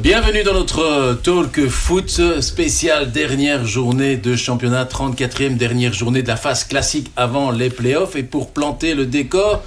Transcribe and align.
Bienvenue 0.00 0.42
dans 0.42 0.54
notre 0.54 1.20
talk 1.22 1.68
foot 1.68 2.40
spécial 2.40 3.12
dernière 3.12 3.64
journée 3.64 4.16
de 4.16 4.34
championnat, 4.34 4.86
34e 4.86 5.56
dernière 5.56 5.92
journée 5.92 6.22
de 6.22 6.26
la 6.26 6.36
phase 6.36 6.64
classique 6.64 7.12
avant 7.14 7.52
les 7.52 7.70
playoffs. 7.70 8.16
Et 8.16 8.24
pour 8.24 8.50
planter 8.50 8.94
le 8.94 9.06
décor 9.06 9.62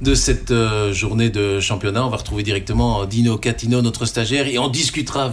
de 0.00 0.14
cette 0.14 0.50
euh, 0.50 0.94
journée 0.94 1.28
de 1.28 1.60
championnat, 1.60 2.06
on 2.06 2.08
va 2.08 2.16
retrouver 2.16 2.42
directement 2.42 3.04
Dino 3.04 3.36
Catino, 3.36 3.82
notre 3.82 4.06
stagiaire, 4.06 4.46
et 4.46 4.58
on 4.58 4.68
discutera 4.68 5.30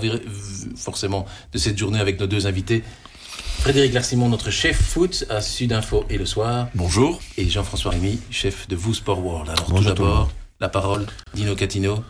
forcément 0.75 1.25
de 1.53 1.57
cette 1.57 1.77
journée 1.77 2.01
avec 2.01 2.19
nos 2.19 2.27
deux 2.27 2.45
invités. 2.45 2.83
Frédéric 3.59 3.93
Larsimon, 3.93 4.27
notre 4.27 4.51
chef 4.51 4.75
foot 4.75 5.25
à 5.29 5.39
Sud 5.39 5.71
Info 5.71 6.03
et 6.09 6.17
le 6.17 6.25
soir. 6.25 6.67
Bonjour. 6.75 7.21
Et 7.37 7.49
Jean-François 7.49 7.91
Rémy, 7.91 8.19
chef 8.29 8.67
de 8.67 8.75
Vous 8.75 8.93
Sport 8.93 9.25
World. 9.25 9.49
Alors 9.49 9.67
tout 9.67 9.83
d'abord, 9.85 10.29
la 10.59 10.67
parole, 10.67 11.05
Dino 11.33 11.55
Catino. 11.55 12.03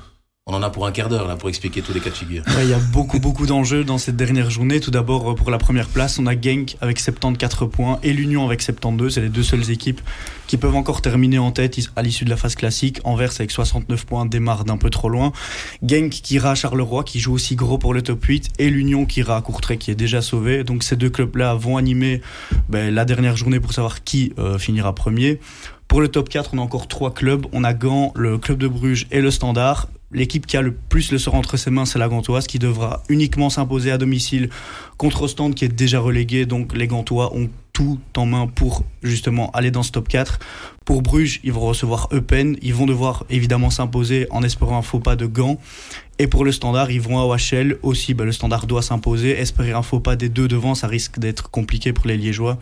On 0.45 0.53
en 0.53 0.61
a 0.61 0.69
pour 0.69 0.85
un 0.85 0.91
quart 0.91 1.07
d'heure 1.07 1.25
là 1.25 1.37
pour 1.37 1.47
expliquer 1.47 1.81
tous 1.81 1.93
les 1.93 2.01
cas 2.01 2.09
de 2.09 2.15
figure. 2.15 2.43
il 2.61 2.67
y 2.67 2.73
a 2.73 2.79
beaucoup 2.91 3.17
beaucoup 3.21 3.45
d'enjeux 3.45 3.85
dans 3.85 3.97
cette 3.97 4.17
dernière 4.17 4.49
journée. 4.49 4.81
Tout 4.81 4.91
d'abord 4.91 5.35
pour 5.35 5.49
la 5.49 5.57
première 5.57 5.87
place, 5.87 6.19
on 6.19 6.27
a 6.27 6.33
Genk 6.33 6.75
avec 6.81 6.99
74 6.99 7.71
points 7.71 7.97
et 8.03 8.11
l'Union 8.11 8.45
avec 8.45 8.61
72. 8.61 9.13
C'est 9.13 9.21
les 9.21 9.29
deux 9.29 9.41
seules 9.41 9.71
équipes 9.71 10.01
qui 10.47 10.57
peuvent 10.57 10.75
encore 10.75 11.01
terminer 11.01 11.39
en 11.39 11.51
tête 11.51 11.79
à 11.95 12.01
l'issue 12.01 12.25
de 12.25 12.29
la 12.29 12.35
phase 12.35 12.55
classique. 12.55 12.99
Anvers 13.05 13.31
avec 13.35 13.51
69 13.51 14.05
points 14.05 14.25
démarre 14.25 14.65
d'un 14.65 14.75
peu 14.75 14.89
trop 14.89 15.07
loin. 15.07 15.31
Genk 15.81 16.09
qui 16.09 16.35
ira 16.35 16.51
à 16.51 16.55
Charleroi 16.55 17.05
qui 17.05 17.21
joue 17.21 17.31
aussi 17.31 17.55
gros 17.55 17.77
pour 17.77 17.93
le 17.93 18.01
top 18.01 18.21
8 18.21 18.49
et 18.59 18.69
l'Union 18.69 19.05
qui 19.05 19.21
ira 19.21 19.37
à 19.37 19.41
Courtrai 19.41 19.77
qui 19.77 19.91
est 19.91 19.95
déjà 19.95 20.21
sauvé. 20.21 20.65
Donc 20.65 20.83
ces 20.83 20.97
deux 20.97 21.09
clubs 21.09 21.37
là 21.37 21.53
vont 21.53 21.77
animer 21.77 22.21
ben, 22.67 22.93
la 22.93 23.05
dernière 23.05 23.37
journée 23.37 23.61
pour 23.61 23.71
savoir 23.71 24.03
qui 24.03 24.33
euh, 24.39 24.57
finira 24.57 24.93
premier. 24.93 25.39
Pour 25.93 26.01
le 26.01 26.07
top 26.07 26.27
4, 26.27 26.49
on 26.53 26.57
a 26.57 26.61
encore 26.61 26.87
trois 26.87 27.13
clubs. 27.13 27.45
On 27.51 27.63
a 27.63 27.75
Gand, 27.75 28.13
le 28.15 28.39
club 28.39 28.57
de 28.57 28.67
Bruges 28.67 29.05
et 29.11 29.21
le 29.21 29.29
Standard. 29.29 29.89
L'équipe 30.11 30.47
qui 30.47 30.57
a 30.57 30.63
le 30.63 30.73
plus 30.73 31.11
le 31.11 31.19
sort 31.19 31.35
entre 31.35 31.55
ses 31.55 31.69
mains, 31.69 31.85
c'est 31.85 31.99
la 31.99 32.07
Gantoise, 32.07 32.47
qui 32.47 32.57
devra 32.57 33.03
uniquement 33.09 33.51
s'imposer 33.51 33.91
à 33.91 33.99
domicile 33.99 34.49
contre 34.97 35.21
Ostende, 35.21 35.53
qui 35.53 35.65
est 35.65 35.67
déjà 35.67 35.99
relégué. 35.99 36.47
Donc 36.47 36.75
les 36.75 36.87
Gantois 36.87 37.35
ont 37.35 37.47
tout 37.73 37.99
en 38.17 38.25
main 38.25 38.47
pour 38.47 38.83
justement 39.03 39.51
aller 39.51 39.69
dans 39.69 39.83
ce 39.83 39.91
top 39.91 40.07
4. 40.07 40.39
Pour 40.83 41.03
Bruges, 41.03 41.39
ils 41.43 41.53
vont 41.53 41.61
recevoir 41.61 42.09
Eupen. 42.11 42.57
Ils 42.63 42.73
vont 42.73 42.87
devoir 42.87 43.23
évidemment 43.29 43.69
s'imposer 43.69 44.25
en 44.31 44.41
espérant 44.41 44.79
un 44.79 44.81
faux 44.81 44.99
pas 44.99 45.15
de 45.15 45.27
Gand. 45.27 45.59
Et 46.17 46.25
pour 46.25 46.43
le 46.43 46.51
standard, 46.51 46.89
ils 46.89 47.01
vont 47.01 47.19
à 47.19 47.25
OHL 47.25 47.77
aussi. 47.83 48.15
Bah, 48.15 48.25
le 48.25 48.31
standard 48.31 48.65
doit 48.65 48.81
s'imposer. 48.81 49.39
Espérer 49.39 49.73
un 49.73 49.83
faux 49.83 49.99
pas 49.99 50.15
des 50.15 50.29
deux 50.29 50.47
devant, 50.47 50.73
ça 50.73 50.87
risque 50.87 51.19
d'être 51.19 51.51
compliqué 51.51 51.93
pour 51.93 52.07
les 52.07 52.17
Liégeois. 52.17 52.57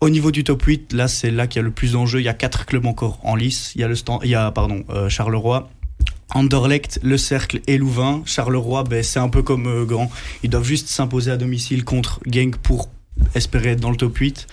Au 0.00 0.10
niveau 0.10 0.30
du 0.30 0.44
top 0.44 0.62
8, 0.62 0.92
là, 0.92 1.08
c'est 1.08 1.30
là 1.30 1.48
qu'il 1.48 1.58
y 1.58 1.62
a 1.62 1.64
le 1.64 1.72
plus 1.72 1.92
d'enjeux. 1.92 2.20
Il 2.20 2.24
y 2.24 2.28
a 2.28 2.34
quatre 2.34 2.66
clubs 2.66 2.86
encore 2.86 3.18
en 3.24 3.34
lice. 3.34 3.72
Il 3.74 3.80
y 3.80 3.84
a, 3.84 3.88
le 3.88 3.96
stand, 3.96 4.20
il 4.22 4.30
y 4.30 4.36
a 4.36 4.50
pardon, 4.52 4.84
euh, 4.90 5.08
Charleroi, 5.08 5.68
Anderlecht, 6.34 7.00
Le 7.02 7.18
Cercle 7.18 7.60
et 7.66 7.78
Louvain. 7.78 8.22
Charleroi, 8.24 8.84
ben, 8.84 9.02
c'est 9.02 9.18
un 9.18 9.28
peu 9.28 9.42
comme 9.42 9.66
euh, 9.66 9.84
Grand. 9.84 10.10
Ils 10.44 10.50
doivent 10.50 10.64
juste 10.64 10.88
s'imposer 10.88 11.32
à 11.32 11.36
domicile 11.36 11.84
contre 11.84 12.20
Genk 12.30 12.56
pour 12.58 12.90
espérer 13.34 13.70
être 13.70 13.80
dans 13.80 13.90
le 13.90 13.96
top 13.96 14.16
8. 14.16 14.46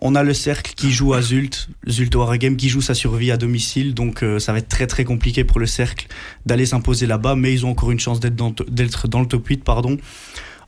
On 0.00 0.14
a 0.14 0.22
le 0.22 0.34
Cercle 0.34 0.74
qui 0.74 0.90
joue 0.90 1.14
à 1.14 1.22
Zult, 1.22 1.68
Zult 1.88 2.14
Waregem 2.14 2.56
qui 2.56 2.68
joue 2.68 2.80
sa 2.80 2.94
survie 2.94 3.30
à 3.30 3.36
domicile. 3.36 3.94
Donc 3.94 4.22
euh, 4.22 4.38
ça 4.38 4.52
va 4.52 4.58
être 4.58 4.68
très 4.68 4.86
très 4.86 5.04
compliqué 5.04 5.44
pour 5.44 5.60
le 5.60 5.66
Cercle 5.66 6.06
d'aller 6.46 6.66
s'imposer 6.66 7.06
là-bas. 7.06 7.36
Mais 7.36 7.52
ils 7.52 7.66
ont 7.66 7.70
encore 7.70 7.90
une 7.90 8.00
chance 8.00 8.20
d'être 8.20 8.36
dans, 8.36 8.50
dans, 8.50 9.20
le 9.20 9.26
top 9.26 9.46
8. 9.46 9.64
pardon. 9.64 9.96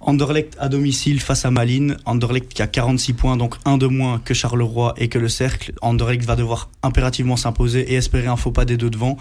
Anderlecht 0.03 0.57
à 0.59 0.71
domicile 0.71 1.21
face 1.21 1.45
à 1.45 1.51
Malines. 1.51 1.99
Anderlecht 2.07 2.55
qui 2.55 2.63
a 2.63 2.67
46 2.67 3.13
points, 3.13 3.37
donc 3.37 3.57
un 3.67 3.77
de 3.77 3.87
moins 3.87 4.19
que 4.19 4.33
Charleroi 4.33 4.95
et 4.97 5.09
que 5.09 5.19
le 5.19 5.29
Cercle. 5.29 5.73
Anderlecht 5.83 6.25
va 6.25 6.37
devoir 6.37 6.71
impérativement 6.83 7.37
s'imposer 7.37 7.81
et 7.93 7.97
espérer 7.97 8.27
un 8.27 8.37
faux 8.37 8.51
pas 8.51 8.65
des 8.65 8.79
deux 8.79 8.89
devant. 8.89 9.19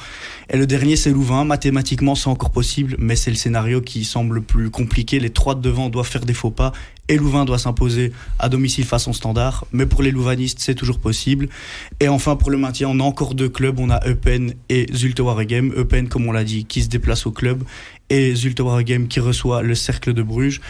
Et 0.50 0.56
le 0.56 0.66
dernier, 0.66 0.96
c'est 0.96 1.12
Louvain. 1.12 1.44
Mathématiquement, 1.44 2.16
c'est 2.16 2.30
encore 2.30 2.52
possible, 2.52 2.96
mais 2.98 3.18
c'est 3.18 3.30
le 3.30 3.36
scénario 3.36 3.82
qui 3.82 4.06
semble 4.06 4.36
le 4.36 4.42
plus 4.42 4.70
compliqué. 4.70 5.20
Les 5.20 5.32
trois 5.32 5.54
de 5.54 5.62
devant 5.62 5.90
doivent 5.90 6.08
faire 6.08 6.26
des 6.26 6.34
faux 6.34 6.52
pas 6.52 6.72
et 7.10 7.18
Louvain 7.18 7.44
doit 7.44 7.58
s'imposer 7.58 8.14
à 8.38 8.48
domicile 8.48 8.86
façon 8.86 9.12
standard. 9.12 9.66
Mais 9.74 9.86
pour 9.86 10.02
les 10.02 10.12
Louvanistes, 10.12 10.60
c'est 10.62 10.76
toujours 10.76 11.00
possible. 11.00 11.50
Et 12.00 12.08
enfin, 12.08 12.36
pour 12.36 12.52
le 12.52 12.58
maintien, 12.58 12.88
on 12.88 13.00
a 13.00 13.04
encore 13.04 13.34
deux 13.34 13.50
clubs. 13.50 13.80
On 13.80 13.90
a 13.90 14.00
Eupen 14.08 14.54
et 14.70 14.86
Zulte 14.94 15.20
Waregem. 15.20 15.74
Eupen, 15.76 16.08
comme 16.08 16.28
on 16.28 16.32
l'a 16.32 16.44
dit, 16.44 16.66
qui 16.66 16.84
se 16.84 16.88
déplace 16.88 17.26
au 17.26 17.32
club 17.32 17.64
et 18.10 18.36
Zulte 18.36 18.60
Waregem 18.60 19.08
qui 19.08 19.20
reçoit 19.20 19.62
le 19.62 19.76
cercle 19.76 20.14
de 20.14 20.24
Bruges. 20.24 20.62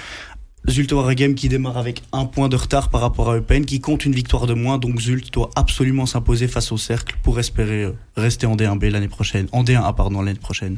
Zulte 0.68 0.92
Waregem 0.92 1.36
qui 1.36 1.48
démarre 1.48 1.78
avec 1.78 2.04
un 2.12 2.26
point 2.26 2.50
de 2.50 2.56
retard 2.56 2.90
par 2.90 3.02
rapport 3.02 3.32
à 3.32 3.38
Eupen, 3.38 3.66
qui 3.66 3.80
compte 3.80 4.06
une 4.06 4.14
victoire 4.14 4.46
de 4.46 4.54
moins, 4.54 4.78
donc 4.78 5.00
Zult 5.00 5.32
doit 5.32 5.50
absolument 5.56 6.06
s'imposer 6.06 6.48
face 6.48 6.72
au 6.72 6.78
cercle 6.78 7.16
pour 7.24 7.40
espérer 7.40 7.84
euh, 7.84 7.94
rester 8.18 8.46
en 8.46 8.56
D1B 8.56 8.90
l'année 8.90 9.08
prochaine, 9.08 9.48
en 9.52 9.64
D1A 9.64 9.96
pardon 9.96 10.22
l'année 10.22 10.38
prochaine. 10.38 10.78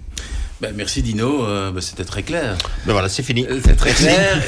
Ben, 0.61 0.73
merci 0.75 1.01
Dino, 1.01 1.45
euh, 1.45 1.71
ben, 1.71 1.81
c'était 1.81 2.05
très 2.05 2.21
clair. 2.21 2.57
Ben 2.85 2.93
voilà, 2.93 3.09
c'est 3.09 3.23
fini. 3.23 3.45
C'était 3.49 3.75
très 3.75 3.93
clair. 3.93 4.43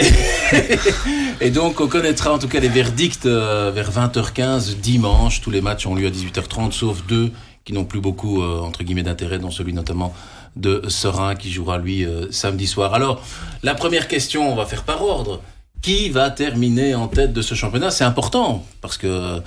et 1.41 1.49
donc 1.49 1.81
on 1.81 1.87
connaîtra 1.87 2.31
en 2.31 2.37
tout 2.37 2.47
cas 2.47 2.59
les 2.59 2.69
verdicts 2.69 3.25
euh, 3.25 3.71
vers 3.73 3.91
20h15 3.91 4.75
dimanche. 4.75 5.41
Tous 5.41 5.51
les 5.51 5.61
matchs 5.61 5.87
ont 5.87 5.95
lieu 5.95 6.07
à 6.07 6.11
18h30, 6.11 6.71
sauf 6.71 7.05
deux 7.07 7.31
qui 7.65 7.73
n'ont 7.73 7.85
plus 7.85 8.01
beaucoup 8.01 8.43
entre 8.43 8.83
guillemets 8.83 9.03
d'intérêt, 9.03 9.39
dont 9.39 9.49
celui 9.49 9.71
notamment 9.71 10.13
de 10.55 10.83
Serein 10.87 11.35
qui 11.35 11.51
jouera 11.51 11.77
lui 11.77 12.05
euh, 12.05 12.31
samedi 12.31 12.67
soir. 12.67 12.93
Alors, 12.93 13.23
la 13.63 13.75
première 13.75 14.07
question, 14.07 14.51
on 14.51 14.55
va 14.55 14.65
faire 14.65 14.83
par 14.83 15.03
ordre. 15.03 15.41
Qui 15.81 16.09
va 16.09 16.29
terminer 16.29 16.95
en 16.95 17.07
tête 17.07 17.33
de 17.33 17.41
ce 17.41 17.55
championnat? 17.55 17.91
C'est 17.91 18.05
important 18.05 18.65
parce 18.81 18.97
que 18.97 19.07
euh, 19.07 19.39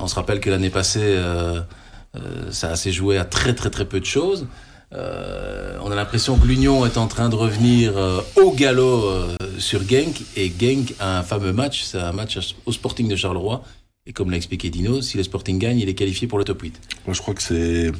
on 0.00 0.06
se 0.06 0.14
rappelle 0.14 0.40
que 0.40 0.50
l'année 0.50 0.68
passée, 0.68 1.00
euh, 1.02 1.62
ça 2.50 2.76
s'est 2.76 2.92
joué 2.92 3.16
à 3.16 3.24
très 3.24 3.54
très 3.54 3.70
très 3.70 3.86
peu 3.86 3.98
de 3.98 4.04
choses. 4.04 4.46
on 4.92 5.90
a 5.90 5.94
l'impression 5.94 6.36
que 6.36 6.46
l'Union 6.46 6.84
est 6.84 6.98
en 6.98 7.06
train 7.06 7.30
de 7.30 7.36
revenir 7.36 7.94
au 8.36 8.50
galop 8.52 9.10
sur 9.58 9.80
Genk 9.88 10.20
et 10.36 10.52
Genk 10.60 10.94
a 11.00 11.20
un 11.20 11.22
fameux 11.22 11.54
match, 11.54 11.84
c'est 11.84 11.98
un 11.98 12.12
match 12.12 12.38
au 12.66 12.72
Sporting 12.72 13.08
de 13.08 13.16
Charleroi. 13.16 13.62
Et 14.04 14.12
comme 14.12 14.30
l'a 14.30 14.36
expliqué 14.36 14.68
Dino, 14.68 15.00
si 15.00 15.16
le 15.16 15.22
Sporting 15.22 15.58
gagne, 15.58 15.78
il 15.78 15.88
est 15.88 15.94
qualifié 15.94 16.26
pour 16.26 16.38
le 16.38 16.44
top 16.44 16.60
8. 16.60 16.80
Moi, 17.06 17.14
je 17.14 17.22
crois 17.22 17.34
que 17.34 17.42
c'est 17.42 17.92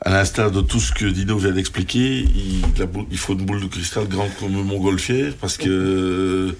à 0.00 0.10
l'instar 0.10 0.50
de 0.50 0.60
tout 0.60 0.80
ce 0.80 0.92
que 0.92 1.06
Dino 1.06 1.38
vient 1.38 1.52
d'expliquer, 1.52 2.20
il, 2.20 2.62
il, 3.10 3.18
faut 3.18 3.34
une 3.34 3.44
boule 3.44 3.62
de 3.62 3.66
cristal 3.66 4.08
grande 4.08 4.30
comme 4.38 4.52
Montgolfière 4.52 5.32
parce 5.40 5.56
que 5.56 5.68
euh, 5.68 6.52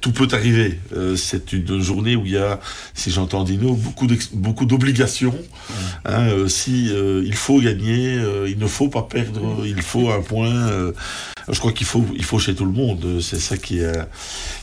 tout 0.00 0.12
peut 0.12 0.28
arriver. 0.32 0.78
Euh, 0.94 1.16
c'est 1.16 1.52
une 1.52 1.80
journée 1.80 2.14
où 2.14 2.24
il 2.26 2.32
y 2.32 2.36
a, 2.36 2.60
si 2.94 3.10
j'entends 3.10 3.42
Dino, 3.42 3.74
beaucoup 3.74 4.06
beaucoup 4.34 4.66
d'obligations. 4.66 5.34
Hein, 6.04 6.28
euh, 6.28 6.48
si 6.48 6.90
il 6.90 7.34
faut 7.34 7.60
gagner, 7.60 8.18
il 8.46 8.58
ne 8.58 8.66
faut 8.66 8.88
pas 8.88 9.02
perdre, 9.02 9.64
il 9.66 9.82
faut 9.82 10.10
un 10.10 10.20
point. 10.20 10.70
je 11.48 11.58
crois 11.58 11.72
qu'il 11.72 11.86
faut, 11.86 12.04
il 12.14 12.24
faut 12.24 12.38
chez 12.38 12.54
tout 12.54 12.66
le 12.66 12.72
monde. 12.72 13.20
C'est 13.20 13.40
ça 13.40 13.56
qui, 13.56 13.80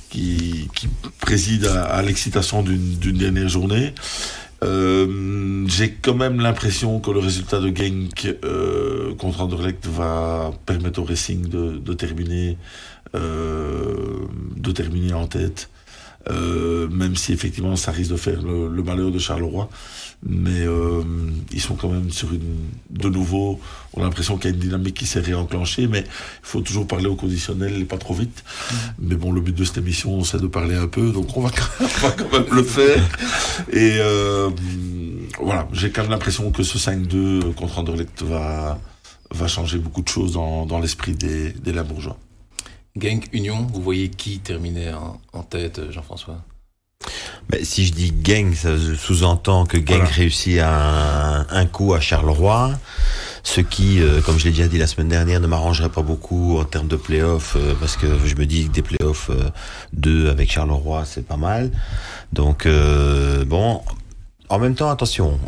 qui, 0.10 0.70
qui 0.76 0.88
préside 1.20 1.66
à, 1.66 1.84
à 1.86 2.02
l'excitation 2.02 2.62
d'une 2.62 3.18
dernière 3.18 3.50
journée. 3.50 3.94
Euh, 4.64 5.66
j'ai 5.68 5.92
quand 5.92 6.16
même 6.16 6.42
l'impression 6.42 7.00
que 7.00 7.12
le 7.12 7.20
résultat 7.20 7.60
de 7.60 7.76
Genk 7.76 8.36
euh, 8.44 9.16
contre 9.16 9.42
Anderlecht 9.42 9.86
va 9.88 10.52
permettre 10.66 11.02
au 11.02 11.06
Racing 11.06 11.48
de, 11.48 11.78
de 11.78 11.94
terminer, 11.94 12.58
euh, 13.16 14.26
de 14.56 14.72
terminer 14.72 15.14
en 15.14 15.28
tête. 15.28 15.70
Euh, 16.30 16.90
même 16.90 17.16
si 17.16 17.32
effectivement 17.32 17.76
ça 17.78 17.92
risque 17.92 18.12
de 18.12 18.18
faire 18.18 18.42
le, 18.42 18.68
le 18.68 18.84
malheur 18.84 19.12
de 19.12 19.20
Charleroi. 19.20 19.70
Mais 20.22 20.62
euh, 20.62 21.02
ils 21.52 21.62
sont 21.62 21.76
quand 21.76 21.90
même 21.90 22.12
sur 22.12 22.34
une. 22.34 22.68
De 22.90 23.08
nouveau, 23.08 23.60
on 23.94 24.02
a 24.02 24.04
l'impression 24.04 24.38
qu'il 24.38 24.50
y 24.50 24.54
a 24.54 24.56
une 24.56 24.62
dynamique 24.62 24.96
qui 24.96 25.06
s'est 25.06 25.22
réenclenchée, 25.22 25.88
mais 25.88 26.02
il 26.02 26.06
faut 26.44 26.60
toujours 26.62 26.86
parler 26.88 27.08
au 27.08 27.16
conditionnel 27.16 27.80
et 27.80 27.86
pas 27.86 27.98
trop 27.98 28.14
vite. 28.14 28.44
Mm. 28.44 28.76
Mais 29.00 29.16
bon, 29.16 29.32
le 29.32 29.40
but 29.40 29.56
de 29.56 29.64
cette 29.64 29.78
émission, 29.78 30.24
c'est 30.24 30.42
de 30.42 30.48
parler 30.48 30.76
un 30.76 30.88
peu, 30.88 31.12
donc 31.12 31.38
on 31.38 31.42
va, 31.42 31.52
quand 31.52 32.32
même 32.34 32.46
le 32.52 32.64
faire. 32.64 33.02
Et 33.72 33.98
euh, 34.00 34.50
voilà, 35.42 35.68
j'ai 35.72 35.90
quand 35.90 36.02
même 36.02 36.12
l'impression 36.12 36.52
que 36.52 36.64
ce 36.64 36.78
5-2 36.78 37.54
contre 37.54 37.80
Anderlecht 37.80 38.22
va, 38.24 38.78
va 39.32 39.48
changer 39.48 39.78
beaucoup 39.78 40.02
de 40.02 40.10
choses 40.10 40.34
dans, 40.34 40.66
dans 40.66 40.80
l'esprit 40.80 41.14
des, 41.14 41.52
des 41.54 41.72
Lambourgeois. 41.72 42.18
Genk 42.98 43.30
Union, 43.34 43.68
vous 43.72 43.82
voyez 43.82 44.10
qui 44.10 44.40
terminer 44.40 44.94
en, 45.34 45.44
tête, 45.44 45.92
Jean-François? 45.92 46.44
Ben, 47.50 47.66
si 47.66 47.86
je 47.86 47.94
dis 47.94 48.12
gang, 48.12 48.54
ça 48.54 48.70
sous-entend 48.96 49.66
que 49.66 49.78
gang 49.78 50.04
réussit 50.04 50.60
un, 50.60 51.48
un, 51.50 51.66
coup 51.66 51.96
à 51.96 52.00
Charleroi, 52.00 52.72
ce 53.42 53.62
qui, 53.62 54.02
euh, 54.02 54.22
comme 54.22 54.38
je 54.38 54.46
l'ai 54.46 54.52
déjà 54.52 54.68
dit 54.68 54.78
la 54.78 54.86
semaine 54.86 55.08
dernière, 55.08 55.40
ne 55.40 55.48
m'arrangerait 55.48 55.90
pas 55.90 56.04
beaucoup 56.04 56.60
en 56.60 56.64
termes 56.64 56.88
de 56.88 56.96
playoffs, 56.96 57.56
euh, 57.56 57.74
parce 57.80 57.98
que 57.98 58.06
je 58.24 58.36
me 58.36 58.46
dis 58.46 58.68
que 58.68 58.72
des 58.72 58.84
playoffs 58.84 59.32
euh, 59.32 59.50
2 59.94 60.30
avec 60.30 60.52
Charleroi, 60.52 61.06
c'est 61.06 61.26
pas 61.26 61.38
mal. 61.38 61.72
Donc, 62.34 62.68
euh, 62.68 63.44
bon, 63.46 63.82
en 64.50 64.60
même 64.60 64.76
temps, 64.76 64.92
attention, 64.92 65.40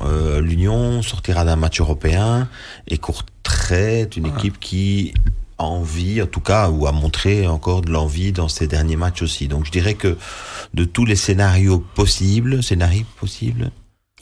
l'Union 0.41 1.01
sortira 1.01 1.43
d'un 1.43 1.55
match 1.55 1.79
européen 1.81 2.47
et 2.87 2.97
Courtrai 2.99 4.01
est 4.01 4.15
une 4.15 4.27
équipe 4.27 4.59
qui 4.59 5.13
envie, 5.61 6.21
en 6.21 6.27
tout 6.27 6.41
cas, 6.41 6.69
ou 6.69 6.87
a 6.87 6.91
montré 6.91 7.47
encore 7.47 7.81
de 7.81 7.91
l'envie 7.91 8.31
dans 8.31 8.47
ses 8.47 8.67
derniers 8.67 8.95
matchs 8.95 9.21
aussi. 9.21 9.47
Donc 9.47 9.65
je 9.65 9.71
dirais 9.71 9.93
que 9.95 10.17
de 10.73 10.83
tous 10.83 11.05
les 11.05 11.15
scénarios 11.15 11.83
possibles, 11.95 12.63
scénarios 12.63 13.05
possibles, 13.19 13.71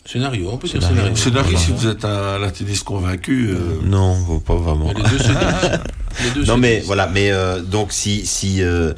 Scénario, 0.06 0.50
on 0.52 0.58
peut 0.58 0.68
dire 0.68 0.82
scénario. 0.82 1.16
Scénario, 1.16 1.58
si 1.58 1.72
vous 1.72 1.86
êtes 1.86 2.04
un 2.04 2.40
latiniste 2.40 2.84
convaincu. 2.84 3.52
Euh... 3.52 3.80
Non, 3.84 4.40
pas 4.40 4.56
vraiment. 4.56 4.92
Les 4.92 5.04
deux 5.04 5.20
se 5.20 5.28
Les 6.24 6.32
deux 6.34 6.46
Non 6.46 6.56
se 6.56 6.60
mais 6.60 6.78
disent. 6.78 6.86
voilà, 6.88 7.06
mais 7.08 7.32
euh, 7.32 7.62
donc 7.62 7.92
si 7.92 8.26
si 8.26 8.64
euh, 8.64 8.94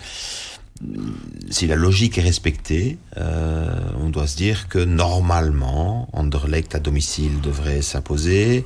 si 1.50 1.68
la 1.68 1.76
logique 1.76 2.18
est 2.18 2.22
respectée, 2.22 2.98
euh, 3.18 3.70
on 4.00 4.10
doit 4.10 4.28
se 4.28 4.38
dire 4.38 4.70
que 4.70 4.80
normalement 4.80 6.08
Anderlecht 6.14 6.76
à 6.76 6.80
domicile 6.80 7.42
devrait 7.42 7.82
s'imposer, 7.82 8.66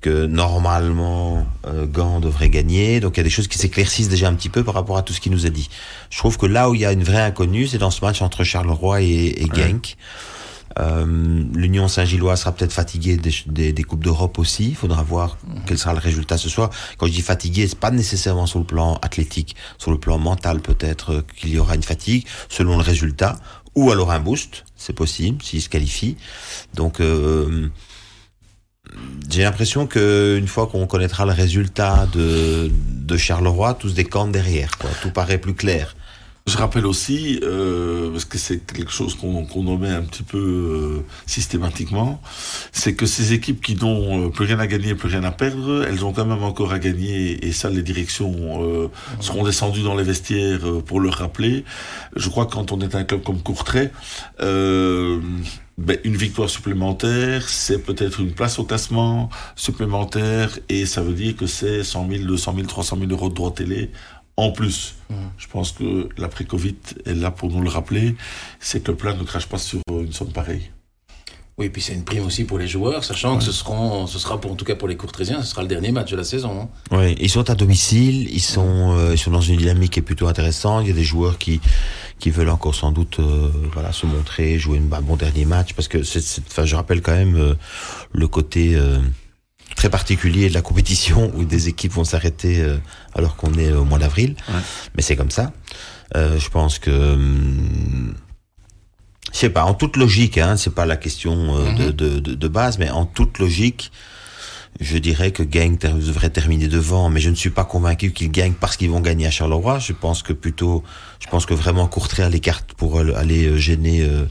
que 0.00 0.26
normalement 0.26 1.46
euh, 1.66 1.86
Gand 1.86 2.20
devrait 2.20 2.50
gagner. 2.50 3.00
Donc 3.00 3.16
il 3.16 3.18
y 3.18 3.20
a 3.20 3.24
des 3.24 3.30
choses 3.30 3.48
qui 3.48 3.58
s'éclaircissent 3.58 4.08
déjà 4.08 4.28
un 4.28 4.34
petit 4.34 4.48
peu 4.48 4.62
par 4.64 4.74
rapport 4.74 4.96
à 4.96 5.02
tout 5.02 5.12
ce 5.12 5.20
qui 5.20 5.30
nous 5.30 5.46
a 5.46 5.50
dit. 5.50 5.68
Je 6.10 6.18
trouve 6.18 6.38
que 6.38 6.46
là 6.46 6.70
où 6.70 6.74
il 6.74 6.80
y 6.80 6.86
a 6.86 6.92
une 6.92 7.04
vraie 7.04 7.22
inconnue, 7.22 7.66
c'est 7.66 7.78
dans 7.78 7.90
ce 7.90 8.04
match 8.04 8.22
entre 8.22 8.44
Charleroi 8.44 9.02
et, 9.02 9.42
et 9.42 9.46
Genk. 9.52 9.96
Euh, 10.78 11.42
L'Union 11.54 11.88
Saint-Gillois 11.88 12.36
sera 12.36 12.52
peut-être 12.52 12.72
fatiguée 12.72 13.16
des, 13.16 13.34
des, 13.46 13.72
des 13.72 13.82
coupes 13.82 14.04
d'Europe 14.04 14.38
aussi. 14.38 14.68
Il 14.68 14.76
faudra 14.76 15.02
voir 15.02 15.38
quel 15.66 15.76
sera 15.78 15.92
le 15.92 15.98
résultat 15.98 16.38
ce 16.38 16.48
soir. 16.48 16.70
Quand 16.98 17.06
je 17.06 17.12
dis 17.12 17.22
fatigué, 17.22 17.66
c'est 17.66 17.78
pas 17.78 17.90
nécessairement 17.90 18.46
sur 18.46 18.60
le 18.60 18.64
plan 18.64 18.94
athlétique, 19.02 19.56
sur 19.78 19.90
le 19.90 19.98
plan 19.98 20.18
mental 20.18 20.60
peut-être 20.60 21.14
euh, 21.14 21.26
qu'il 21.36 21.50
y 21.50 21.58
aura 21.58 21.74
une 21.74 21.82
fatigue 21.82 22.26
selon 22.48 22.76
le 22.76 22.82
résultat, 22.82 23.40
ou 23.74 23.90
alors 23.90 24.12
un 24.12 24.20
boost, 24.20 24.64
c'est 24.76 24.92
possible 24.92 25.42
s'il 25.42 25.62
se 25.62 25.68
qualifie. 25.68 26.16
Donc 26.74 27.00
euh, 27.00 27.70
j'ai 29.30 29.42
l'impression 29.42 29.86
que 29.86 30.36
une 30.38 30.48
fois 30.48 30.66
qu'on 30.66 30.86
connaîtra 30.86 31.26
le 31.26 31.32
résultat 31.32 32.06
de, 32.12 32.70
Charleroi, 33.16 33.74
tout 33.74 33.88
se 33.88 33.94
décante 33.94 34.32
derrière. 34.32 34.70
Tout 35.02 35.10
paraît 35.10 35.38
plus 35.38 35.54
clair. 35.54 35.94
Je 36.46 36.56
rappelle 36.56 36.86
aussi, 36.86 37.38
euh, 37.42 38.10
parce 38.10 38.24
que 38.24 38.38
c'est 38.38 38.64
quelque 38.72 38.90
chose 38.90 39.14
qu'on 39.16 39.44
qu'on 39.44 39.66
omet 39.66 39.90
un 39.90 40.00
petit 40.00 40.22
peu 40.22 40.38
euh, 40.38 41.04
systématiquement, 41.26 42.22
c'est 42.72 42.94
que 42.94 43.04
ces 43.04 43.34
équipes 43.34 43.62
qui 43.62 43.76
n'ont 43.76 44.26
euh, 44.26 44.28
plus 44.30 44.46
rien 44.46 44.58
à 44.58 44.66
gagner, 44.66 44.94
plus 44.94 45.10
rien 45.10 45.24
à 45.24 45.30
perdre, 45.30 45.84
elles 45.86 46.06
ont 46.06 46.14
quand 46.14 46.24
même 46.24 46.42
encore 46.42 46.72
à 46.72 46.78
gagner, 46.78 47.44
et 47.46 47.52
ça 47.52 47.68
les 47.68 47.82
directions 47.82 48.90
seront 49.20 49.44
descendues 49.44 49.82
dans 49.82 49.94
les 49.94 50.04
vestiaires 50.04 50.60
pour 50.86 51.00
le 51.00 51.10
rappeler. 51.10 51.64
Je 52.16 52.30
crois 52.30 52.46
que 52.46 52.52
quand 52.52 52.72
on 52.72 52.80
est 52.80 52.94
un 52.94 53.04
club 53.04 53.22
comme 53.22 53.42
Courtrai, 53.42 53.90
ben, 55.78 55.96
une 56.02 56.16
victoire 56.16 56.50
supplémentaire, 56.50 57.48
c'est 57.48 57.78
peut-être 57.78 58.20
une 58.20 58.32
place 58.32 58.58
au 58.58 58.64
classement 58.64 59.30
supplémentaire, 59.54 60.58
et 60.68 60.86
ça 60.86 61.02
veut 61.02 61.14
dire 61.14 61.36
que 61.36 61.46
c'est 61.46 61.84
100 61.84 62.08
000, 62.10 62.24
200 62.24 62.54
000, 62.56 62.66
300 62.66 62.98
000 62.98 63.10
euros 63.12 63.28
de 63.28 63.34
droits 63.34 63.52
télé 63.52 63.92
en 64.36 64.50
plus. 64.50 64.96
Je 65.36 65.46
pense 65.46 65.72
que 65.72 66.08
l'après-Covid 66.18 66.76
est 67.06 67.14
là 67.14 67.30
pour 67.30 67.50
nous 67.50 67.62
le 67.62 67.68
rappeler, 67.68 68.16
c'est 68.58 68.82
que 68.82 68.90
le 68.90 68.96
plat 68.96 69.14
ne 69.14 69.22
crache 69.22 69.46
pas 69.46 69.58
sur 69.58 69.80
une 69.88 70.12
somme 70.12 70.32
pareille. 70.32 70.70
Oui, 71.58 71.70
puis 71.70 71.82
c'est 71.82 71.92
une 71.92 72.04
prime 72.04 72.24
aussi 72.24 72.44
pour 72.44 72.56
les 72.58 72.68
joueurs, 72.68 73.02
sachant 73.02 73.36
que 73.36 73.42
ce, 73.42 73.50
seront, 73.50 74.06
ce 74.06 74.18
sera, 74.20 74.40
pour, 74.40 74.52
en 74.52 74.54
tout 74.54 74.64
cas 74.64 74.76
pour 74.76 74.86
les 74.86 74.96
Courtrésiens, 74.96 75.42
ce 75.42 75.48
sera 75.48 75.62
le 75.62 75.68
dernier 75.68 75.90
match 75.90 76.10
de 76.12 76.16
la 76.16 76.22
saison. 76.22 76.62
hein. 76.62 76.68
Oui, 76.96 77.16
ils 77.20 77.28
sont 77.28 77.50
à 77.50 77.56
domicile, 77.56 78.28
ils 78.32 78.40
sont, 78.40 78.96
euh, 78.96 79.10
ils 79.14 79.18
sont 79.18 79.32
dans 79.32 79.40
une 79.40 79.56
dynamique 79.56 79.94
qui 79.94 79.98
est 79.98 80.02
plutôt 80.02 80.28
intéressante. 80.28 80.84
Il 80.84 80.88
y 80.88 80.92
a 80.92 80.94
des 80.94 81.02
joueurs 81.02 81.36
qui, 81.36 81.60
qui 82.20 82.30
veulent 82.30 82.48
encore 82.50 82.76
sans 82.76 82.92
doute, 82.92 83.18
euh, 83.18 83.50
voilà, 83.72 83.92
se 83.92 84.06
montrer, 84.06 84.56
jouer 84.60 84.80
un 84.92 85.00
bon 85.00 85.16
dernier 85.16 85.44
match, 85.46 85.72
parce 85.74 85.88
que 85.88 86.04
c'est, 86.04 86.20
c'est- 86.20 86.42
enfin, 86.46 86.64
je 86.64 86.76
rappelle 86.76 87.02
quand 87.02 87.16
même 87.16 87.34
euh, 87.36 87.54
le 88.12 88.28
côté 88.28 88.76
euh, 88.76 88.98
très 89.74 89.90
particulier 89.90 90.48
de 90.48 90.54
la 90.54 90.62
compétition 90.62 91.32
où 91.34 91.42
des 91.44 91.68
équipes 91.68 91.92
vont 91.92 92.04
s'arrêter 92.04 92.60
euh, 92.62 92.76
alors 93.14 93.34
qu'on 93.34 93.54
est 93.54 93.72
au 93.72 93.84
mois 93.84 93.98
d'avril. 93.98 94.36
Ouais. 94.48 94.60
Mais 94.94 95.02
c'est 95.02 95.16
comme 95.16 95.32
ça. 95.32 95.52
Euh, 96.14 96.38
je 96.38 96.48
pense 96.50 96.78
que 96.78 96.90
hum, 97.14 98.14
je 99.32 99.38
sais 99.38 99.50
pas, 99.50 99.64
en 99.64 99.74
toute 99.74 99.96
logique, 99.96 100.38
hein, 100.38 100.56
c'est 100.56 100.74
pas 100.74 100.86
la 100.86 100.96
question 100.96 101.56
euh, 101.56 101.72
de, 101.74 101.90
de, 101.90 102.18
de, 102.20 102.34
de 102.34 102.48
base, 102.48 102.78
mais 102.78 102.90
en 102.90 103.04
toute 103.06 103.38
logique, 103.38 103.90
je 104.80 104.96
dirais 104.98 105.32
que 105.32 105.42
Gang 105.42 105.76
ter- 105.76 105.94
devrait 105.94 106.30
terminer 106.30 106.68
devant, 106.68 107.08
mais 107.10 107.20
je 107.20 107.30
ne 107.30 107.34
suis 107.34 107.50
pas 107.50 107.64
convaincu 107.64 108.12
qu'ils 108.12 108.30
gagnent 108.30 108.52
parce 108.52 108.76
qu'ils 108.76 108.90
vont 108.90 109.00
gagner 109.00 109.26
à 109.26 109.30
Charleroi. 109.30 109.78
Je 109.80 109.92
pense 109.92 110.22
que 110.22 110.32
plutôt, 110.32 110.84
je 111.18 111.26
pense 111.26 111.46
que 111.46 111.54
vraiment 111.54 111.88
Courtrai 111.88 112.22
a 112.22 112.28
les 112.28 112.40
cartes 112.40 112.74
pour 112.74 112.98
aller 113.00 113.46
euh, 113.46 113.56
gêner 113.56 114.02
euh, 114.02 114.24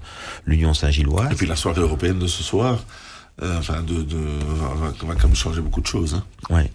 l'Union 0.45 0.73
Saint-Gilloise. 0.73 1.31
Et 1.33 1.35
puis 1.35 1.47
la 1.47 1.55
soirée 1.57 1.81
européenne 1.81 2.19
de 2.19 2.27
ce 2.27 2.43
soir, 2.43 2.85
euh, 3.41 3.57
enfin, 3.59 3.81
de, 3.81 4.03
de, 4.03 4.15
va, 4.15 4.93
quand 4.97 5.07
même 5.27 5.35
changer 5.35 5.59
beaucoup 5.61 5.81
de 5.81 5.87
choses. 5.87 6.13
Hein. 6.13 6.23
Ouais. 6.49 6.71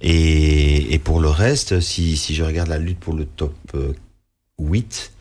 Et, 0.00 0.94
et 0.94 0.98
pour 0.98 1.20
le 1.20 1.28
reste, 1.28 1.80
si, 1.80 2.16
si 2.16 2.34
je 2.34 2.42
regarde 2.42 2.68
la 2.68 2.78
lutte 2.78 2.98
pour 2.98 3.14
le 3.14 3.26
top 3.26 3.54
euh, 3.74 3.92
8, 4.58 5.12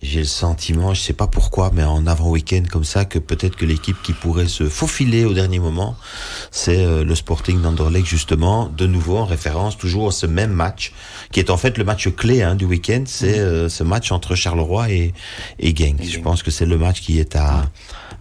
j'ai 0.00 0.20
le 0.20 0.26
sentiment, 0.26 0.94
je 0.94 1.00
sais 1.00 1.12
pas 1.12 1.26
pourquoi, 1.26 1.70
mais 1.74 1.82
en 1.82 2.06
avant-week-end 2.06 2.62
comme 2.70 2.84
ça, 2.84 3.04
que 3.04 3.18
peut-être 3.18 3.56
que 3.56 3.64
l'équipe 3.64 4.00
qui 4.02 4.12
pourrait 4.12 4.46
se 4.46 4.68
faufiler 4.68 5.24
au 5.24 5.34
dernier 5.34 5.58
moment, 5.58 5.96
c'est 6.50 6.84
euh, 6.84 7.04
le 7.04 7.14
Sporting 7.14 7.60
d'Anderlecht 7.60 8.06
justement, 8.06 8.68
de 8.68 8.86
nouveau 8.86 9.16
en 9.16 9.24
référence 9.24 9.76
toujours 9.76 10.08
à 10.08 10.12
ce 10.12 10.26
même 10.26 10.52
match, 10.52 10.92
qui 11.32 11.40
est 11.40 11.50
en 11.50 11.56
fait 11.56 11.78
le 11.78 11.84
match 11.84 12.08
clé 12.14 12.42
hein, 12.42 12.54
du 12.54 12.64
week-end, 12.64 13.02
c'est 13.06 13.38
euh, 13.38 13.68
ce 13.68 13.82
match 13.82 14.12
entre 14.12 14.34
Charleroi 14.34 14.90
et, 14.90 15.14
et 15.58 15.74
Genk. 15.74 16.02
Je 16.02 16.20
pense 16.20 16.42
que 16.42 16.50
c'est 16.50 16.66
le 16.66 16.78
match 16.78 17.00
qui 17.00 17.18
est 17.18 17.34
à, 17.34 17.64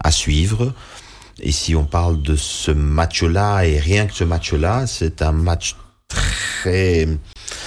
à 0.04 0.12
suivre. 0.12 0.74
Et 1.40 1.52
si 1.52 1.76
on 1.76 1.86
parle 1.86 2.22
de 2.24 2.36
ce 2.36 2.72
match-là, 2.72 3.64
et 3.64 3.78
rien 3.78 4.08
que 4.08 4.16
ce 4.16 4.24
match-là, 4.24 4.88
c'est 4.88 5.22
un 5.22 5.32
match 5.32 5.76
très... 6.08 7.08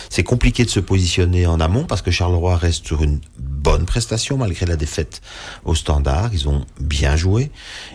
C'est 0.09 0.25
compliqué 0.25 0.65
de 0.65 0.71
se 0.71 0.81
positionner 0.81 1.47
en 1.47 1.61
amont 1.61 1.85
parce 1.85 2.03
que 2.03 2.11
Charleroi 2.11 2.57
reste 2.57 2.85
sur 2.85 3.05
une 3.05 3.21
bonne 3.63 3.85
prestation 3.85 4.37
malgré 4.37 4.67
la 4.67 4.77
défaite 4.77 5.21
au 5.65 5.75
standard. 5.75 6.31
Ils 6.33 6.49
ont 6.49 6.65
bien 6.81 7.17
joué 7.17 7.51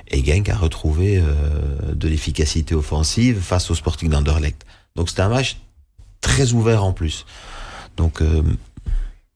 et 0.09 0.23
Genk 0.23 0.49
a 0.49 0.55
retrouvé 0.55 1.17
euh, 1.17 1.93
de 1.93 2.07
l'efficacité 2.07 2.75
offensive 2.75 3.39
face 3.41 3.71
au 3.71 3.75
Sporting 3.75 4.09
d'Anderlecht. 4.09 4.63
Donc 4.95 5.09
c'est 5.09 5.21
un 5.21 5.29
match 5.29 5.57
très 6.21 6.53
ouvert 6.53 6.83
en 6.83 6.93
plus. 6.93 7.25
Donc 7.97 8.21
euh, 8.21 8.41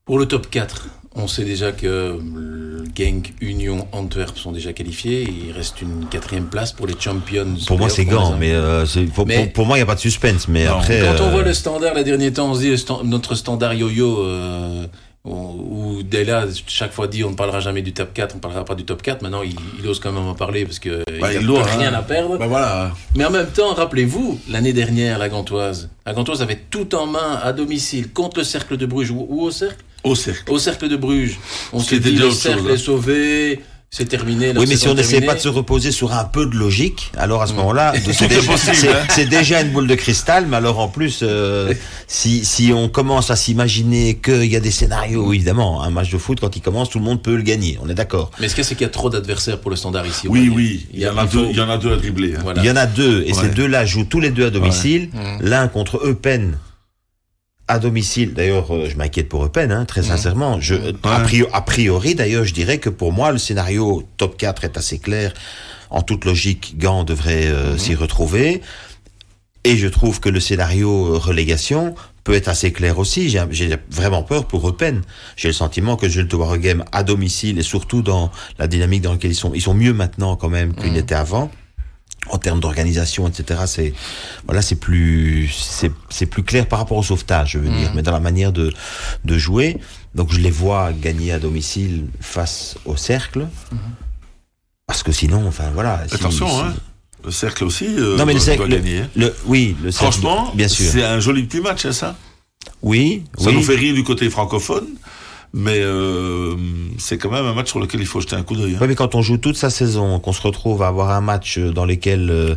Pour 0.06 0.20
le 0.20 0.26
top 0.28 0.50
4, 0.50 0.88
on 1.16 1.28
sait 1.28 1.44
déjà 1.46 1.72
que 1.72 1.88
euh, 1.88 2.84
Genk, 2.96 3.34
Union, 3.42 3.88
Antwerp 3.92 4.38
sont 4.38 4.52
déjà 4.52 4.74
qualifiés. 4.74 5.24
Il 5.28 5.52
reste 5.52 5.82
une 5.82 6.06
quatrième 6.06 6.46
place 6.46 6.72
pour 6.72 6.86
les 6.88 6.96
Champions. 7.00 7.56
pour 7.68 7.78
moi 7.80 7.90
c'est 7.90 8.08
a- 8.12 8.36
mais, 8.40 8.52
euh, 8.54 8.86
pour, 9.16 9.26
Mais- 9.26 9.46
pour, 9.46 9.54
pour 9.54 9.66
moi 9.66 9.78
il 9.78 9.80
n'y 9.80 9.84
a 9.84 9.88
pas 9.88 9.96
de 9.96 10.00
suspense. 10.00 10.48
Mais 10.48 10.66
Non. 10.66 10.78
après, 10.78 11.00
Quand 11.02 11.24
on 11.26 11.32
voit 11.32 11.44
le 11.44 11.54
standard, 11.54 11.94
les 11.96 12.04
derniers 12.04 12.32
temps, 12.34 12.52
on 12.52 12.56
se 12.56 12.60
dit 12.62 12.74
sta- 12.76 13.04
notre 13.04 13.34
standard 13.36 13.74
yo-yo, 13.74 14.24
euh, 14.24 14.86
dès 16.04 16.24
là, 16.24 16.46
chaque 16.68 16.92
fois 16.92 17.08
dit 17.08 17.24
on 17.24 17.32
ne 17.32 17.36
parlera 17.36 17.60
jamais 17.60 17.82
du 17.82 17.94
top 17.94 18.14
4, 18.14 18.34
on 18.34 18.38
ne 18.38 18.42
parlera 18.42 18.66
pas 18.66 18.76
du 18.76 18.86
top 18.86 19.02
4. 19.02 19.22
Maintenant, 19.22 19.44
il, 19.44 19.56
il 19.80 19.88
ose 19.88 20.00
quand 20.00 20.12
même 20.12 20.26
en 20.26 20.36
parler 20.36 20.66
parce 20.66 20.80
que 20.80 21.04
Bah, 21.20 21.34
il 21.34 21.46
n'a 21.46 21.64
rien 21.64 21.94
hein. 21.94 21.98
à 21.98 22.02
perdre. 22.02 22.38
Voilà. 22.48 22.92
Mais 23.16 23.26
en 23.26 23.32
même 23.32 23.48
temps, 23.48 23.74
rappelez-vous, 23.74 24.40
l'année 24.50 24.74
dernière, 24.74 25.20
la 25.20 25.30
Gantoise. 25.30 25.90
La 26.06 26.14
Gantoise 26.14 26.42
avait 26.42 26.60
tout 26.70 26.96
en 26.96 27.06
main 27.06 27.40
à 27.42 27.54
domicile 27.54 28.12
contre 28.12 28.40
le 28.40 28.44
cercle 28.44 28.78
de 28.78 28.86
Bruges 28.86 29.12
ou, 29.12 29.26
ou 29.30 29.42
au 29.44 29.52
cercle? 29.52 29.84
Au 30.04 30.16
cercle. 30.16 30.52
Au 30.52 30.58
cercle 30.58 30.88
de 30.88 30.96
Bruges. 30.96 31.38
On 31.74 31.80
s'est 31.80 32.00
dit 32.00 32.12
le 32.12 32.32
cercle 32.32 32.60
chose, 32.60 32.70
hein. 32.70 32.74
est 32.74 32.78
sauvé, 32.78 33.60
c'est 33.92 34.08
terminé. 34.08 34.54
Oui, 34.56 34.66
mais 34.70 34.76
si 34.76 34.88
on 34.88 34.94
n'essaie 34.94 35.20
pas 35.22 35.34
de 35.34 35.40
se 35.40 35.48
reposer 35.48 35.92
sur 35.92 36.14
un 36.14 36.24
peu 36.24 36.46
de 36.46 36.56
logique, 36.56 37.12
alors 37.18 37.42
à 37.42 37.48
ce 37.48 37.54
moment-là, 37.54 37.94
c'est 38.06 38.14
C'est 38.14 38.28
déjà, 38.28 38.52
possible, 38.52 38.76
c'est- 38.76 38.90
hein. 38.92 39.04
c'est 39.10 39.26
déjà 39.26 39.62
une 39.62 39.70
boule 39.72 39.88
de 39.88 39.96
cristal. 39.96 40.46
Mais 40.48 40.58
alors 40.58 40.78
en 40.80 40.88
plus, 40.90 41.20
euh, 41.24 41.74
si, 42.08 42.46
si 42.46 42.72
on 42.72 42.88
commence 42.88 43.32
à 43.32 43.36
s'imaginer 43.36 44.16
qu'il 44.18 44.46
y 44.46 44.56
a 44.56 44.60
des 44.60 44.70
scénarios, 44.72 45.34
évidemment, 45.34 45.82
un 45.82 45.90
match 45.90 46.12
de 46.12 46.18
foot 46.20 46.40
quand 46.40 46.56
il 46.56 46.62
commence, 46.62 46.90
tout 46.92 47.00
le 47.00 47.06
monde 47.06 47.22
peut 47.24 47.36
le 47.36 47.42
gagner. 47.42 47.80
On 47.84 47.90
est 47.90 47.96
d'accord. 47.96 48.30
Mais 48.40 48.48
ce 48.48 48.54
qu'il 48.56 48.64
y 48.64 48.66
a, 48.66 48.70
c'est 48.70 48.76
qu'il 48.76 48.86
y 48.86 48.90
a 48.90 48.92
trop 48.92 49.10
d'adversaires 49.10 49.60
pour 49.60 49.72
le 49.72 49.76
standard 49.78 50.06
ici. 50.06 50.28
Oui, 50.28 50.52
oui. 50.54 50.86
Il 50.94 51.00
y, 51.00 51.08
en 51.08 51.18
a 51.18 51.26
deux, 51.26 51.48
il 51.50 51.56
y 51.58 51.62
en 51.62 51.70
a 51.70 51.78
deux 51.80 51.92
à 51.92 51.96
dribbler. 51.98 52.36
hein. 52.36 52.40
Voilà. 52.44 52.62
Il 52.62 52.68
y 52.68 52.72
en 52.72 52.76
a 52.76 52.86
deux, 52.86 53.24
et 53.26 53.34
Ouais. 53.34 53.42
ces 53.42 53.50
deux-là 53.50 53.86
jouent 53.86 54.06
tous 54.06 54.20
les 54.20 54.30
deux 54.30 54.46
à 54.46 54.50
domicile. 54.52 55.10
Ouais. 55.16 55.38
L'un 55.42 55.68
contre 55.68 56.00
Eupen 56.06 56.54
à 57.70 57.80
domicile. 57.80 58.34
D'ailleurs, 58.34 58.76
euh, 58.76 58.90
je 58.90 58.98
m'inquiète 58.98 59.30
pour 59.30 59.46
Eupen, 59.46 59.72
hein, 59.72 59.86
très 59.86 60.04
sincèrement. 60.04 60.60
Je, 60.60 60.76
a 61.04 61.20
priori, 61.22 61.52
priori, 61.66 62.16
d'ailleurs, 62.16 62.44
je 62.44 62.54
dirais 62.54 62.80
que 62.80 62.90
pour 62.90 63.14
moi, 63.14 63.32
le 63.32 63.38
scénario 63.38 64.04
top 64.18 64.36
4 64.38 64.66
est 64.66 64.78
assez 64.78 64.98
clair. 64.98 65.34
En 65.92 66.02
toute 66.02 66.26
logique, 66.26 66.76
Gand 66.78 67.04
devrait 67.04 67.46
euh, 67.46 67.78
s'y 67.78 67.96
retrouver. 67.96 68.62
Et 69.64 69.78
je 69.78 69.88
trouve 69.88 70.20
que 70.20 70.30
le 70.30 70.40
scénario 70.40 71.14
euh, 71.14 71.18
relégation 71.18 71.94
peut 72.24 72.34
être 72.34 72.48
assez 72.48 72.72
clair 72.72 72.98
aussi. 72.98 73.30
J'ai 73.30 73.76
vraiment 73.92 74.24
peur 74.24 74.46
pour 74.46 74.68
Eupen. 74.68 75.02
J'ai 75.36 75.50
le 75.50 75.54
sentiment 75.54 75.96
que 75.96 76.10
Jules 76.10 76.34
Waregem 76.34 76.84
à 76.92 77.04
domicile 77.04 77.60
et 77.60 77.64
surtout 77.64 78.02
dans 78.02 78.32
la 78.58 78.68
dynamique 78.68 79.04
dans 79.04 79.12
laquelle 79.12 79.32
ils 79.32 79.36
sont, 79.36 79.52
ils 79.54 79.62
sont 79.62 79.74
mieux 79.74 79.94
maintenant 79.94 80.36
quand 80.36 80.50
même 80.50 80.74
qu'ils 80.74 80.94
n'étaient 80.94 81.16
avant. 81.16 81.52
En 82.28 82.38
termes 82.38 82.60
d'organisation, 82.60 83.28
etc., 83.28 83.62
c'est 83.66 83.94
voilà, 84.46 84.62
c'est 84.62 84.76
plus 84.76 85.50
c'est 85.52 85.92
c'est 86.10 86.26
plus 86.28 86.44
clair 86.44 86.68
par 86.68 86.78
rapport 86.80 86.98
au 86.98 87.04
sauvetage, 87.04 87.52
je 87.54 87.60
veux 87.60 87.70
dire, 87.70 87.92
mais 87.96 88.02
dans 88.04 88.12
la 88.12 88.20
manière 88.20 88.52
de 88.52 88.72
de 89.26 89.38
jouer. 89.38 89.78
Donc 90.16 90.32
je 90.32 90.40
les 90.40 90.52
vois 90.52 90.92
gagner 90.92 91.32
à 91.32 91.40
domicile 91.40 92.06
face 92.20 92.76
au 92.86 92.96
cercle, 92.98 93.48
parce 94.88 95.04
que 95.04 95.12
sinon, 95.12 95.48
enfin 95.48 95.66
voilà. 95.74 96.04
si- 96.08 96.16
Attention, 96.16 96.48
si- 96.48 96.60
hein. 96.62 96.74
Le 97.26 97.32
cercle 97.32 97.66
aussi 97.66 97.86
euh, 97.86 98.16
Non 98.18 98.26
mais 98.26 98.34
le 98.34 98.40
cercle, 98.40 98.68
doit 98.68 98.78
gagner. 98.80 99.00
hein. 99.02 99.10
le 99.16 99.36
oui, 99.46 99.76
le 99.84 99.92
cercle, 99.92 100.14
Franchement, 100.14 100.52
bien 100.56 100.68
sûr. 100.70 100.90
c'est 100.92 101.04
un 101.04 101.20
joli 101.20 101.44
petit 101.44 101.60
match, 101.62 101.86
hein, 101.86 101.92
ça. 101.92 102.16
Oui, 102.82 103.24
Ça 103.38 103.48
oui. 103.50 103.56
nous 103.56 103.64
fait 103.64 103.76
rire 103.76 103.94
du 103.94 104.04
côté 104.04 104.30
francophone. 104.30 104.88
Mais 105.52 105.80
euh, 105.80 106.56
c'est 107.00 107.18
quand 107.18 107.32
même 107.32 107.46
un 107.46 107.54
match 107.56 107.70
sur 107.70 107.80
lequel 107.80 108.02
il 108.02 108.06
faut 108.06 108.22
jeter 108.22 108.36
un 108.36 108.44
coup 108.44 108.56
d'œil. 108.56 108.76
Hein. 108.76 108.80
Oui, 108.82 108.88
mais 108.88 108.96
quand 108.96 109.16
on 109.16 109.22
joue 109.24 109.38
toute 109.38 109.58
sa 109.58 109.72
saison, 109.72 110.20
qu'on 110.20 110.34
se 110.34 110.42
retrouve 110.42 110.84
à 110.84 110.88
avoir 110.88 111.10
un 111.10 111.22
match 111.22 111.58
dans 111.58 111.86
lequel 111.86 112.30
euh, 112.30 112.56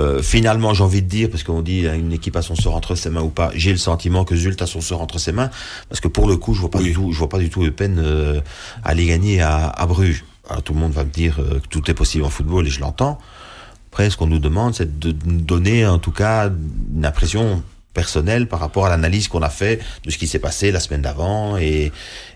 euh, 0.00 0.22
finalement 0.22 0.74
j'ai 0.74 0.84
envie 0.84 1.00
de 1.00 1.08
dire, 1.08 1.30
parce 1.30 1.44
qu'on 1.44 1.62
dit 1.62 1.86
une 1.86 2.12
équipe 2.12 2.36
a 2.36 2.42
son 2.42 2.54
sort 2.54 2.74
entre 2.74 2.94
ses 2.94 3.08
mains 3.08 3.22
ou 3.22 3.30
pas, 3.30 3.50
j'ai 3.54 3.72
le 3.72 3.78
sentiment 3.78 4.24
que 4.24 4.36
Zult 4.36 4.60
a 4.60 4.66
son 4.66 4.82
sort 4.82 5.00
entre 5.00 5.18
ses 5.18 5.32
mains, 5.32 5.50
parce 5.88 6.00
que 6.00 6.08
pour 6.08 6.28
le 6.28 6.36
coup 6.36 6.52
je 6.52 6.60
vois 6.60 6.70
pas 6.70 6.82
du 6.82 6.92
tout, 6.92 7.10
je 7.12 7.18
vois 7.18 7.30
pas 7.30 7.38
du 7.38 7.48
tout 7.48 7.64
Eupen 7.64 7.98
euh, 7.98 8.40
aller 8.84 9.06
gagner 9.06 9.40
à, 9.40 9.68
à 9.68 9.86
Bruges. 9.86 10.24
Alors, 10.48 10.62
tout 10.62 10.74
le 10.74 10.80
monde 10.80 10.92
va 10.92 11.04
me 11.04 11.10
dire 11.10 11.38
euh, 11.40 11.58
que 11.58 11.68
tout 11.68 11.90
est 11.90 11.94
possible 11.94 12.24
en 12.24 12.30
football 12.30 12.66
et 12.66 12.70
je 12.70 12.80
l'entends. 12.80 13.18
Après, 13.90 14.10
ce 14.10 14.16
qu'on 14.16 14.26
nous 14.26 14.38
demande, 14.38 14.74
c'est 14.74 14.98
de 14.98 15.10
donner 15.10 15.86
en 15.86 15.98
tout 15.98 16.12
cas 16.12 16.50
une 16.94 17.06
impression 17.06 17.62
personnelle 17.96 18.46
par 18.46 18.60
rapport 18.60 18.84
à 18.84 18.90
l'analyse 18.90 19.26
qu'on 19.26 19.42
a 19.42 19.48
fait 19.48 19.80
de 20.04 20.10
ce 20.10 20.18
qui 20.18 20.26
s'est 20.26 20.38
passé 20.48 20.70
la 20.70 20.80
semaine 20.80 21.00
d'avant 21.00 21.56
et, 21.56 21.92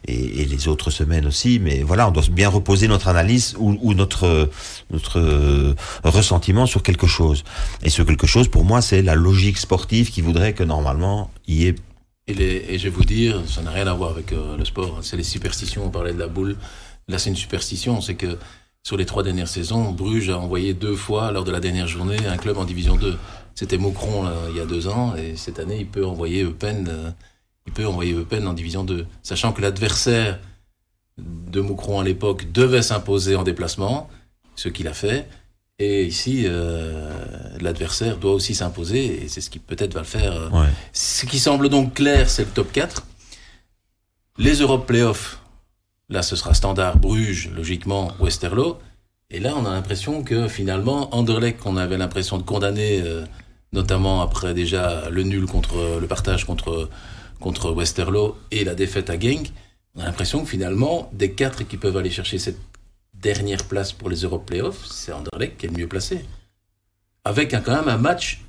et, 0.09 0.45
les 0.47 0.69
autres 0.69 0.91
semaines 0.91 1.27
aussi. 1.27 1.61
Mais 1.61 1.83
voilà, 1.83 2.09
on 2.09 2.13
doit 2.13 2.25
bien 2.33 2.49
reposer 2.49 2.89
notre 2.89 3.09
analyse 3.09 3.55
ou, 3.59 3.93
notre 3.95 4.49
notre 4.91 5.21
euh, 5.21 5.75
ressentiment 6.03 6.65
sur 6.65 6.83
quelque 6.83 7.07
chose. 7.07 7.45
Et 7.83 7.91
ce 7.91 8.01
quelque 8.03 8.27
chose, 8.27 8.49
pour 8.49 8.65
moi, 8.65 8.81
c'est 8.81 9.03
la 9.03 9.15
logique 9.15 9.59
sportive 9.59 10.11
qui 10.11 10.23
voudrait 10.23 10.55
que 10.55 10.65
normalement 10.65 11.31
il 11.47 11.57
y 11.61 11.67
ait 11.69 11.75
et, 12.27 12.79
je 12.79 12.85
vais 12.85 12.91
vous 12.99 13.05
dire, 13.05 13.43
ça 13.47 13.61
n'a 13.61 13.73
rien 13.73 13.89
à 13.89 13.93
voir 13.93 14.11
avec 14.11 14.33
euh, 14.33 14.57
le 14.57 14.65
sport. 14.65 15.01
C'est 15.03 15.17
les 15.17 15.25
superstitions. 15.25 15.85
On 15.85 15.91
parlait 15.91 16.15
de 16.15 16.19
la 16.19 16.29
boule. 16.29 16.57
Là, 17.09 17.19
c'est 17.19 17.31
une 17.31 17.43
superstition. 17.45 18.01
C'est 18.01 18.15
que 18.15 18.39
sur 18.83 18.97
les 18.97 19.05
trois 19.05 19.23
dernières 19.23 19.49
saisons, 19.49 19.91
Bruges 19.91 20.31
a 20.31 20.39
envoyé 20.39 20.73
deux 20.73 20.97
fois, 20.97 21.33
lors 21.33 21.45
de 21.45 21.51
la 21.51 21.61
dernière 21.61 21.87
journée, 21.87 22.19
un 22.27 22.37
club 22.37 22.57
en 22.57 22.65
Division 22.65 22.97
2. 22.97 23.19
C'était 23.61 23.77
Moucron 23.77 24.23
là, 24.23 24.33
il 24.49 24.57
y 24.57 24.61
a 24.61 24.65
deux 24.65 24.89
ans, 24.89 25.15
et 25.17 25.37
cette 25.37 25.59
année, 25.59 25.77
il 25.81 25.87
peut 25.87 26.07
envoyer 26.07 26.45
Eupen, 26.45 26.89
euh, 26.89 27.11
il 27.67 27.75
peut 27.75 27.87
envoyer 27.87 28.15
Eupen 28.15 28.47
en 28.49 28.55
Division 28.55 28.85
2. 28.85 29.05
Sachant 29.23 29.53
que 29.53 29.61
l'adversaire 29.61 30.39
de 31.19 31.61
Moucron 31.61 32.01
à 32.01 32.05
l'époque 32.05 32.51
devait 32.53 32.81
s'imposer 32.81 33.37
en 33.37 33.43
déplacement, 33.43 34.09
ce 34.57 34.71
qu'il 34.71 34.89
a 34.89 34.95
fait. 34.95 35.29
Et 35.79 36.07
ici, 36.07 36.45
euh, 36.47 37.13
l'adversaire 37.61 38.17
doit 38.17 38.33
aussi 38.33 38.55
s'imposer, 38.55 39.25
et 39.25 39.29
c'est 39.29 39.43
ce 39.43 39.51
qui 39.51 39.59
peut-être 39.59 39.93
va 39.93 40.01
le 40.01 40.07
faire. 40.07 40.33
euh. 40.33 40.49
Ouais. 40.49 40.69
Ce 40.95 41.27
qui 41.27 41.39
semble 41.39 41.69
donc 41.69 41.93
clair, 41.93 42.31
c'est 42.31 42.45
le 42.45 42.51
top 42.53 42.73
4. 42.73 43.05
Les 44.39 44.55
Europe 44.55 44.87
Playoffs, 44.87 45.39
là 46.09 46.23
ce 46.23 46.35
sera 46.35 46.55
Standard, 46.55 46.97
Bruges, 46.97 47.51
logiquement, 47.55 48.15
Westerlo. 48.21 48.79
Et 49.29 49.39
là, 49.39 49.53
on 49.55 49.67
a 49.67 49.71
l'impression 49.71 50.25
que 50.25 50.49
finalement, 50.49 51.15
Anderlecht, 51.15 51.61
qu'on 51.61 51.77
avait 51.77 51.99
l'impression 51.99 52.39
de 52.39 52.43
condamner, 52.43 53.03
euh, 53.03 53.27
notamment 53.73 54.23
après 54.23 54.55
déjà 54.55 55.09
le 55.11 55.23
nul 55.23 55.47
contre 55.47 55.99
le 56.01 56.07
partage 56.07 56.45
contre, 56.45 56.89
contre 57.39 57.73
Westerlo 57.73 58.37
et 58.51 58.65
la 58.65 58.75
défaite 58.75 59.11
à 59.11 59.19
Genk, 59.19 59.53
on 59.97 60.01
a 60.01 60.05
l'impression 60.05 60.43
que 60.43 60.49
finalement, 60.49 61.11
des 61.13 61.33
quatre 61.33 61.67
qui 61.67 61.77
peuvent 61.77 61.97
aller 61.97 62.11
chercher 62.11 62.39
cette 62.39 62.59
dernière 63.15 63.65
place 63.65 63.93
pour 63.93 64.09
les 64.09 64.19
Europe 64.19 64.47
Playoffs, 64.47 64.87
c'est 64.87 65.13
Anderlecht 65.13 65.59
qui 65.59 65.67
est 65.67 65.69
le 65.69 65.77
mieux 65.77 65.89
placé. 65.89 66.25
Avec 67.25 67.51
quand 67.51 67.73
même 67.73 67.89
un 67.89 67.99
match 67.99 68.43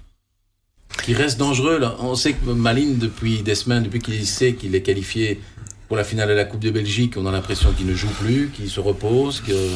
qui 1.04 1.13
reste 1.13 1.38
dangereux. 1.38 1.82
On 2.00 2.16
sait 2.16 2.34
que 2.34 2.50
Maline, 2.50 2.98
depuis 2.98 3.42
des 3.42 3.56
semaines, 3.56 3.84
depuis 3.84 4.00
qu'il 4.00 4.25
sait 4.25 4.54
qu'il 4.54 4.75
est 4.75 4.82
qualifié 4.82 5.42
pour 5.88 5.98
la 5.98 6.04
finale 6.04 6.30
de 6.30 6.34
la 6.34 6.46
Coupe 6.46 6.62
de 6.62 6.70
Belgique, 6.70 7.16
on 7.18 7.25
a 7.25 7.32
l'impression 7.32 7.72
qu'il 7.74 7.88
ne 7.88 7.94
joue 7.94 8.10
plus, 8.10 8.50
qu'il 8.50 8.70
se 8.70 8.80
repose. 8.80 9.42
Que... 9.42 9.70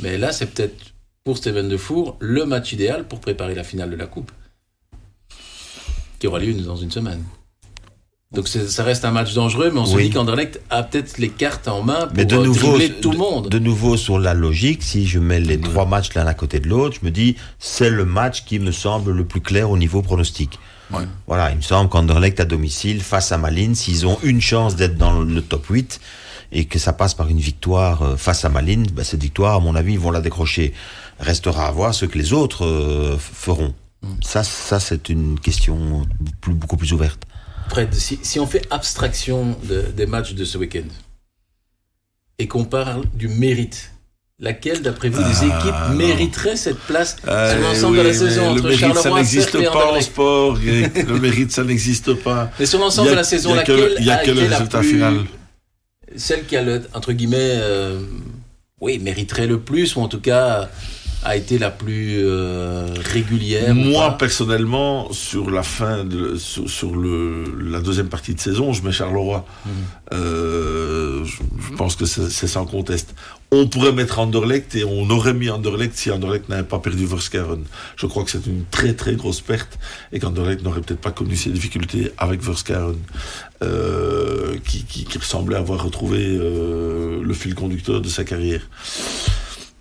Mais 0.00 0.18
là, 0.18 0.32
c'est 0.32 0.46
peut-être 0.46 0.76
pour 1.24 1.38
Steven 1.38 1.68
Defour 1.68 2.16
le 2.20 2.44
match 2.44 2.72
idéal 2.72 3.06
pour 3.06 3.20
préparer 3.20 3.54
la 3.54 3.64
finale 3.64 3.90
de 3.90 3.96
la 3.96 4.06
Coupe, 4.06 4.30
qui 6.20 6.28
aura 6.28 6.38
lieu 6.38 6.52
dans 6.54 6.76
une 6.76 6.90
semaine. 6.92 7.24
Donc 8.32 8.46
ça 8.46 8.84
reste 8.84 9.04
un 9.04 9.10
match 9.10 9.34
dangereux, 9.34 9.72
mais 9.74 9.80
on 9.80 9.86
se 9.86 9.96
Oui. 9.96 10.04
dit 10.04 10.10
qu'Anderlecht 10.10 10.60
a 10.70 10.84
peut-être 10.84 11.18
les 11.18 11.30
cartes 11.30 11.66
en 11.66 11.82
main 11.82 12.06
pour 12.06 12.16
Mais 12.16 12.24
de 12.24 12.36
euh, 12.36 12.44
nouveau, 12.44 12.78
tout 13.02 13.10
le 13.10 13.18
monde. 13.18 13.48
de 13.48 13.58
nouveau 13.58 13.96
sur 13.96 14.20
la 14.20 14.34
logique, 14.34 14.84
si 14.84 15.04
je 15.08 15.18
mets 15.18 15.40
les 15.40 15.58
trois 15.58 15.84
matchs 15.84 16.14
l'un 16.14 16.26
à 16.28 16.34
côté 16.34 16.60
de 16.60 16.68
l'autre, 16.68 16.98
je 17.00 17.04
me 17.04 17.10
dis 17.10 17.34
c'est 17.58 17.90
le 17.90 18.04
match 18.04 18.44
qui 18.44 18.60
me 18.60 18.70
semble 18.70 19.10
le 19.10 19.24
plus 19.24 19.40
clair 19.40 19.68
au 19.68 19.76
niveau 19.76 20.00
pronostic. 20.00 20.60
Ouais. 20.92 21.02
Voilà, 21.26 21.50
il 21.50 21.56
me 21.56 21.62
semble 21.62 21.90
qu'Anderlecht 21.90 22.38
à 22.38 22.44
domicile 22.44 23.00
face 23.02 23.32
à 23.32 23.38
Malines, 23.38 23.74
s'ils 23.74 24.06
ont 24.06 24.18
une 24.22 24.40
chance 24.40 24.76
d'être 24.76 24.96
dans 24.96 25.20
le 25.20 25.42
top 25.42 25.66
8 25.66 26.00
et 26.52 26.66
que 26.66 26.78
ça 26.78 26.92
passe 26.92 27.14
par 27.14 27.28
une 27.28 27.38
victoire 27.40 28.02
euh, 28.02 28.16
face 28.16 28.44
à 28.44 28.48
Malines, 28.48 28.86
ben, 28.92 29.04
cette 29.04 29.22
victoire, 29.22 29.56
à 29.56 29.60
mon 29.60 29.74
avis, 29.74 29.94
ils 29.94 30.00
vont 30.00 30.10
la 30.12 30.20
décrocher. 30.20 30.72
Restera 31.18 31.66
à 31.66 31.70
voir 31.72 31.94
ce 31.94 32.06
que 32.06 32.16
les 32.18 32.32
autres 32.32 32.64
euh, 32.64 33.16
feront. 33.18 33.74
Ça, 34.22 34.42
ça 34.42 34.80
c'est 34.80 35.08
une 35.08 35.38
question 35.38 36.06
plus- 36.40 36.54
beaucoup 36.54 36.76
plus 36.76 36.92
ouverte. 36.92 37.22
Fred, 37.68 37.92
si, 37.94 38.18
si 38.22 38.40
on 38.40 38.46
fait 38.46 38.66
abstraction 38.70 39.56
de- 39.64 39.82
des 39.94 40.06
matchs 40.06 40.32
de 40.34 40.44
ce 40.44 40.58
week-end 40.58 40.88
et 42.38 42.48
qu'on 42.48 42.64
parle 42.64 43.04
du 43.14 43.28
mérite, 43.28 43.92
laquelle, 44.38 44.80
d'après 44.80 45.10
vous, 45.10 45.22
des 45.22 45.50
Ah, 45.50 45.58
équipes 45.58 45.74
non. 45.90 45.96
mériterait 45.96 46.56
cette 46.56 46.78
place 46.78 47.16
sur 47.20 47.60
l'ensemble 47.60 47.98
de 47.98 48.02
la 48.02 48.14
saison 48.14 48.48
entre 48.48 48.56
Le 48.56 48.62
mérite, 48.70 48.80
ça 48.80 48.86
Charleroi, 48.94 49.18
n'existe 49.18 49.50
Cercle 49.50 49.66
et 49.66 49.70
pas 49.70 49.92
en 49.92 50.00
sport. 50.00 50.56
Le 50.56 51.18
mérite, 51.18 51.52
ça 51.52 51.62
n'existe 51.62 52.14
pas. 52.14 52.50
Mais 52.58 52.66
sur 52.66 52.78
l'ensemble 52.80 53.10
de 53.10 53.14
la 53.16 53.24
saison, 53.24 53.54
laquelle 53.54 53.96
il 53.98 54.06
y 54.06 54.10
a 54.10 54.24
que 54.24 54.30
le 54.30 54.40
résultat 54.48 54.78
plus- 54.78 54.88
final. 54.92 55.18
Celle 56.16 56.46
qui 56.46 56.56
a 56.56 56.62
le, 56.62 56.82
entre 56.94 57.12
guillemets, 57.12 57.36
euh, 57.38 58.00
oui, 58.80 58.98
mériterait 58.98 59.46
le 59.46 59.60
plus, 59.60 59.94
ou 59.94 60.00
en 60.00 60.08
tout 60.08 60.20
cas 60.20 60.68
a 61.22 61.36
été 61.36 61.58
la 61.58 61.70
plus 61.70 62.20
euh, 62.24 62.86
régulière. 63.12 63.74
Moi, 63.74 64.16
personnellement, 64.16 65.12
sur 65.12 65.50
la 65.50 65.62
fin, 65.62 66.04
de, 66.04 66.36
sur, 66.36 66.68
sur 66.68 66.96
le, 66.96 67.44
la 67.70 67.80
deuxième 67.80 68.08
partie 68.08 68.34
de 68.34 68.40
saison, 68.40 68.72
je 68.72 68.82
mets 68.82 68.92
Charleroi. 68.92 69.44
Mhm. 69.66 69.72
Euh, 70.12 71.24
je, 71.24 71.36
je 71.68 71.76
pense 71.76 71.96
que 71.96 72.06
c'est 72.06 72.46
sans 72.46 72.64
conteste. 72.64 73.14
On 73.52 73.66
pourrait 73.66 73.92
mettre 73.92 74.18
Anderlecht 74.18 74.74
et 74.76 74.84
on 74.84 75.10
aurait 75.10 75.34
mis 75.34 75.50
Anderlecht 75.50 75.94
si 75.96 76.10
Anderlecht 76.10 76.48
n'avait 76.48 76.62
pas 76.62 76.78
perdu 76.78 77.04
Verskaren. 77.04 77.64
Je 77.96 78.06
crois 78.06 78.24
que 78.24 78.30
c'est 78.30 78.46
une 78.46 78.64
très 78.70 78.94
très 78.94 79.14
grosse 79.16 79.40
perte 79.40 79.78
et 80.12 80.20
qu'Anderlecht 80.20 80.62
n'aurait 80.62 80.80
peut-être 80.80 81.00
pas 81.00 81.10
connu 81.10 81.36
ces 81.36 81.50
difficultés 81.50 82.12
avec 82.16 82.42
Verskaren, 82.42 82.96
euh, 83.62 84.56
qui, 84.64 84.84
qui, 84.84 85.04
qui 85.04 85.18
ressemblait 85.18 85.56
avoir 85.56 85.84
retrouvé 85.84 86.24
euh, 86.24 87.20
le 87.22 87.34
fil 87.34 87.54
conducteur 87.54 88.00
de 88.00 88.08
sa 88.08 88.24
carrière. 88.24 88.62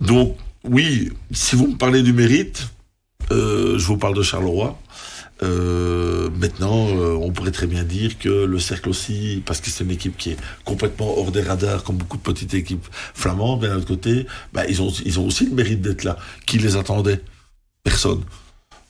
Donc, 0.02 0.36
oui, 0.64 1.12
si 1.32 1.56
vous 1.56 1.68
me 1.68 1.78
parlez 1.78 2.02
du 2.02 2.14
mérite, 2.14 2.70
euh, 3.32 3.78
je 3.78 3.86
vous 3.86 3.98
parle 3.98 4.16
de 4.16 4.24
Charleroi. 4.24 4.80
Euh, 5.42 6.30
maintenant, 6.32 6.88
euh, 6.90 7.14
on 7.14 7.32
pourrait 7.32 7.52
très 7.52 7.68
bien 7.68 7.84
dire 7.84 8.18
que 8.18 8.28
le 8.46 8.60
cercle 8.60 8.90
aussi, 8.90 9.42
parce 9.46 9.62
que 9.62 9.70
c'est 9.70 9.86
une 9.86 9.92
équipe 9.92 10.18
qui 10.18 10.32
est 10.32 10.38
complètement 10.66 11.18
hors 11.18 11.32
des 11.32 11.42
radars, 11.42 11.84
comme 11.84 11.98
beaucoup 11.98 12.18
de 12.18 12.24
petites 12.24 12.54
équipes 12.54 12.86
flamandes, 13.14 13.62
mais 13.62 13.70
d'un 13.70 13.78
autre 13.78 13.88
côté, 13.88 14.28
bah, 14.52 14.66
ils, 14.68 14.82
ont, 14.82 14.92
ils 15.06 15.20
ont 15.20 15.26
aussi 15.26 15.46
le 15.46 15.56
mérite 15.56 15.82
d'être 15.82 16.04
là. 16.04 16.18
Qui 16.46 16.58
les 16.58 16.76
attendait? 16.76 17.22
Personne. 17.84 18.24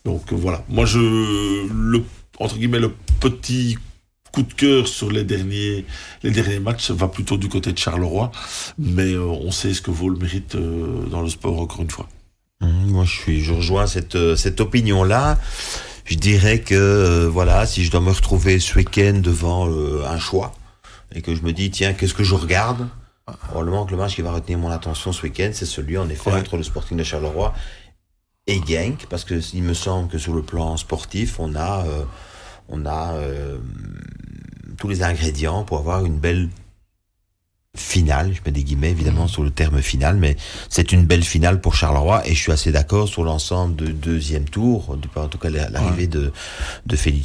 Donc 0.05 0.33
voilà. 0.33 0.65
Moi, 0.69 0.85
je, 0.85 1.67
le, 1.71 2.03
entre 2.39 2.57
guillemets, 2.57 2.79
le 2.79 2.93
petit 3.19 3.77
coup 4.31 4.43
de 4.43 4.53
cœur 4.53 4.87
sur 4.87 5.11
les 5.11 5.23
derniers, 5.23 5.85
les 6.23 6.31
derniers 6.31 6.59
matchs 6.59 6.91
va 6.91 7.07
plutôt 7.07 7.37
du 7.37 7.49
côté 7.49 7.71
de 7.73 7.77
Charleroi, 7.77 8.31
mais 8.77 9.13
euh, 9.13 9.23
on 9.25 9.51
sait 9.51 9.73
ce 9.73 9.81
que 9.81 9.91
vaut 9.91 10.09
le 10.09 10.17
mérite 10.17 10.55
euh, 10.55 11.05
dans 11.09 11.21
le 11.21 11.29
sport, 11.29 11.59
encore 11.59 11.81
une 11.81 11.89
fois. 11.89 12.07
Mmh, 12.61 12.87
Moi, 12.91 13.05
je 13.05 13.11
suis, 13.11 13.41
je 13.41 13.53
rejoins 13.53 13.87
cette 13.87 14.15
euh, 14.15 14.35
cette 14.35 14.59
opinion-là. 14.61 15.37
Je 16.05 16.15
dirais 16.15 16.59
que 16.59 16.73
euh, 16.75 17.29
voilà, 17.29 17.65
si 17.65 17.83
je 17.85 17.91
dois 17.91 18.01
me 18.01 18.11
retrouver 18.11 18.59
ce 18.59 18.75
week-end 18.77 19.19
devant 19.23 19.69
euh, 19.69 20.03
un 20.07 20.17
choix 20.19 20.53
et 21.13 21.21
que 21.21 21.35
je 21.35 21.41
me 21.43 21.53
dis 21.53 21.69
tiens, 21.71 21.93
qu'est-ce 21.93 22.13
que 22.15 22.23
je 22.23 22.35
regarde 22.35 22.87
Probablement 23.47 23.85
que 23.85 23.91
le 23.91 23.97
match 23.97 24.15
qui 24.15 24.23
va 24.23 24.31
retenir 24.31 24.57
mon 24.57 24.71
attention 24.71 25.11
ce 25.13 25.21
week-end, 25.21 25.51
c'est 25.53 25.67
celui 25.67 25.97
en 25.99 26.09
effet 26.09 26.31
Ouais. 26.31 26.39
entre 26.39 26.57
le 26.57 26.63
Sporting 26.63 26.97
de 26.97 27.03
Charleroi 27.03 27.53
et 28.47 28.59
Genk, 28.67 29.05
parce 29.07 29.23
que 29.23 29.35
il 29.53 29.61
me 29.61 29.75
semble 29.75 30.09
que 30.09 30.17
sur 30.17 30.33
le 30.33 30.41
plan 30.41 30.75
sportif, 30.77 31.39
on 31.39 31.53
a 31.53 31.85
euh, 31.85 32.01
on 32.69 32.85
a 32.85 33.13
euh, 33.13 33.57
tous 34.77 34.87
les 34.87 35.03
ingrédients 35.03 35.63
pour 35.63 35.79
avoir 35.79 36.05
une 36.05 36.17
belle 36.17 36.49
finale, 37.79 38.33
je 38.33 38.41
mets 38.45 38.51
des 38.51 38.63
guillemets 38.63 38.91
évidemment 38.91 39.27
sur 39.27 39.43
le 39.43 39.51
terme 39.51 39.81
final, 39.81 40.17
mais 40.17 40.35
c'est 40.69 40.91
une 40.91 41.05
belle 41.05 41.23
finale 41.23 41.61
pour 41.61 41.75
Charleroi 41.75 42.27
et 42.27 42.33
je 42.35 42.39
suis 42.39 42.51
assez 42.51 42.71
d'accord 42.71 43.07
sur 43.07 43.23
l'ensemble 43.23 43.75
de 43.75 43.87
deuxième 43.87 44.45
tour, 44.45 44.97
en 45.15 45.27
tout 45.27 45.37
cas 45.37 45.49
la- 45.49 45.69
l'arrivée 45.69 46.07
de, 46.07 46.31
de 46.85 46.95
Felice. 46.95 47.19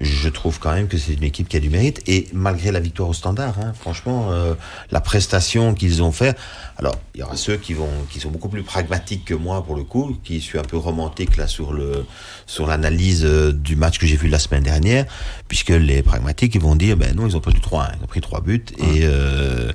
Je 0.00 0.28
trouve 0.28 0.58
quand 0.58 0.72
même 0.72 0.88
que 0.88 0.96
c'est 0.98 1.14
une 1.14 1.24
équipe 1.24 1.48
qui 1.48 1.56
a 1.56 1.60
du 1.60 1.70
mérite 1.70 2.02
et 2.06 2.28
malgré 2.32 2.70
la 2.72 2.80
victoire 2.80 3.08
au 3.08 3.12
standard, 3.14 3.58
hein, 3.60 3.72
franchement, 3.78 4.28
euh, 4.30 4.54
la 4.90 5.00
prestation 5.00 5.74
qu'ils 5.74 6.02
ont 6.02 6.12
fait. 6.12 6.36
Alors, 6.78 6.94
il 7.14 7.20
y 7.20 7.22
aura 7.22 7.36
ceux 7.36 7.56
qui 7.56 7.74
vont, 7.74 7.88
qui 8.10 8.18
sont 8.20 8.30
beaucoup 8.30 8.48
plus 8.48 8.62
pragmatiques 8.62 9.24
que 9.24 9.34
moi 9.34 9.64
pour 9.64 9.74
le 9.76 9.84
coup, 9.84 10.16
qui 10.24 10.40
suis 10.40 10.58
un 10.58 10.62
peu 10.64 10.76
romantique 10.76 11.36
là 11.36 11.46
sur 11.46 11.72
le, 11.72 12.04
sur 12.46 12.66
l'analyse 12.66 13.24
euh, 13.24 13.52
du 13.52 13.76
match 13.76 13.98
que 13.98 14.06
j'ai 14.06 14.16
vu 14.16 14.28
la 14.28 14.38
semaine 14.38 14.62
dernière, 14.62 15.04
puisque 15.48 15.70
les 15.70 16.02
pragmatiques 16.02 16.54
ils 16.54 16.60
vont 16.60 16.76
dire, 16.76 16.96
ben 16.96 17.14
non, 17.14 17.26
ils 17.26 17.36
ont 17.36 17.40
perdu 17.40 17.60
3 17.60 17.90
ils 17.98 18.04
ont 18.04 18.06
pris 18.06 18.20
trois 18.20 18.40
buts 18.40 18.64
et 18.78 19.00
euh, 19.02 19.70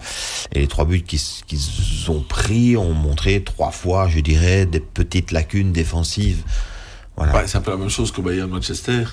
et 0.53 0.59
les 0.59 0.67
trois 0.67 0.85
buts 0.85 1.03
qu'ils 1.03 2.09
ont 2.09 2.21
pris 2.21 2.77
ont 2.77 2.93
montré 2.93 3.43
trois 3.43 3.71
fois, 3.71 4.07
je 4.07 4.19
dirais, 4.19 4.65
des 4.65 4.79
petites 4.79 5.31
lacunes 5.31 5.71
défensives. 5.71 6.43
Voilà. 7.17 7.47
C'est 7.47 7.57
un 7.57 7.61
peu 7.61 7.71
la 7.71 7.77
même 7.77 7.89
chose 7.89 8.11
que 8.11 8.21
Bayern 8.21 8.47
Manchester 8.47 9.05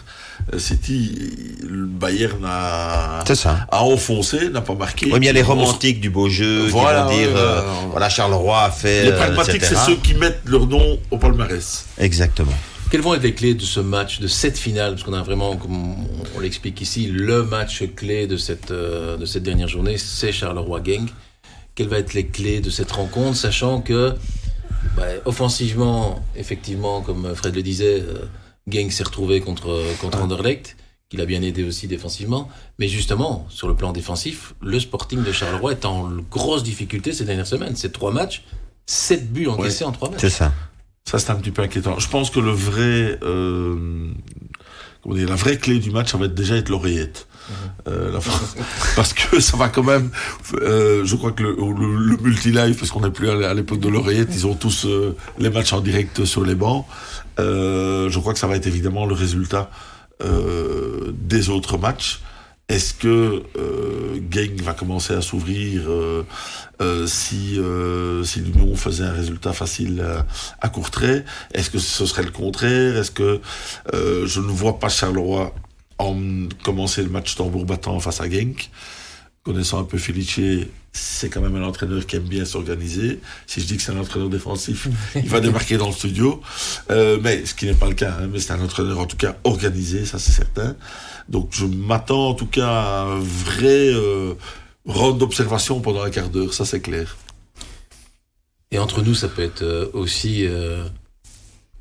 euh, 0.53 0.59
City. 0.59 1.57
Le 1.63 1.87
Bayern 1.87 2.45
a, 2.45 3.25
ça. 3.35 3.67
a 3.71 3.83
enfoncé, 3.83 4.51
n'a 4.51 4.61
pas 4.61 4.75
marqué. 4.75 5.07
Oui, 5.07 5.13
mais 5.13 5.19
il 5.21 5.25
y 5.25 5.29
a 5.31 5.33
les 5.33 5.41
romantiques 5.41 6.03
du 6.03 6.11
beau 6.11 6.29
jeu 6.29 6.67
Voilà, 6.69 7.07
qui 7.07 7.15
vont 7.15 7.19
dire, 7.19 7.29
ouais, 7.31 7.41
euh, 7.41 7.63
voilà, 7.91 8.11
Charleroi 8.11 8.65
a 8.65 8.71
fait. 8.71 9.05
Les 9.05 9.11
euh, 9.11 9.17
pragmatiques, 9.17 9.65
c'est 9.65 9.79
ceux 9.79 9.97
qui 9.97 10.13
mettent 10.15 10.43
leur 10.45 10.67
nom 10.67 10.99
au 11.11 11.17
palmarès. 11.17 11.87
Exactement. 11.97 12.53
Quelles 12.95 13.03
vont 13.03 13.15
être 13.15 13.25
les 13.25 13.35
clés 13.35 13.55
de 13.55 13.63
ce 13.63 13.81
match, 13.81 14.21
de 14.21 14.29
cette 14.29 14.57
finale? 14.57 14.93
Parce 14.93 15.03
qu'on 15.03 15.15
a 15.15 15.23
vraiment, 15.25 15.57
comme 15.57 15.97
on, 16.37 16.39
l'explique 16.39 16.81
ici, 16.81 17.09
le 17.09 17.43
match 17.43 17.83
clé 17.97 18.29
de 18.29 18.37
cette, 18.37 18.71
euh, 18.71 19.17
de 19.17 19.27
cette 19.27 19.43
dernière 19.43 19.67
journée, 19.67 19.99
c'est 19.99 20.31
Charleroi-Genk. 20.31 21.09
Quelles 21.75 21.89
vont 21.89 21.97
être 21.97 22.15
les 22.15 22.29
clés 22.29 22.61
de 22.61 22.71
cette 22.71 22.93
rencontre, 22.93 23.37
sachant 23.37 23.81
que, 23.81 24.15
bah, 24.97 25.07
offensivement, 25.25 26.25
effectivement, 26.37 27.01
comme 27.01 27.35
Fred 27.35 27.57
le 27.57 27.65
disait, 27.65 28.01
euh, 28.01 28.27
Genk 28.69 28.93
s'est 28.93 29.03
retrouvé 29.03 29.41
contre, 29.41 29.83
contre 30.01 30.23
Anderlecht, 30.23 30.77
qu'il 31.09 31.21
a 31.21 31.27
bien 31.27 31.43
aidé 31.43 31.65
aussi 31.65 31.89
défensivement. 31.89 32.49
Mais 32.79 32.87
justement, 32.87 33.45
sur 33.49 33.67
le 33.67 33.75
plan 33.75 33.93
défensif, 33.93 34.55
le 34.63 34.79
Sporting 34.79 35.25
de 35.25 35.33
Charleroi 35.33 35.73
est 35.73 35.85
en 35.85 36.11
grosse 36.31 36.63
difficulté 36.63 37.13
ces 37.13 37.25
dernières 37.25 37.49
semaines. 37.49 37.75
C'est 37.75 37.91
trois 37.91 38.13
matchs, 38.13 38.45
sept 38.87 39.33
buts 39.33 39.49
encaissés 39.49 39.83
en 39.83 39.91
trois 39.91 40.11
matchs. 40.11 40.21
C'est 40.21 40.31
ça. 40.31 40.53
Ça, 41.06 41.18
c'est 41.18 41.30
un 41.30 41.34
petit 41.37 41.50
peu 41.50 41.61
inquiétant. 41.62 41.99
Je 41.99 42.08
pense 42.08 42.30
que 42.30 42.40
le 42.40 42.50
vrai, 42.50 43.18
euh, 43.23 44.08
comment 45.02 45.14
dire, 45.14 45.28
la 45.28 45.34
vraie 45.34 45.58
clé 45.58 45.78
du 45.78 45.90
match, 45.90 46.11
ça 46.12 46.16
va 46.18 46.25
être 46.26 46.34
déjà 46.34 46.56
être 46.56 46.70
l'oreillette. 46.70 47.26
Euh, 47.88 48.11
la- 48.11 48.20
parce 48.96 49.12
que 49.12 49.38
ça 49.38 49.58
va 49.58 49.68
quand 49.68 49.82
même. 49.82 50.11
euh, 50.62 51.04
je 51.04 51.14
crois 51.16 51.32
que 51.32 51.42
le, 51.42 51.50
le, 51.56 51.96
le 51.96 52.16
multi-live, 52.23 52.78
parce 52.78 52.90
qu'on 52.90 53.02
n'est 53.02 53.11
plus 53.11 53.28
à 53.28 53.52
l'époque 53.52 53.80
de 53.80 53.88
l'oreillette, 53.90 54.30
ils 54.32 54.46
ont 54.46 54.54
tous 54.54 54.87
euh, 54.87 55.14
les 55.38 55.50
matchs 55.50 55.75
en 55.75 55.82
direct 55.82 56.25
sur 56.25 56.42
les 56.42 56.54
bancs. 56.54 56.87
Euh, 57.38 58.08
je 58.08 58.18
crois 58.18 58.32
que 58.32 58.38
ça 58.38 58.46
va 58.46 58.56
être 58.56 58.66
évidemment 58.66 59.04
le 59.04 59.14
résultat 59.14 59.70
euh, 60.25 61.12
des 61.12 61.50
autres 61.50 61.76
matchs. 61.76 62.20
Est-ce 62.68 62.94
que 62.94 63.42
euh, 63.56 64.18
Genk 64.30 64.62
va 64.62 64.73
commencer 64.73 65.12
à 65.12 65.21
s'ouvrir 65.21 65.83
euh, 65.87 66.25
euh, 66.80 67.06
si 67.06 67.59
euh, 67.59 68.25
si 68.25 68.40
l'Union 68.40 68.75
faisait 68.75 69.04
un 69.04 69.12
résultat 69.12 69.52
facile 69.52 70.00
à, 70.00 70.26
à 70.61 70.68
court 70.71 70.90
trait? 70.90 71.25
Est-ce 71.52 71.68
que 71.68 71.78
ce 71.78 72.06
serait 72.06 72.23
le 72.23 72.30
contraire? 72.30 72.97
Est-ce 72.97 73.11
que 73.11 73.40
euh, 73.92 74.26
je 74.26 74.40
ne 74.40 74.47
vois 74.47 74.78
pas 74.78 74.88
Charleroi 74.88 75.54
en 75.99 76.16
commencer 76.64 77.02
le 77.02 77.11
match 77.11 77.35
tambour 77.35 77.66
battant 77.66 78.00
face 78.00 78.21
à 78.21 78.30
Genk 78.30 78.71
Connaissant 79.42 79.78
un 79.78 79.85
peu 79.85 79.99
Felice, 79.99 80.40
c'est 80.90 81.28
quand 81.28 81.42
même 81.42 81.54
un 81.56 81.64
entraîneur 81.66 82.06
qui 82.06 82.16
aime 82.16 82.23
bien 82.23 82.47
s'organiser. 82.47 83.21
Si 83.47 83.61
je 83.61 83.66
dis 83.66 83.76
que 83.76 83.83
c'est 83.83 83.92
un 83.92 83.99
entraîneur 83.99 84.30
défensif, 84.30 84.88
il 85.16 85.28
va 85.28 85.40
démarquer 85.40 85.76
dans 85.76 85.88
le 85.88 85.92
studio. 85.92 86.40
Euh, 86.90 87.18
mais 87.21 87.44
ce 87.44 87.52
qui 87.52 87.66
n'est 87.66 87.75
pas 87.75 87.88
le 87.88 87.94
cas, 87.94 88.16
hein, 88.18 88.28
mais 88.33 88.38
c'est 88.38 88.52
un 88.52 88.61
entraîneur 88.64 88.99
en 88.99 89.04
tout 89.04 89.18
cas 89.18 89.37
organisé, 89.44 90.06
ça 90.06 90.18
c'est 90.18 90.33
certain. 90.33 90.75
Donc 91.28 91.49
je 91.52 91.66
m'attends 91.66 92.28
en 92.28 92.35
tout 92.35 92.47
cas 92.47 92.69
à 92.69 93.02
un 93.02 93.19
vrai 93.19 93.93
euh, 93.93 94.35
round 94.87 95.19
d'observation 95.19 95.81
pendant 95.81 96.02
un 96.02 96.11
quart 96.11 96.28
d'heure, 96.28 96.52
ça 96.52 96.64
c'est 96.64 96.81
clair. 96.81 97.16
Et 98.71 98.78
entre 98.78 99.02
nous, 99.02 99.14
ça 99.14 99.28
peut 99.28 99.43
être 99.43 99.62
euh, 99.62 99.88
aussi. 99.93 100.47
euh, 100.47 100.85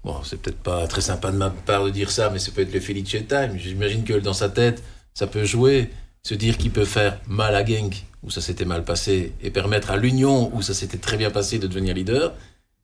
bon, 0.03 0.15
c'est 0.23 0.39
peut-être 0.39 0.59
pas 0.59 0.85
très 0.87 1.01
sympa 1.01 1.31
de 1.31 1.37
ma 1.37 1.49
part 1.49 1.85
de 1.85 1.89
dire 1.89 2.11
ça, 2.11 2.29
mais 2.29 2.39
ça 2.39 2.51
peut 2.51 2.61
être 2.61 2.73
le 2.73 2.79
Felice 2.79 3.17
Time. 3.27 3.57
J'imagine 3.57 4.03
que 4.03 4.13
dans 4.13 4.33
sa 4.33 4.47
tête, 4.49 4.83
ça 5.15 5.25
peut 5.25 5.43
jouer, 5.43 5.89
se 6.21 6.35
dire 6.35 6.57
qu'il 6.57 6.71
peut 6.71 6.85
faire 6.85 7.19
mal 7.27 7.55
à 7.55 7.65
Genk, 7.65 8.05
où 8.21 8.29
ça 8.29 8.41
s'était 8.41 8.65
mal 8.65 8.83
passé, 8.83 9.33
et 9.41 9.49
permettre 9.49 9.89
à 9.89 9.97
l'Union, 9.97 10.55
où 10.55 10.61
ça 10.61 10.73
s'était 10.75 10.99
très 10.99 11.17
bien 11.17 11.31
passé, 11.31 11.57
de 11.57 11.67
devenir 11.67 11.95
leader. 11.95 12.33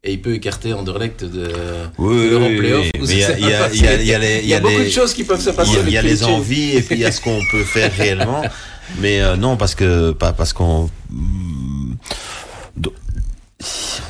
Et 0.04 0.14
il 0.14 0.22
peut 0.22 0.34
écarter 0.34 0.74
Anderlecht 0.74 1.26
de, 1.26 1.52
Oui, 1.98 2.30
de 2.30 2.36
oui, 2.38 2.58
Playoff. 2.58 2.86
oui, 3.00 3.02
il 3.04 3.18
y 3.18 3.24
a- 3.26 3.38
y 3.38 4.46
y 4.46 4.54
y 4.56 4.60
beaucoup 4.62 4.78
les- 4.78 4.86
de 4.86 4.90
choses 4.90 5.14
qui 5.14 5.26
peuvent 5.26 5.42
se 5.42 5.50
passer. 5.50 5.72
Il 5.72 5.76
y 5.76 5.78
a, 5.78 5.80
avec 5.82 5.92
il 5.92 5.94
y 5.94 5.98
a 5.98 6.02
les 6.02 6.24
envies 6.24 6.72
et 6.78 6.82
puis 6.82 6.96
il 6.96 7.02
y 7.02 7.06
a 7.06 7.12
ce 7.12 7.20
qu'on 7.20 7.42
peut 7.52 7.64
faire 7.66 7.92
réellement. 7.94 8.42
Mais 9.00 9.20
euh, 9.20 9.36
non, 9.36 9.58
parce 9.58 9.76
que 9.76 10.12
pas 10.12 10.32
parce 10.32 10.54
qu'on 10.54 10.90
mm, 11.10 11.96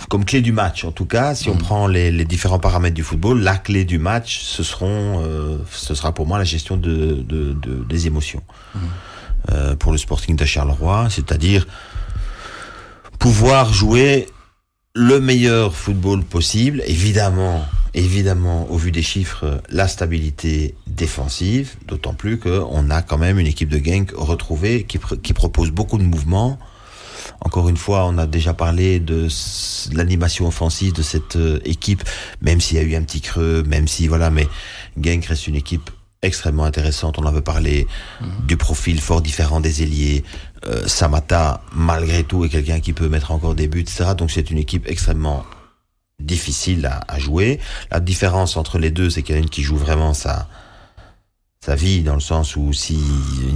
comme 0.09 0.25
clé 0.25 0.41
du 0.41 0.51
match, 0.51 0.85
en 0.85 0.91
tout 0.91 1.05
cas, 1.05 1.33
si 1.33 1.49
on 1.49 1.55
prend 1.57 1.87
les, 1.87 2.11
les 2.11 2.25
différents 2.25 2.59
paramètres 2.59 2.95
du 2.95 3.03
football, 3.03 3.41
la 3.41 3.57
clé 3.57 3.83
du 3.83 3.97
match, 3.97 4.41
ce 4.43 4.61
seront, 4.63 5.23
euh, 5.25 5.57
ce 5.71 5.95
sera 5.95 6.13
pour 6.13 6.27
moi 6.27 6.37
la 6.37 6.43
gestion 6.43 6.77
de, 6.77 7.23
de, 7.27 7.53
de- 7.53 7.83
des 7.87 8.05
émotions 8.07 8.41
Euh, 9.51 9.75
pour 9.75 9.91
le 9.93 9.97
Sporting 9.97 10.35
de 10.35 10.43
Charleroi, 10.45 11.07
c'est-à-dire 11.09 11.65
pouvoir 13.19 13.73
jouer 13.73 14.27
le 14.95 15.19
meilleur 15.19 15.75
football 15.75 16.23
possible, 16.23 16.81
évidemment, 16.85 17.65
évidemment, 17.93 18.69
au 18.71 18.77
vu 18.77 18.91
des 18.91 19.03
chiffres, 19.03 19.61
la 19.69 19.87
stabilité 19.87 20.75
défensive, 20.87 21.75
d'autant 21.87 22.13
plus 22.13 22.39
qu'on 22.39 22.89
a 22.89 23.01
quand 23.01 23.17
même 23.17 23.39
une 23.39 23.47
équipe 23.47 23.69
de 23.69 23.77
Genk 23.83 24.11
retrouvée 24.15 24.83
qui, 24.83 24.97
pr- 24.97 25.19
qui 25.21 25.33
propose 25.33 25.71
beaucoup 25.71 25.97
de 25.97 26.03
mouvements. 26.03 26.57
Encore 27.41 27.69
une 27.69 27.77
fois, 27.77 28.05
on 28.07 28.17
a 28.17 28.25
déjà 28.25 28.53
parlé 28.53 28.99
de 28.99 29.27
l'animation 29.93 30.47
offensive 30.47 30.93
de 30.93 31.03
cette 31.03 31.35
euh, 31.35 31.59
équipe, 31.63 32.03
même 32.41 32.59
s'il 32.59 32.77
y 32.77 32.79
a 32.79 32.83
eu 32.83 32.95
un 32.95 33.03
petit 33.03 33.21
creux, 33.21 33.63
même 33.63 33.87
si, 33.87 34.07
voilà, 34.07 34.29
mais 34.29 34.47
Genk 35.01 35.25
reste 35.25 35.47
une 35.47 35.55
équipe 35.55 35.89
extrêmement 36.21 36.65
intéressante. 36.65 37.17
On 37.17 37.25
avait 37.25 37.41
parlé 37.41 37.87
du 38.45 38.57
profil 38.57 38.99
fort 38.99 39.21
différent 39.21 39.61
des 39.61 39.83
ailiers. 39.83 40.25
Euh, 40.65 40.85
Samata, 40.87 41.61
malgré 41.73 42.23
tout, 42.23 42.43
est 42.43 42.49
quelqu'un 42.49 42.79
qui 42.81 42.91
peut 42.93 43.07
mettre 43.07 43.31
encore 43.31 43.55
des 43.55 43.67
buts, 43.67 43.79
etc. 43.81 44.11
Donc 44.17 44.29
c'est 44.31 44.51
une 44.51 44.57
équipe 44.57 44.87
extrêmement 44.89 45.45
difficile 46.19 46.85
à, 46.85 46.99
à 47.07 47.17
jouer. 47.17 47.59
La 47.91 47.99
différence 48.01 48.57
entre 48.57 48.77
les 48.77 48.91
deux, 48.91 49.09
c'est 49.09 49.23
qu'il 49.23 49.35
y 49.35 49.37
en 49.37 49.41
a 49.41 49.43
une 49.43 49.49
qui 49.49 49.63
joue 49.63 49.77
vraiment 49.77 50.13
sa, 50.13 50.49
sa 51.63 51.75
vie, 51.75 52.01
dans 52.03 52.13
le 52.13 52.19
sens 52.19 52.57
où 52.57 52.73
s'il 52.73 52.99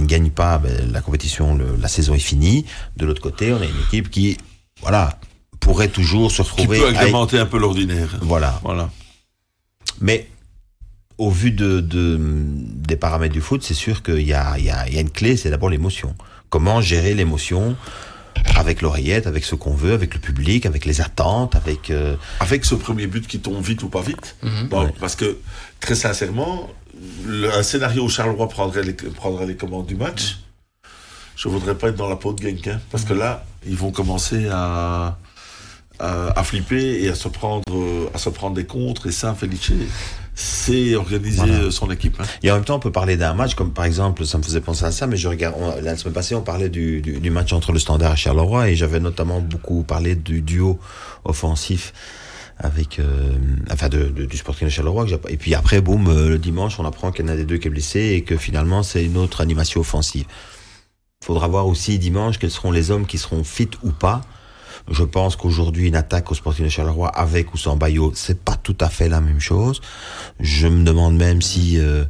ne 0.00 0.06
gagne 0.06 0.30
pas, 0.30 0.56
ben, 0.56 0.90
la 0.92 1.02
compétition, 1.02 1.54
le- 1.54 1.76
la 1.78 1.88
saison 1.88 2.14
est 2.14 2.18
finie. 2.18 2.64
De 2.96 3.04
l'autre 3.04 3.20
côté, 3.20 3.52
on 3.52 3.60
a 3.60 3.66
une 3.66 3.80
équipe 3.86 4.10
qui, 4.10 4.38
voilà, 4.80 5.18
pourrait 5.60 5.88
toujours 5.88 6.30
se 6.30 6.40
Qui 6.42 6.50
retrouver... 6.62 6.78
peut 6.78 6.86
avec- 6.86 6.98
agrémenter 7.00 7.38
un 7.38 7.46
peu 7.46 7.58
l'ordinaire. 7.58 8.16
Voilà. 8.22 8.58
Voilà. 8.62 8.90
Mais 10.00 10.28
au 11.18 11.30
vu 11.30 11.50
de, 11.50 11.80
de- 11.80 12.18
des 12.18 12.96
paramètres 12.96 13.34
du 13.34 13.40
foot, 13.42 13.62
c'est 13.62 13.74
sûr 13.74 14.02
qu'il 14.02 14.22
y 14.22 14.32
a, 14.32 14.58
il 14.58 14.64
y, 14.64 14.70
a, 14.70 14.88
il 14.88 14.94
y 14.94 14.98
a 14.98 15.00
une 15.02 15.10
clé, 15.10 15.36
c'est 15.36 15.50
d'abord 15.50 15.68
l'émotion. 15.68 16.14
Comment 16.50 16.80
gérer 16.80 17.14
l'émotion 17.14 17.76
avec 18.56 18.82
l'oreillette, 18.82 19.26
avec 19.26 19.44
ce 19.44 19.54
qu'on 19.54 19.74
veut, 19.74 19.92
avec 19.92 20.14
le 20.14 20.20
public, 20.20 20.66
avec 20.66 20.84
les 20.84 21.00
attentes, 21.00 21.56
avec... 21.56 21.90
euh, 21.90 22.16
Avec 22.40 22.64
ce 22.64 22.74
premier 22.74 23.06
but 23.06 23.26
qui 23.26 23.40
tombe 23.40 23.62
vite 23.62 23.82
ou 23.82 23.88
pas 23.88 24.02
vite. 24.02 24.36
Mhm. 24.42 24.68
Bon, 24.68 24.84
Ouais. 24.84 24.94
Parce 25.00 25.16
que, 25.16 25.38
très 25.80 25.94
sincèrement, 25.94 26.68
le- 27.24 27.52
un 27.52 27.62
scénario 27.62 28.04
où 28.04 28.08
Charleroi 28.08 28.48
prendrait 28.48 28.82
les, 28.82 28.92
prendrait 28.92 29.46
les 29.46 29.56
commandes 29.56 29.86
du 29.86 29.96
match, 29.96 30.38
je 31.36 31.48
voudrais 31.48 31.74
pas 31.74 31.88
être 31.88 31.96
dans 31.96 32.08
la 32.08 32.16
peau 32.16 32.32
de 32.32 32.40
Genk. 32.42 32.68
parce 32.90 33.04
que 33.04 33.12
là, 33.14 33.44
ils 33.66 33.76
vont 33.76 33.90
commencer 33.90 34.46
à, 34.50 35.18
à, 35.98 36.38
à 36.38 36.44
flipper 36.44 37.02
et 37.02 37.08
à 37.08 37.14
se 37.16 37.26
prendre, 37.28 37.64
à 38.14 38.18
se 38.18 38.28
prendre 38.28 38.54
des 38.54 38.66
contres. 38.66 39.08
Et 39.08 39.12
ça, 39.12 39.34
Felice, 39.34 39.72
c'est 40.34 40.94
organiser 40.96 41.36
Voilà. 41.38 41.54
euh, 41.54 41.70
son 41.70 41.90
équipe. 41.90 42.18
hein. 42.20 42.24
Et 42.42 42.50
en 42.50 42.54
même 42.56 42.64
temps, 42.64 42.76
on 42.76 42.80
peut 42.80 42.90
parler 42.92 43.16
d'un 43.16 43.34
match, 43.34 43.54
comme 43.54 43.72
par 43.72 43.84
exemple, 43.84 44.26
ça 44.26 44.38
me 44.38 44.42
faisait 44.42 44.60
penser 44.60 44.84
à 44.84 44.90
ça, 44.92 45.06
mais 45.06 45.16
je 45.16 45.28
regarde, 45.28 45.54
on- 45.58 45.80
la 45.80 45.96
semaine 45.96 46.14
passée, 46.14 46.34
on 46.34 46.40
parlait 46.42 46.68
du, 46.68 47.00
du, 47.02 47.20
du 47.20 47.30
match 47.30 47.52
entre 47.52 47.72
le 47.72 47.78
Standard 47.78 48.12
et 48.14 48.16
Charleroi, 48.16 48.68
et 48.70 48.76
j'avais 48.76 49.00
notamment 49.00 49.40
beaucoup 49.40 49.82
parlé 49.84 50.16
du 50.16 50.42
duo 50.42 50.78
offensif 51.24 51.92
avec, 52.58 52.98
euh, 53.00 53.32
enfin, 53.72 53.88
de, 53.88 54.04
de- 54.08 54.24
du 54.26 54.36
Sporting 54.36 54.66
de 54.68 54.72
Charleroi. 54.72 55.06
Et 55.28 55.36
puis 55.36 55.54
après, 55.54 55.80
boum, 55.80 56.08
euh, 56.08 56.28
le 56.28 56.38
dimanche, 56.38 56.78
on 56.78 56.84
apprend 56.84 57.10
qu'il 57.12 57.24
y 57.26 57.28
en 57.28 57.32
a 57.32 57.36
des 57.36 57.44
deux 57.44 57.58
qui 57.58 57.68
est 57.68 57.70
blessé 57.70 58.00
et 58.00 58.22
que 58.22 58.36
finalement, 58.36 58.82
c'est 58.82 59.04
une 59.04 59.16
autre 59.16 59.40
animation 59.40 59.80
offensive. 59.80 60.24
Faudra 61.24 61.48
voir 61.48 61.66
aussi 61.66 61.98
dimanche 61.98 62.38
quels 62.38 62.50
seront 62.50 62.70
les 62.70 62.90
hommes 62.90 63.06
qui 63.06 63.18
seront 63.18 63.44
fit 63.44 63.70
ou 63.82 63.90
pas. 63.90 64.20
Je 64.90 65.02
pense 65.02 65.36
qu'aujourd'hui, 65.36 65.88
une 65.88 65.96
attaque 65.96 66.30
au 66.30 66.34
Sporting 66.34 66.64
de 66.66 66.70
Charleroi 66.70 67.08
avec 67.08 67.54
ou 67.54 67.56
sans 67.56 67.76
Bayo, 67.76 68.12
c'est 68.14 68.38
pas 68.44 68.56
tout 68.56 68.76
à 68.80 68.88
fait 68.90 69.08
la 69.08 69.20
même 69.20 69.40
chose. 69.40 69.80
Je 70.40 70.66
me 70.68 70.84
demande 70.84 71.16
même 71.16 71.40
si 71.40 71.78
euh, 71.78 72.04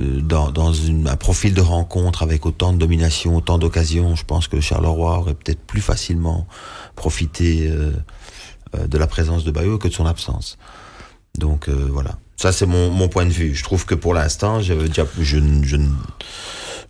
euh, 0.00 0.20
dans, 0.20 0.50
dans 0.50 0.72
une- 0.72 1.06
un 1.08 1.16
profil 1.16 1.54
de 1.54 1.60
rencontre 1.60 2.22
avec 2.22 2.46
autant 2.46 2.72
de 2.72 2.78
domination, 2.78 3.36
autant 3.36 3.58
d'occasions, 3.58 4.16
je 4.16 4.24
pense 4.24 4.48
que 4.48 4.56
le 4.56 4.62
Charleroi 4.62 5.18
aurait 5.18 5.34
peut-être 5.34 5.60
plus 5.60 5.80
facilement 5.80 6.46
profité 6.96 7.68
euh, 7.68 7.92
euh, 8.76 8.86
de 8.88 8.98
la 8.98 9.06
présence 9.06 9.44
de 9.44 9.50
Bayo 9.52 9.78
que 9.78 9.86
de 9.88 9.92
son 9.94 10.06
absence. 10.06 10.58
Donc 11.38 11.68
euh, 11.68 11.88
voilà. 11.92 12.18
Ça, 12.36 12.50
c'est 12.52 12.66
mon, 12.66 12.90
mon 12.90 13.08
point 13.08 13.26
de 13.26 13.30
vue. 13.30 13.54
Je 13.54 13.62
trouve 13.62 13.84
que 13.86 13.94
pour 13.94 14.14
l'instant, 14.14 14.60
je, 14.62 14.72
je, 14.92 15.02
je, 15.22 15.76
ne- 15.76 15.88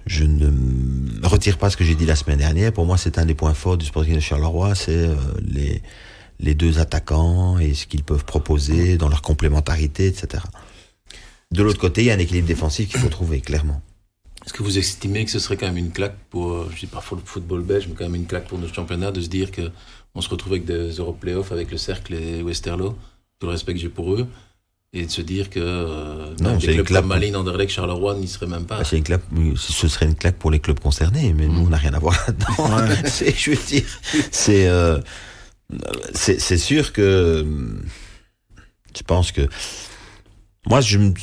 je 0.07 0.25
ne 0.25 1.27
retire 1.27 1.59
pas 1.59 1.71
ce 1.71 1.77
que 1.77 1.85
j'ai 1.85 1.95
dit 1.95 2.07
la 2.07 2.17
semaine 2.17 2.39
dernière. 2.39 2.73
Pour 2.73 2.87
moi, 2.87 2.97
c'est 2.97 3.19
un 3.19 3.27
des 3.27 3.35
points 3.35 3.55
forts 3.55 3.77
du 3.77 3.87
Sporting 3.87 4.15
de 4.15 4.21
Charleroi, 4.21 4.75
c'est 4.75 4.97
euh, 4.97 5.15
les, 6.39 6.55
deux 6.55 6.79
attaquants 6.79 7.59
et 7.59 7.75
ce 7.75 7.87
qu'ils 7.87 8.03
peuvent 8.03 8.25
proposer 8.25 8.97
dans 8.97 9.09
leur 9.09 9.23
complémentarité, 9.23 10.07
etc. 10.07 10.43
De 11.53 11.63
l'autre 11.63 11.81
côté, 11.81 12.03
il 12.03 12.07
y 12.07 12.11
a 12.11 12.15
un 12.15 12.19
équilibre 12.19 12.49
défensif 12.49 12.89
qu'il 12.89 12.99
faut 12.99 13.09
trouver, 13.09 13.41
clairement. 13.41 13.83
Est-ce 14.45 14.55
que 14.55 14.63
vous 14.63 14.79
estimez 14.79 15.25
que 15.25 15.31
ce 15.31 15.39
serait 15.39 15.57
quand 15.57 15.67
même 15.67 15.77
une 15.77 15.93
claque 15.93 16.17
pour, 16.31 16.53
euh, 16.53 16.71
je 16.75 16.81
dis 16.81 16.87
pour 16.87 17.17
le 17.17 17.23
football 17.25 17.63
belge, 17.63 17.87
mais 17.89 17.95
quand 17.95 18.05
même 18.05 18.15
une 18.15 18.27
claque 18.27 18.49
pour 18.49 18.59
notre 18.59 18.75
championnat 18.75 19.13
de 19.13 19.21
se 19.21 19.29
dire 19.29 19.51
que 19.51 19.71
on 20.15 20.21
se 20.21 20.29
retrouve 20.29 20.55
avec 20.55 20.65
des 20.65 20.91
Euro 20.93 21.13
Playoffs 21.13 21.53
avec 21.53 21.71
le 21.71 21.77
Cercle 21.77 22.15
et 22.15 22.43
Westerlo, 22.43 22.97
tout 23.39 23.47
le 23.47 23.53
respect 23.53 23.75
que 23.75 23.79
j'ai 23.79 23.89
pour 23.89 24.15
eux, 24.15 24.27
et 24.93 25.07
de 25.07 25.11
se 25.11 25.23
dire 25.23 25.51
que 25.51 25.61
euh, 25.61 26.35
Non, 26.41 26.57
des 26.57 26.67
une 26.67 26.73
clubs 26.75 26.87
claque. 26.87 27.03
comme 27.03 27.09
Malines, 27.09 27.37
Anderlecht, 27.37 27.73
Charleroi 27.73 28.17
n'y 28.17 28.27
seraient 28.27 28.49
même 28.49 28.65
pas. 28.65 28.83
C'est 28.85 28.99
une 28.99 29.05
claque, 29.05 29.23
ce 29.57 29.89
serait 29.89 30.07
une 30.07 30.17
claque 30.17 30.37
pour 30.37 30.51
les 30.51 30.59
clubs 30.59 30.81
concernés, 30.81 31.33
mais 31.33 31.47
nous, 31.47 31.67
on 31.67 31.69
n'a 31.69 31.77
rien 31.77 31.95
à 31.95 32.01
voir 32.01 32.17
là-dedans. 32.27 32.77
Ouais. 32.77 33.35
je 33.37 33.51
veux 33.51 33.67
dire, 33.67 33.85
c'est, 34.33 34.67
euh, 34.67 34.99
c'est, 36.13 36.59
sûr 36.59 36.93
que 36.93 37.47
je 38.97 39.03
pense 39.05 39.31
que 39.31 39.49
moi, 40.67 40.81
je 40.81 40.99
me, 40.99 41.15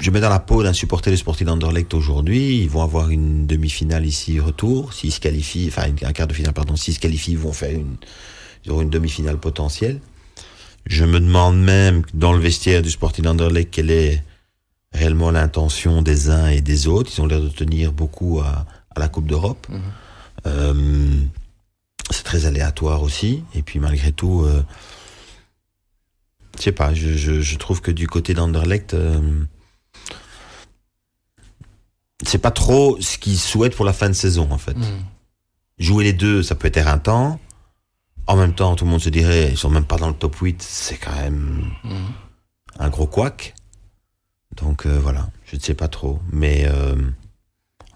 je 0.00 0.10
mets 0.10 0.20
dans 0.20 0.28
la 0.28 0.40
peau 0.40 0.64
d'un 0.64 0.72
supporter 0.72 1.12
du 1.12 1.16
Sporting 1.16 1.46
d'Anderlecht 1.46 1.94
aujourd'hui. 1.94 2.58
Ils 2.58 2.68
vont 2.68 2.82
avoir 2.82 3.10
une 3.10 3.46
demi-finale 3.46 4.06
ici 4.06 4.40
retour. 4.40 4.92
S'ils 4.92 5.12
se 5.12 5.20
qualifient, 5.20 5.68
enfin 5.68 5.84
un 6.02 6.12
quart 6.12 6.26
de 6.26 6.34
finale, 6.34 6.52
pardon, 6.52 6.74
s'ils 6.74 6.94
se 6.94 7.00
qualifient, 7.00 7.32
ils 7.32 7.38
vont 7.38 7.52
faire 7.52 7.70
une, 7.70 7.96
ils 8.64 8.72
auront 8.72 8.82
une 8.82 8.90
demi-finale 8.90 9.38
potentielle. 9.38 10.00
Je 10.88 11.04
me 11.04 11.20
demande 11.20 11.62
même 11.62 12.02
dans 12.14 12.32
le 12.32 12.40
vestiaire 12.40 12.80
du 12.80 12.90
Sporting 12.90 13.24
d'Anderlecht 13.24 13.70
quelle 13.70 13.90
est 13.90 14.24
réellement 14.92 15.30
l'intention 15.30 16.00
des 16.00 16.30
uns 16.30 16.48
et 16.48 16.62
des 16.62 16.86
autres. 16.86 17.10
Ils 17.14 17.20
ont 17.20 17.26
l'air 17.26 17.42
de 17.42 17.50
tenir 17.50 17.92
beaucoup 17.92 18.40
à, 18.40 18.64
à 18.96 18.98
la 18.98 19.08
Coupe 19.08 19.26
d'Europe. 19.26 19.66
Mhm. 19.68 19.80
Euh, 20.46 21.10
c'est 22.10 22.24
très 22.24 22.46
aléatoire 22.46 23.02
aussi. 23.02 23.44
Et 23.54 23.60
puis 23.60 23.80
malgré 23.80 24.12
tout, 24.12 24.44
euh, 24.44 24.64
je 26.56 26.62
sais 26.62 26.72
pas, 26.72 26.94
je, 26.94 27.12
je, 27.12 27.42
je 27.42 27.58
trouve 27.58 27.82
que 27.82 27.90
du 27.90 28.06
côté 28.06 28.32
d'Anderlecht, 28.32 28.94
euh, 28.94 29.44
c'est 32.24 32.38
pas 32.38 32.50
trop 32.50 32.96
ce 32.98 33.18
qu'ils 33.18 33.38
souhaitent 33.38 33.76
pour 33.76 33.84
la 33.84 33.92
fin 33.92 34.08
de 34.08 34.14
saison 34.14 34.48
en 34.50 34.58
fait. 34.58 34.76
Mhm. 34.76 35.04
Jouer 35.78 36.04
les 36.04 36.12
deux, 36.14 36.42
ça 36.42 36.54
peut 36.54 36.68
être 36.68 36.78
éreintant. 36.78 37.38
En 38.28 38.36
même 38.36 38.54
temps, 38.54 38.76
tout 38.76 38.84
le 38.84 38.90
monde 38.90 39.00
se 39.00 39.08
dirait, 39.08 39.48
ils 39.50 39.56
sont 39.56 39.70
même 39.70 39.84
pas 39.86 39.96
dans 39.96 40.08
le 40.08 40.14
top 40.14 40.36
8, 40.36 40.62
c'est 40.62 40.96
quand 40.98 41.14
même 41.16 41.72
Mhm. 41.82 42.12
un 42.78 42.88
gros 42.90 43.06
couac. 43.06 43.54
Donc 44.54 44.86
euh, 44.86 44.98
voilà, 44.98 45.28
je 45.46 45.56
ne 45.56 45.60
sais 45.60 45.74
pas 45.74 45.88
trop. 45.88 46.20
Mais 46.30 46.66
euh, 46.66 46.94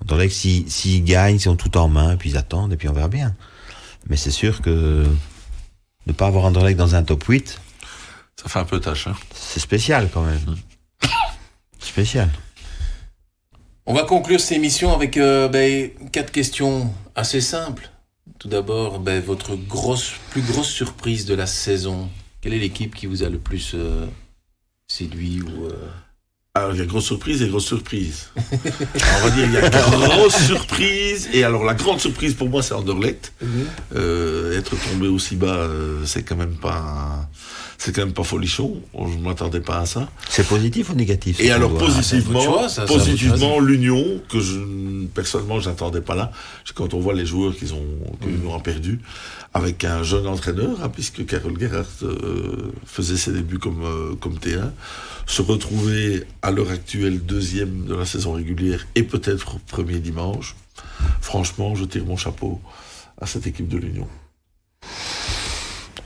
Anderlecht, 0.00 0.34
s'ils 0.34 0.70
s'ils 0.70 1.04
gagnent, 1.04 1.36
ils 1.36 1.48
ont 1.50 1.56
tout 1.56 1.76
en 1.76 1.86
main, 1.88 2.16
puis 2.16 2.30
ils 2.30 2.36
attendent, 2.36 2.72
et 2.72 2.76
puis 2.76 2.88
on 2.88 2.92
verra 2.92 3.08
bien. 3.08 3.34
Mais 4.08 4.16
c'est 4.16 4.30
sûr 4.30 4.62
que 4.62 5.06
ne 6.06 6.12
pas 6.12 6.26
avoir 6.28 6.44
Anderlecht 6.46 6.78
dans 6.78 6.94
un 6.94 7.02
top 7.04 7.24
8, 7.24 7.60
Ça 8.42 8.48
fait 8.48 8.58
un 8.58 8.64
peu 8.64 8.80
tâche. 8.80 9.06
Hein. 9.08 9.16
c'est 9.34 9.60
spécial 9.60 10.08
quand 10.12 10.22
même. 10.22 10.56
spécial. 11.78 12.30
On 13.84 13.92
va 13.94 14.04
conclure 14.04 14.40
cette 14.40 14.56
émission 14.56 14.94
avec 14.94 15.16
euh, 15.18 15.48
ben, 15.48 15.90
quatre 16.10 16.32
questions 16.32 16.92
assez 17.14 17.40
simples. 17.42 17.90
Tout 18.42 18.48
d'abord, 18.48 18.98
ben, 18.98 19.22
votre 19.22 19.54
grosse, 19.54 20.14
plus 20.30 20.42
grosse 20.42 20.68
surprise 20.68 21.26
de 21.26 21.34
la 21.36 21.46
saison. 21.46 22.10
Quelle 22.40 22.54
est 22.54 22.58
l'équipe 22.58 22.92
qui 22.92 23.06
vous 23.06 23.22
a 23.22 23.28
le 23.28 23.38
plus 23.38 23.70
euh, 23.76 24.04
séduit 24.88 25.40
ou 25.42 25.66
euh, 25.66 25.88
Alors, 26.54 26.74
il 26.74 26.80
y 26.80 26.82
a 26.82 26.84
grosse 26.84 27.06
surprise 27.06 27.40
et 27.40 27.48
grosse 27.48 27.64
surprise. 27.64 28.28
Alors, 28.36 29.20
on 29.22 29.24
va 29.24 29.30
dire, 29.30 29.46
il 29.46 29.52
y 29.52 29.56
a 29.56 29.70
grosse 29.70 30.36
surprise. 30.36 31.30
Et 31.32 31.44
alors, 31.44 31.64
la 31.64 31.72
grande 31.72 31.98
surprise 31.98 32.34
pour 32.34 32.50
moi, 32.50 32.62
c'est 32.62 32.74
Anderlecht. 32.74 33.32
Euh, 33.96 34.58
être 34.58 34.76
tombé 34.90 35.08
aussi 35.08 35.36
bas, 35.36 35.46
euh, 35.46 36.02
c'est 36.04 36.22
quand 36.24 36.36
même 36.36 36.56
pas, 36.56 37.26
c'est 37.78 37.96
quand 37.96 38.02
même 38.02 38.12
pas 38.12 38.22
folichon. 38.22 38.82
Je 38.94 39.16
ne 39.16 39.22
m'attendais 39.22 39.62
pas 39.62 39.78
à 39.78 39.86
ça. 39.86 40.10
C'est 40.28 40.46
positif 40.46 40.90
ou 40.90 40.94
négatif 40.94 41.40
Et 41.40 41.50
alors 41.50 41.72
positivement, 41.78 42.42
choix, 42.42 42.68
ça, 42.68 42.84
positivement 42.84 43.58
l'Union 43.58 44.20
que 44.28 44.38
je 44.38 44.58
personnellement 45.14 45.58
je 45.58 45.70
n'attendais 45.70 46.02
pas 46.02 46.14
là. 46.14 46.32
Quand 46.74 46.92
on 46.92 47.00
voit 47.00 47.14
les 47.14 47.24
joueurs 47.24 47.56
qu'ils 47.56 47.72
ont 47.72 47.86
que 48.20 48.26
l'Union 48.26 48.54
a 48.54 48.60
perdu 48.60 49.00
avec 49.54 49.84
un 49.84 50.02
jeune 50.02 50.26
entraîneur, 50.26 50.82
hein, 50.82 50.88
puisque 50.88 51.26
Carol 51.26 51.58
Gerhardt 51.58 52.02
euh, 52.02 52.72
faisait 52.86 53.16
ses 53.16 53.32
débuts 53.32 53.58
comme 53.58 53.84
euh, 53.84 54.14
comme 54.20 54.34
T1, 54.34 54.70
se 55.26 55.42
retrouver 55.42 56.24
à 56.42 56.50
l'heure 56.50 56.70
actuelle 56.70 57.20
deuxième 57.24 57.86
de 57.86 57.94
la 57.94 58.04
saison 58.04 58.32
régulière 58.32 58.86
et 58.94 59.02
peut-être 59.02 59.58
premier 59.60 59.98
dimanche. 59.98 60.56
Franchement, 61.20 61.74
je 61.74 61.84
tire 61.84 62.04
mon 62.04 62.16
chapeau 62.16 62.60
à 63.20 63.26
cette 63.26 63.46
équipe 63.46 63.68
de 63.68 63.78
l'Union. 63.78 64.08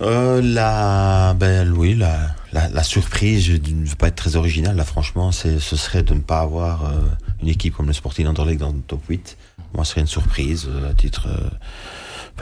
Euh, 0.02 0.42
la, 0.42 1.34
ben 1.34 1.72
oui, 1.72 1.94
la, 1.94 2.82
surprise, 2.82 3.44
je 3.44 3.52
ne 3.52 3.86
veux 3.86 3.96
pas 3.96 4.08
être 4.08 4.16
très 4.16 4.36
original, 4.36 4.76
là, 4.76 4.84
franchement, 4.84 5.32
ce 5.32 5.58
serait 5.58 6.02
de 6.02 6.12
ne 6.14 6.20
pas 6.20 6.40
avoir 6.40 6.84
euh, 6.84 7.00
une 7.42 7.48
équipe 7.48 7.74
comme 7.74 7.86
le 7.86 7.94
Sporting 7.94 8.26
Anderlecht 8.26 8.60
dans 8.60 8.72
le 8.72 8.80
top 8.86 9.00
8. 9.08 9.36
Moi, 9.74 9.84
ce 9.84 9.92
serait 9.92 10.02
une 10.02 10.06
surprise, 10.06 10.68
euh, 10.68 10.90
à 10.90 10.94
titre 10.94 11.28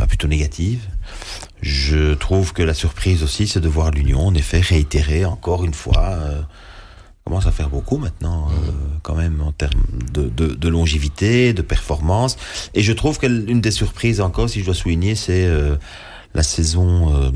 plutôt 0.08 0.26
négative. 0.26 0.80
Je 1.62 2.14
trouve 2.14 2.52
que 2.52 2.62
la 2.64 2.74
surprise 2.74 3.22
aussi, 3.22 3.46
c'est 3.46 3.60
de 3.60 3.68
voir 3.68 3.92
l'Union, 3.92 4.26
en 4.26 4.34
effet, 4.34 4.60
réitérer 4.60 5.24
encore 5.24 5.64
une 5.64 5.74
fois. 5.74 6.18
Commence 7.26 7.46
à 7.46 7.52
faire 7.52 7.70
beaucoup 7.70 7.96
maintenant, 7.96 8.48
euh, 8.50 8.70
quand 9.02 9.14
même, 9.14 9.40
en 9.40 9.50
termes 9.52 9.82
de, 10.12 10.24
de, 10.28 10.48
de 10.54 10.68
longévité, 10.68 11.54
de 11.54 11.62
performance. 11.62 12.36
Et 12.74 12.82
je 12.82 12.92
trouve 12.92 13.18
qu'une 13.18 13.60
des 13.62 13.70
surprises 13.70 14.20
encore, 14.20 14.50
si 14.50 14.60
je 14.60 14.66
dois 14.66 14.74
souligner, 14.74 15.14
c'est 15.14 15.46
euh, 15.46 15.76
la 16.34 16.42
saison 16.42 17.14
euh, 17.16 17.30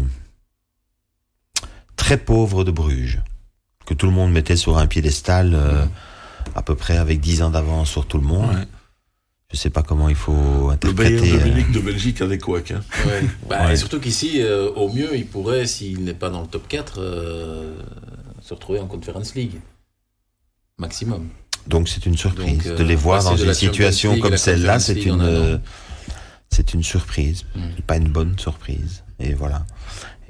très 1.97 2.19
pauvre 2.19 2.65
de 2.65 2.71
Bruges, 2.71 3.21
que 3.87 3.95
tout 3.95 4.07
le 4.07 4.13
monde 4.13 4.31
mettait 4.33 4.57
sur 4.57 4.77
un 4.79 4.87
piédestal 4.87 5.53
euh, 5.55 5.85
à 6.55 6.63
peu 6.63 6.75
près 6.75 6.97
avec 6.99 7.21
10 7.21 7.43
ans 7.43 7.51
d'avance 7.51 7.91
sur 7.91 8.07
tout 8.07 8.19
le 8.19 8.25
monde. 8.27 8.51
Ouais. 8.55 8.65
Je 9.51 9.57
sais 9.57 9.71
pas 9.71 9.83
comment 9.83 10.11
il 10.11 10.15
faut 10.15 10.71
Le 10.83 10.93
Bayern 10.93 11.17
interpréter. 11.25 11.39
de 11.39 11.45
Munich 11.55 11.73
de 11.73 11.81
Belgique 11.81 12.21
a 12.21 12.27
des 12.27 12.37
couacs. 12.37 12.73
Hein. 12.73 12.83
Ouais. 13.07 13.23
Bah, 13.49 13.65
Ouais. 13.67 13.73
et 13.73 13.77
Surtout 13.77 13.99
qu'ici, 13.99 14.43
euh, 14.43 14.71
au 14.73 14.93
mieux, 14.93 15.17
il 15.17 15.27
pourrait, 15.27 15.67
s'il 15.67 16.05
n'est 16.05 16.13
pas 16.13 16.29
dans 16.29 16.43
le 16.43 16.47
top 16.47 16.69
4, 16.69 16.99
euh, 17.01 17.75
se 18.43 18.53
retrouver 18.53 18.79
en 18.81 18.87
Conference 18.87 19.35
League. 19.35 19.55
Maximum. 20.79 21.29
Donc 21.67 21.89
c'est 21.89 22.07
une 22.07 22.17
surprise 22.17 22.59
Donc, 22.59 22.67
euh, 22.67 22.77
de 22.77 22.85
les 22.85 22.97
voir 22.97 23.19
passer 23.23 23.31
dans 23.31 23.37
une 23.37 23.55
situation 23.55 24.13
League 24.15 24.23
comme 24.23 24.37
celle-là, 24.37 24.79
c'est 24.79 25.05
une 25.05 25.21
euh, 25.21 25.59
c'est 26.51 26.73
une 26.75 26.83
surprise, 26.83 27.45
Mm. 27.55 27.83
Pas 27.87 27.97
une 27.97 28.09
bonne 28.09 28.39
surprise. 28.39 29.05
Et 29.19 29.35
voilà. 29.35 29.67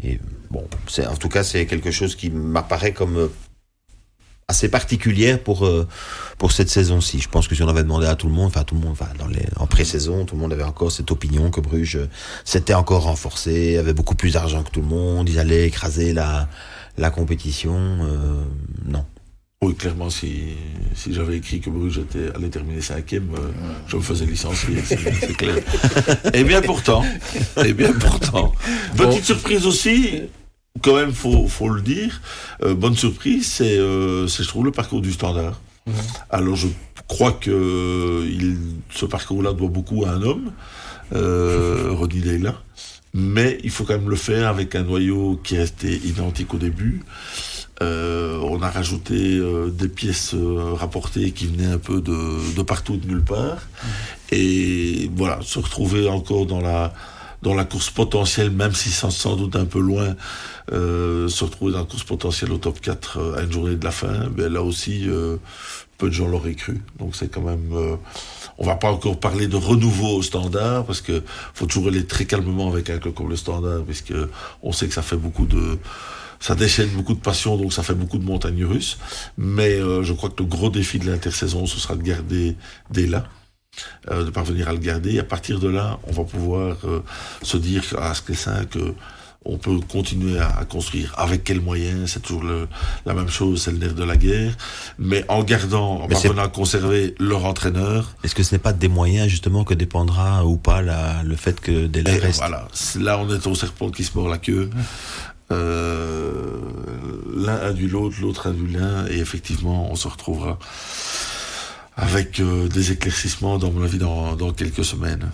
Et 0.02 0.18
bon, 0.50 0.66
c'est 0.86 1.06
en 1.06 1.16
tout 1.16 1.28
cas 1.28 1.44
c'est 1.44 1.66
quelque 1.66 1.90
chose 1.90 2.16
qui 2.16 2.30
m'apparaît 2.30 2.92
comme 2.92 3.16
euh, 3.18 3.28
assez 4.48 4.68
particulière 4.70 5.42
pour 5.42 5.66
euh, 5.66 5.86
pour 6.38 6.52
cette 6.52 6.70
saison-ci. 6.70 7.20
Je 7.20 7.28
pense 7.28 7.46
que 7.48 7.54
si 7.54 7.62
on 7.62 7.68
avait 7.68 7.82
demandé 7.82 8.06
à 8.06 8.16
tout 8.16 8.26
le 8.26 8.32
monde, 8.32 8.46
enfin 8.46 8.64
tout 8.64 8.74
le 8.74 8.80
monde, 8.80 8.92
enfin 8.92 9.10
dans 9.18 9.26
les 9.26 9.44
en 9.56 9.66
pré-saison, 9.66 10.24
tout 10.24 10.34
le 10.34 10.40
monde 10.40 10.52
avait 10.52 10.62
encore 10.64 10.90
cette 10.90 11.10
opinion 11.10 11.50
que 11.50 11.60
Bruges 11.60 11.96
euh, 11.96 12.08
s'était 12.44 12.74
encore 12.74 13.02
renforcé, 13.04 13.76
avait 13.76 13.92
beaucoup 13.92 14.14
plus 14.14 14.32
d'argent 14.32 14.62
que 14.62 14.70
tout 14.70 14.80
le 14.80 14.86
monde, 14.88 15.28
ils 15.28 15.38
allaient 15.38 15.66
écraser 15.66 16.12
la 16.14 16.48
la 16.96 17.10
compétition. 17.10 17.76
euh, 17.76 18.42
non. 18.86 19.04
Oui, 19.60 19.74
clairement, 19.74 20.08
si, 20.08 20.54
si 20.94 21.12
j'avais 21.12 21.38
écrit 21.38 21.60
que 21.60 21.68
Bruges 21.68 21.98
était, 21.98 22.30
allait 22.36 22.48
terminer 22.48 22.80
cinquième, 22.80 23.30
euh, 23.34 23.50
je 23.88 23.96
me 23.96 24.02
faisais 24.02 24.24
licencier, 24.24 24.76
c'est 24.84 25.36
clair. 25.36 25.56
Et 26.34 26.44
bien 26.44 26.62
pourtant, 26.62 27.04
et 27.64 27.72
bien 27.72 27.92
pourtant. 27.92 28.52
Petite 28.96 29.24
surprise 29.24 29.66
aussi, 29.66 30.22
quand 30.82 30.94
même, 30.94 31.12
faut, 31.12 31.46
faut 31.48 31.68
le 31.68 31.82
dire, 31.82 32.20
euh, 32.62 32.74
bonne 32.74 32.96
surprise, 32.96 33.46
c'est, 33.46 33.78
euh, 33.78 34.26
c'est, 34.28 34.42
je 34.42 34.48
trouve, 34.48 34.64
le 34.64 34.70
parcours 34.70 35.00
du 35.00 35.12
standard. 35.12 35.60
Mhm. 35.86 35.94
Alors, 36.30 36.56
je 36.56 36.68
crois 37.06 37.32
que 37.32 38.24
il, 38.26 38.58
ce 38.90 39.06
parcours-là 39.06 39.52
doit 39.52 39.68
beaucoup 39.68 40.04
à 40.04 40.10
un 40.10 40.22
homme, 40.22 40.52
euh, 41.14 41.88
Rodney 41.90 42.22
Leila. 42.22 42.54
Mais 43.14 43.58
il 43.64 43.70
faut 43.70 43.84
quand 43.84 43.98
même 43.98 44.10
le 44.10 44.16
faire 44.16 44.48
avec 44.48 44.74
un 44.74 44.82
noyau 44.82 45.40
qui 45.42 45.56
est 45.56 45.60
resté 45.60 45.96
identique 46.04 46.52
au 46.54 46.58
début. 46.58 47.02
Euh, 47.80 48.38
on 48.42 48.60
a 48.62 48.70
rajouté 48.70 49.14
euh, 49.14 49.70
des 49.70 49.88
pièces 49.88 50.34
euh, 50.34 50.74
rapportées 50.74 51.30
qui 51.30 51.46
venaient 51.46 51.72
un 51.72 51.78
peu 51.78 52.00
de, 52.00 52.56
de 52.56 52.62
partout, 52.62 52.96
de 52.96 53.06
nulle 53.06 53.22
part. 53.22 53.58
Et 54.32 55.10
voilà, 55.14 55.38
se 55.42 55.60
retrouver 55.60 56.08
encore 56.08 56.46
dans 56.46 56.60
la, 56.60 56.92
dans 57.42 57.54
la 57.54 57.64
course 57.64 57.90
potentielle, 57.90 58.50
même 58.50 58.74
si 58.74 58.90
sans, 58.90 59.10
sans 59.10 59.36
doute 59.36 59.54
un 59.54 59.64
peu 59.64 59.78
loin, 59.78 60.16
euh, 60.72 61.28
se 61.28 61.44
retrouver 61.44 61.72
dans 61.72 61.78
la 61.78 61.84
course 61.84 62.04
potentielle 62.04 62.52
au 62.52 62.58
top 62.58 62.80
4 62.80 63.18
euh, 63.18 63.38
à 63.38 63.42
une 63.42 63.52
journée 63.52 63.76
de 63.76 63.84
la 63.84 63.90
fin, 63.90 64.28
ben 64.30 64.52
là 64.52 64.62
aussi, 64.62 65.08
euh, 65.08 65.36
peu 65.96 66.08
de 66.08 66.14
gens 66.14 66.28
l'auraient 66.28 66.54
cru. 66.54 66.80
Donc 66.98 67.16
c'est 67.16 67.28
quand 67.28 67.42
même... 67.42 67.72
euh, 67.72 67.96
on 68.58 68.66
va 68.66 68.74
pas 68.74 68.90
encore 68.90 69.18
parler 69.20 69.46
de 69.46 69.56
renouveau 69.56 70.16
au 70.16 70.22
standard, 70.22 70.84
parce 70.84 71.00
que 71.00 71.22
faut 71.54 71.66
toujours 71.66 71.88
aller 71.88 72.04
très 72.06 72.24
calmement 72.24 72.68
avec 72.68 72.90
un 72.90 72.98
club 72.98 73.14
comme 73.14 73.28
le 73.30 73.36
standard, 73.36 73.82
puisque 73.84 74.14
on 74.62 74.72
sait 74.72 74.88
que 74.88 74.94
ça 74.94 75.02
fait 75.02 75.16
beaucoup 75.16 75.46
de 75.46 75.78
ça 76.40 76.54
déchaîne 76.54 76.88
beaucoup 76.90 77.14
de 77.14 77.20
passion, 77.20 77.56
donc 77.56 77.72
ça 77.72 77.82
fait 77.82 77.94
beaucoup 77.94 78.18
de 78.18 78.24
montagnes 78.24 78.64
russes. 78.64 78.98
Mais 79.36 79.74
euh, 79.74 80.02
je 80.02 80.12
crois 80.12 80.30
que 80.30 80.42
le 80.42 80.48
gros 80.48 80.70
défi 80.70 80.98
de 80.98 81.10
l'intersaison, 81.10 81.66
ce 81.66 81.78
sera 81.78 81.96
de 81.96 82.02
garder 82.02 82.56
dès 82.90 83.06
là, 83.06 83.24
euh, 84.10 84.24
de 84.24 84.30
parvenir 84.30 84.68
à 84.68 84.72
le 84.72 84.78
garder. 84.78 85.14
Et 85.14 85.18
à 85.18 85.24
partir 85.24 85.58
de 85.58 85.68
là, 85.68 85.98
on 86.04 86.12
va 86.12 86.24
pouvoir 86.24 86.76
euh, 86.84 87.00
se 87.42 87.56
dire 87.56 87.82
à 87.98 88.14
ce 88.14 88.22
que 88.22 88.34
c'est 88.34 88.68
que 88.70 88.94
on 89.44 89.56
peut 89.56 89.78
continuer 89.80 90.38
à, 90.38 90.48
à 90.58 90.64
construire. 90.64 91.14
Avec 91.16 91.44
quels 91.44 91.60
moyens 91.60 92.12
C'est 92.12 92.20
toujours 92.20 92.42
le, 92.44 92.68
la 93.06 93.14
même 93.14 93.28
chose, 93.28 93.62
c'est 93.62 93.72
le 93.72 93.78
nerf 93.78 93.94
de 93.94 94.04
la 94.04 94.16
guerre. 94.16 94.56
Mais 94.98 95.24
en 95.28 95.42
gardant, 95.42 96.02
en 96.02 96.08
parvenant 96.08 96.42
à 96.42 96.48
conserver 96.48 97.14
leur 97.18 97.44
entraîneur, 97.44 98.14
Est-ce 98.24 98.34
que 98.34 98.42
ce 98.42 98.54
n'est 98.54 98.58
pas 98.58 98.72
des 98.72 98.88
moyens 98.88 99.28
justement 99.28 99.64
que 99.64 99.74
dépendra 99.74 100.44
ou 100.44 100.56
pas 100.56 100.82
la, 100.82 101.22
le 101.22 101.36
fait 101.36 101.60
que 101.60 101.86
Dela 101.86 102.12
Et 102.14 102.18
reste 102.18 102.38
voilà, 102.38 102.68
là 103.00 103.18
on 103.18 103.32
est 103.32 103.46
au 103.46 103.54
serpent 103.54 103.90
qui 103.90 104.04
se 104.04 104.16
mord 104.16 104.28
la 104.28 104.38
queue. 104.38 104.70
Euh, 105.50 106.58
l'un 107.34 107.56
a 107.56 107.72
du 107.72 107.88
l'autre, 107.88 108.16
l'autre 108.20 108.48
a 108.48 108.50
du 108.52 108.66
l'un, 108.66 109.06
et 109.06 109.18
effectivement, 109.18 109.90
on 109.90 109.94
se 109.96 110.08
retrouvera 110.08 110.58
avec 111.96 112.38
euh, 112.40 112.68
des 112.68 112.92
éclaircissements, 112.92 113.58
dans 113.58 113.70
mon 113.70 113.82
avis, 113.82 113.98
dans, 113.98 114.36
dans 114.36 114.52
quelques 114.52 114.84
semaines. 114.84 115.30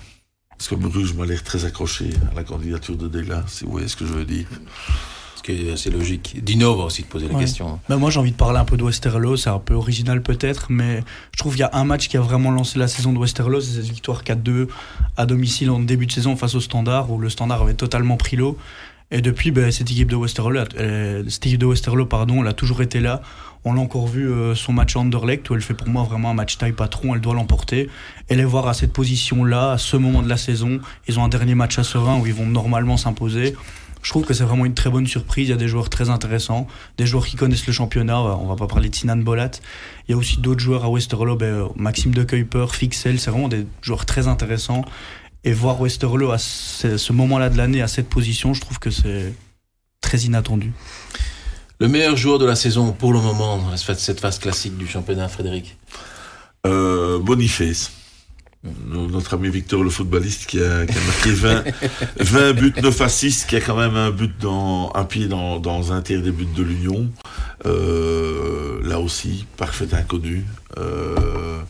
Parce 0.58 0.68
que 0.68 0.74
Bruges 0.76 1.14
m'a 1.14 1.26
l'air 1.26 1.42
très 1.42 1.64
accroché 1.64 2.10
à 2.30 2.34
la 2.34 2.44
candidature 2.44 2.96
de 2.96 3.08
Degla, 3.08 3.44
si 3.48 3.64
vous 3.64 3.72
voyez 3.72 3.88
ce 3.88 3.96
que 3.96 4.06
je 4.06 4.12
veux 4.12 4.24
dire. 4.24 4.46
Ce 5.36 5.42
qui 5.42 5.68
est 5.68 5.72
assez 5.72 5.90
logique. 5.90 6.36
Dino 6.42 6.74
va 6.76 6.84
aussi 6.84 7.02
te 7.02 7.10
poser 7.10 7.28
la 7.28 7.34
Ouais. 7.34 7.40
question. 7.40 7.78
Bah, 7.88 7.96
moi 7.98 8.10
j'ai 8.10 8.18
envie 8.18 8.30
de 8.32 8.36
parler 8.36 8.58
un 8.58 8.64
peu 8.64 8.76
de 8.78 8.82
Westerlo, 8.82 9.36
c'est 9.36 9.50
un 9.50 9.58
peu 9.58 9.74
original 9.74 10.22
peut-être, 10.22 10.66
mais 10.70 11.02
je 11.32 11.38
trouve 11.38 11.52
qu'il 11.52 11.60
y 11.60 11.64
a 11.64 11.70
un 11.74 11.84
match 11.84 12.08
qui 12.08 12.16
a 12.16 12.20
vraiment 12.22 12.50
lancé 12.50 12.78
la 12.78 12.88
saison 12.88 13.12
de 13.12 13.18
Westerlo, 13.18 13.60
c'est 13.60 13.74
cette 13.82 13.84
victoire 13.90 14.22
4-2 14.24 14.68
à 15.18 15.26
domicile 15.26 15.70
en 15.70 15.80
début 15.80 16.06
de 16.06 16.12
saison 16.12 16.34
face 16.36 16.54
au 16.54 16.60
Standard, 16.60 17.10
où 17.10 17.18
le 17.18 17.28
Standard 17.28 17.60
avait 17.62 17.74
totalement 17.74 18.16
pris 18.16 18.36
l'eau. 18.36 18.56
Et 19.10 19.20
depuis, 19.20 19.50
bah, 19.50 19.70
cette 19.70 19.90
équipe 19.90 20.10
de 20.10 20.16
Westerlo, 20.16 20.60
euh, 20.78 21.22
cette 21.28 21.44
équipe 21.46 21.60
de 21.60 21.66
Westerlo, 21.66 22.06
pardon, 22.06 22.40
elle 22.40 22.48
a 22.48 22.52
toujours 22.54 22.80
été 22.80 23.00
là. 23.00 23.20
On 23.66 23.72
l'a 23.72 23.80
encore 23.80 24.06
vu 24.06 24.30
euh, 24.30 24.54
son 24.54 24.74
match 24.74 24.94
à 24.94 25.00
Anderlecht 25.00 25.48
où 25.48 25.54
elle 25.54 25.62
fait 25.62 25.72
pour 25.72 25.88
moi 25.88 26.02
vraiment 26.02 26.30
un 26.30 26.34
match 26.34 26.58
taille 26.58 26.72
patron, 26.72 27.14
elle 27.14 27.22
doit 27.22 27.34
l'emporter. 27.34 27.88
Et 28.28 28.34
les 28.34 28.44
voir 28.44 28.68
à 28.68 28.74
cette 28.74 28.92
position-là, 28.92 29.72
à 29.72 29.78
ce 29.78 29.96
moment 29.96 30.22
de 30.22 30.28
la 30.28 30.36
saison, 30.36 30.80
ils 31.08 31.18
ont 31.18 31.24
un 31.24 31.28
dernier 31.28 31.54
match 31.54 31.78
à 31.78 31.84
Serein 31.84 32.18
où 32.20 32.26
ils 32.26 32.34
vont 32.34 32.46
normalement 32.46 32.98
s'imposer. 32.98 33.54
Je 34.02 34.10
trouve 34.10 34.26
que 34.26 34.34
c'est 34.34 34.44
vraiment 34.44 34.66
une 34.66 34.74
très 34.74 34.90
bonne 34.90 35.06
surprise. 35.06 35.48
Il 35.48 35.50
y 35.52 35.54
a 35.54 35.56
des 35.56 35.66
joueurs 35.66 35.88
très 35.88 36.10
intéressants, 36.10 36.66
des 36.98 37.06
joueurs 37.06 37.26
qui 37.26 37.36
connaissent 37.36 37.66
le 37.66 37.72
championnat. 37.72 38.20
On 38.20 38.46
va 38.46 38.54
pas 38.54 38.66
parler 38.66 38.90
de 38.90 38.94
Sinan 38.94 39.16
Bolat. 39.16 39.52
Il 40.06 40.12
y 40.12 40.14
a 40.14 40.18
aussi 40.18 40.36
d'autres 40.42 40.60
joueurs 40.60 40.84
à 40.84 40.90
Westerlo, 40.90 41.36
ben, 41.36 41.46
euh, 41.46 41.68
Maxime 41.74 42.12
de 42.12 42.22
Kuiper, 42.22 42.66
Fixel. 42.74 43.18
C'est 43.18 43.30
vraiment 43.30 43.48
des 43.48 43.66
joueurs 43.80 44.04
très 44.04 44.28
intéressants. 44.28 44.84
Et 45.42 45.54
voir 45.54 45.80
Westerlo 45.80 46.32
à 46.32 46.38
ce 46.38 47.12
moment-là 47.14 47.48
de 47.48 47.56
l'année, 47.56 47.80
à 47.80 47.88
cette 47.88 48.10
position, 48.10 48.52
je 48.52 48.60
trouve 48.60 48.78
que 48.78 48.90
c'est 48.90 49.32
très 50.02 50.18
inattendu. 50.18 50.72
Le 51.80 51.88
meilleur 51.88 52.16
joueur 52.16 52.38
de 52.38 52.46
la 52.46 52.54
saison 52.56 52.92
pour 52.92 53.12
le 53.12 53.20
moment 53.20 53.58
dans 53.58 53.76
cette 53.76 54.20
phase 54.20 54.38
classique 54.38 54.76
du 54.76 54.86
championnat, 54.86 55.28
Frédéric 55.28 55.76
Euh, 56.66 57.18
Boniface. 57.18 57.92
No- 58.62 59.06
Notre 59.08 59.34
ami 59.34 59.50
Victor, 59.50 59.82
le 59.84 59.90
footballiste, 59.90 60.46
qui 60.46 60.58
a, 60.62 60.86
qui 60.86 60.96
a 60.96 61.00
marqué 61.02 61.30
20, 61.34 61.64
20 62.20 62.52
buts, 62.54 62.72
9 62.82 63.00
assists, 63.02 63.46
qui 63.48 63.56
a 63.56 63.60
quand 63.60 63.76
même 63.76 63.96
un 63.96 64.10
but 64.10 64.32
dans, 64.40 64.90
un 64.94 65.04
pied 65.04 65.26
dans, 65.28 65.58
dans 65.58 65.92
un 65.92 66.00
tiers 66.00 66.22
des 66.22 66.30
buts 66.30 66.46
de 66.46 66.62
l'Union. 66.62 67.10
Euh, 67.66 68.80
là 68.82 69.00
aussi, 69.00 69.44
parfait 69.58 69.92
inconnu, 69.92 70.46
euh, 70.78 71.60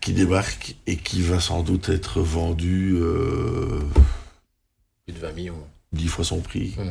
qui 0.00 0.12
débarque 0.12 0.76
et 0.86 0.96
qui 0.96 1.22
va 1.22 1.40
sans 1.40 1.62
doute 1.62 1.88
être 1.88 2.20
vendu 2.20 2.94
euh, 3.00 3.80
Plus 5.06 5.14
de 5.14 5.18
20 5.18 5.32
millions. 5.32 5.66
10 5.92 6.06
fois 6.08 6.24
son 6.24 6.40
prix. 6.40 6.74
Hum. 6.78 6.90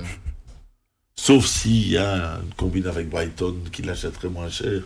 Sauf 1.22 1.48
s'il 1.48 1.90
y 1.90 1.98
a 1.98 2.40
une 2.42 2.54
combine 2.56 2.88
avec 2.88 3.10
Brighton 3.10 3.54
qui 3.74 3.82
l'achèterait 3.82 4.30
moins 4.30 4.50
cher. 4.50 4.84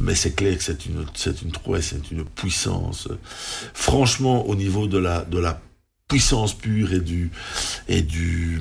Mais 0.00 0.16
c'est 0.16 0.32
clair 0.32 0.56
que 0.58 0.62
c'est 0.64 0.86
une, 0.86 1.06
c'est 1.14 1.40
une 1.40 1.52
prouesse, 1.52 1.90
c'est 1.94 2.10
une 2.10 2.24
puissance. 2.24 3.06
Franchement, 3.74 4.44
au 4.48 4.56
niveau 4.56 4.88
de 4.88 4.98
la, 4.98 5.24
de 5.24 5.38
la 5.38 5.60
puissance 6.08 6.52
pure 6.52 6.92
et 6.92 6.98
du, 6.98 7.30
et 7.86 8.02
du, 8.02 8.60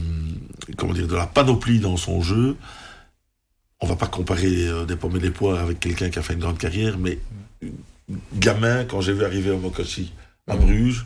comment 0.78 0.94
dire, 0.94 1.08
de 1.08 1.16
la 1.16 1.26
panoplie 1.26 1.80
dans 1.80 1.98
son 1.98 2.22
jeu, 2.22 2.56
on 3.82 3.88
va 3.88 3.96
pas 3.96 4.06
comparer 4.08 4.68
euh, 4.68 4.86
des 4.86 4.96
pommes 4.96 5.16
et 5.16 5.20
des 5.20 5.32
poires 5.32 5.60
avec 5.60 5.80
quelqu'un 5.80 6.12
qui 6.12 6.20
a 6.20 6.22
fait 6.22 6.34
une 6.34 6.42
grande 6.42 6.60
carrière, 6.60 7.00
mais 7.00 7.18
gamin, 8.36 8.86
quand 8.86 9.02
j'ai 9.02 9.14
vu 9.14 9.26
arriver 9.26 9.50
à 9.50 9.58
Mokashi 9.58 10.14
à 10.48 10.56
Mhm. 10.56 10.66
Bruges, 10.66 11.06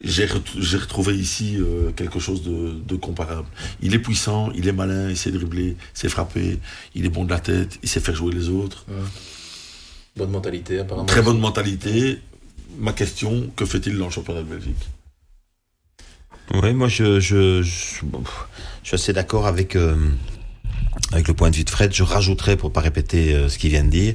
j'ai 0.00 0.24
ret- 0.24 0.40
j'ai 0.58 0.78
retrouvé 0.78 1.14
ici 1.14 1.56
euh, 1.58 1.92
quelque 1.92 2.18
chose 2.18 2.42
de, 2.42 2.72
de 2.72 2.96
comparable. 2.96 3.48
Il 3.82 3.94
est 3.94 3.98
puissant, 3.98 4.50
il 4.52 4.66
est 4.66 4.72
malin, 4.72 5.10
il 5.10 5.16
sait 5.16 5.30
dribbler, 5.30 5.76
il 5.76 5.76
sait 5.92 6.08
frapper, 6.08 6.58
il 6.94 7.04
est 7.04 7.10
bon 7.10 7.24
de 7.24 7.30
la 7.30 7.40
tête, 7.40 7.78
il 7.82 7.88
sait 7.88 8.00
faire 8.00 8.14
jouer 8.14 8.32
les 8.32 8.48
autres. 8.48 8.86
Bonne 10.16 10.30
mentalité, 10.30 10.80
apparemment. 10.80 11.06
Très 11.06 11.22
bonne 11.22 11.38
mentalité. 11.38 12.18
Ma 12.78 12.92
question, 12.92 13.50
que 13.56 13.66
fait-il 13.66 13.98
dans 13.98 14.06
le 14.06 14.10
championnat 14.10 14.42
de 14.42 14.48
Belgique? 14.48 14.88
Oui, 16.54 16.72
moi 16.72 16.88
je, 16.88 17.20
je, 17.20 17.62
je, 17.62 18.04
bon, 18.04 18.20
pff, 18.20 18.46
je 18.82 18.88
suis 18.88 18.94
assez 18.94 19.12
d'accord 19.12 19.46
avec, 19.46 19.76
euh, 19.76 19.96
avec 21.12 21.28
le 21.28 21.34
point 21.34 21.50
de 21.50 21.56
vue 21.56 21.64
de 21.64 21.70
Fred. 21.70 21.92
Je 21.92 22.02
rajouterais, 22.02 22.56
pour 22.56 22.72
pas 22.72 22.80
répéter 22.80 23.34
euh, 23.34 23.48
ce 23.48 23.58
qu'il 23.58 23.70
vient 23.70 23.84
de 23.84 23.90
dire, 23.90 24.14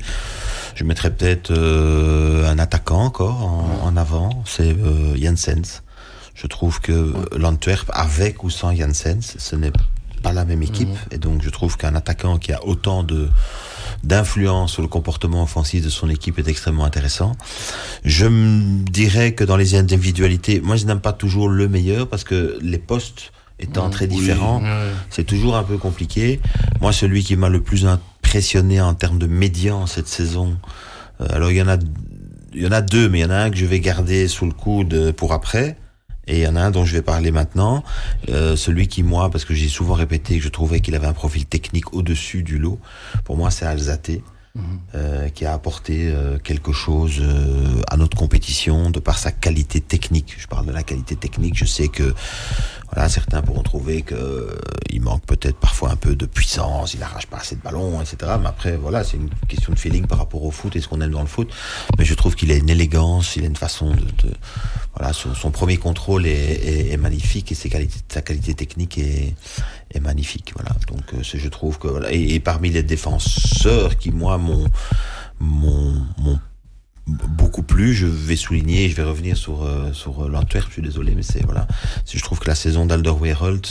je 0.75 0.83
mettrais 0.83 1.11
peut-être 1.11 1.51
euh, 1.51 2.47
un 2.49 2.59
attaquant 2.59 3.01
encore 3.03 3.41
en, 3.43 3.79
en 3.87 3.97
avant, 3.97 4.43
c'est 4.45 4.71
euh, 4.77 5.15
Janssens. 5.17 5.81
Je 6.35 6.47
trouve 6.47 6.81
que 6.81 7.13
l'Antwerp, 7.37 7.89
avec 7.93 8.43
ou 8.43 8.49
sans 8.49 8.75
Janssens, 8.75 9.35
ce 9.37 9.55
n'est 9.55 9.71
pas 10.21 10.33
la 10.33 10.43
même 10.43 10.63
équipe. 10.63 10.89
Et 11.11 11.17
donc 11.17 11.41
je 11.41 11.49
trouve 11.49 11.77
qu'un 11.77 11.95
attaquant 11.95 12.37
qui 12.37 12.51
a 12.51 12.65
autant 12.65 13.03
de 13.03 13.29
d'influence 14.03 14.73
sur 14.73 14.81
le 14.81 14.87
comportement 14.87 15.43
offensif 15.43 15.83
de 15.83 15.89
son 15.89 16.09
équipe 16.09 16.37
est 16.39 16.47
extrêmement 16.47 16.83
intéressant. 16.85 17.33
Je 18.03 18.25
me 18.25 18.83
dirais 18.83 19.33
que 19.33 19.43
dans 19.43 19.55
les 19.57 19.75
individualités, 19.75 20.59
moi 20.61 20.75
je 20.75 20.85
n'aime 20.85 20.99
pas 20.99 21.13
toujours 21.13 21.47
le 21.49 21.67
meilleur 21.69 22.07
parce 22.07 22.23
que 22.23 22.57
les 22.61 22.77
postes 22.79 23.31
étant 23.57 23.89
très 23.89 24.07
Oui. 24.07 24.15
différents, 24.17 24.61
c'est 25.09 25.23
toujours 25.23 25.55
un 25.55 25.63
peu 25.63 25.77
compliqué. 25.77 26.41
Moi, 26.81 26.91
celui 26.91 27.23
qui 27.23 27.37
m'a 27.37 27.47
le 27.47 27.61
plus 27.61 27.85
impressionné 28.35 28.81
en 28.81 28.93
termes 28.93 29.17
de 29.17 29.27
médian 29.27 29.87
cette 29.87 30.09
saison, 30.09 30.57
euh, 31.21 31.27
alors 31.29 31.51
il 31.51 31.57
y 31.57 31.61
en 31.61 31.69
a, 31.69 31.77
il 32.53 32.63
y 32.63 32.67
en 32.67 32.71
a 32.73 32.81
deux, 32.81 33.07
mais 33.07 33.19
il 33.19 33.21
y 33.21 33.25
en 33.25 33.29
a 33.29 33.37
un 33.37 33.49
que 33.49 33.55
je 33.55 33.65
vais 33.65 33.79
garder 33.79 34.27
sous 34.27 34.45
le 34.45 34.51
coude 34.51 35.13
pour 35.13 35.31
après. 35.31 35.77
Et 36.27 36.39
il 36.39 36.43
y 36.43 36.47
en 36.47 36.57
a 36.57 36.61
un 36.61 36.71
dont 36.71 36.83
je 36.83 36.91
vais 36.91 37.01
parler 37.01 37.31
maintenant, 37.31 37.81
euh, 38.27 38.57
celui 38.57 38.89
qui 38.89 39.03
moi, 39.03 39.29
parce 39.29 39.45
que 39.45 39.53
j'ai 39.53 39.69
souvent 39.69 39.93
répété 39.93 40.37
que 40.37 40.43
je 40.43 40.49
trouvais 40.49 40.81
qu'il 40.81 40.95
avait 40.95 41.07
un 41.07 41.13
profil 41.13 41.45
technique 41.45 41.93
au-dessus 41.93 42.43
du 42.43 42.57
lot, 42.57 42.77
pour 43.23 43.37
moi 43.37 43.51
c'est 43.51 43.65
Alzate, 43.65 44.19
euh, 44.95 45.29
qui 45.29 45.45
a 45.45 45.53
apporté 45.53 46.09
euh, 46.09 46.37
quelque 46.37 46.71
chose 46.71 47.17
euh, 47.19 47.81
à 47.89 47.97
notre 47.97 48.15
compétition 48.17 48.89
de 48.89 48.99
par 48.99 49.17
sa 49.17 49.31
qualité 49.31 49.81
technique. 49.81 50.35
Je 50.37 50.47
parle 50.47 50.65
de 50.65 50.71
la 50.71 50.83
qualité 50.83 51.15
technique, 51.15 51.57
je 51.57 51.65
sais 51.65 51.87
que 51.89 52.13
voilà, 52.93 53.09
certains 53.09 53.41
pourront 53.41 53.63
trouver 53.63 54.03
que 54.03 54.15
euh, 54.15 54.55
il 54.89 55.01
manque 55.01 55.25
peut-être 55.25 55.57
parfois 55.57 55.91
un 55.91 55.95
peu 55.97 56.15
de 56.15 56.25
puissance, 56.25 56.93
il 56.93 57.03
arrache 57.03 57.25
pas 57.25 57.37
assez 57.37 57.55
de 57.55 57.61
ballons, 57.61 57.99
etc. 58.01 58.17
Mais 58.39 58.47
après, 58.47 58.77
voilà, 58.77 59.03
c'est 59.03 59.17
une 59.17 59.29
question 59.49 59.73
de 59.73 59.79
feeling 59.79 60.05
par 60.07 60.19
rapport 60.19 60.43
au 60.43 60.51
foot 60.51 60.75
et 60.75 60.81
ce 60.81 60.87
qu'on 60.87 61.01
aime 61.01 61.11
dans 61.11 61.21
le 61.21 61.27
foot. 61.27 61.51
Mais 61.97 62.05
je 62.05 62.13
trouve 62.13 62.35
qu'il 62.35 62.51
a 62.51 62.55
une 62.55 62.69
élégance, 62.69 63.35
il 63.35 63.43
a 63.43 63.47
une 63.47 63.55
façon 63.57 63.89
de, 63.91 63.99
de- 63.99 64.35
voilà, 64.95 65.11
son, 65.11 65.33
son 65.35 65.51
premier 65.51 65.75
contrôle 65.77 66.25
est, 66.25 66.31
est- 66.31 66.91
est 66.93 66.97
magnifique 66.97 67.51
et 67.51 67.55
ses 67.55 67.69
qualités, 67.69 67.99
sa 68.07 68.21
qualité 68.21 68.53
technique 68.53 68.97
est, 68.97 69.33
est 69.95 69.99
magnifique. 70.01 70.53
Voilà. 70.55 70.71
Donc, 70.87 71.13
euh, 71.13 71.23
je 71.23 71.47
trouve 71.49 71.79
que 71.79 71.87
voilà. 71.87 72.11
Et, 72.11 72.35
et 72.35 72.39
parmi 72.39 72.69
les 72.69 72.83
défenseurs 72.83 73.97
qui 73.97 74.11
moi 74.11 74.37
m'ont 74.37 74.69
beaucoup 77.07 77.63
plus. 77.63 77.93
Je 77.93 78.07
vais 78.07 78.35
souligner, 78.35 78.89
je 78.89 78.95
vais 78.95 79.03
revenir 79.03 79.37
sur 79.37 79.63
euh, 79.63 79.93
sur 79.93 80.25
euh, 80.25 80.29
l'Antwerp. 80.29 80.67
Je 80.69 80.73
suis 80.73 80.81
désolé, 80.81 81.13
mais 81.15 81.23
c'est 81.23 81.43
voilà. 81.43 81.67
Je 82.11 82.21
trouve 82.21 82.39
que 82.39 82.47
la 82.47 82.55
saison 82.55 82.85
d'Alderweireld 82.85 83.65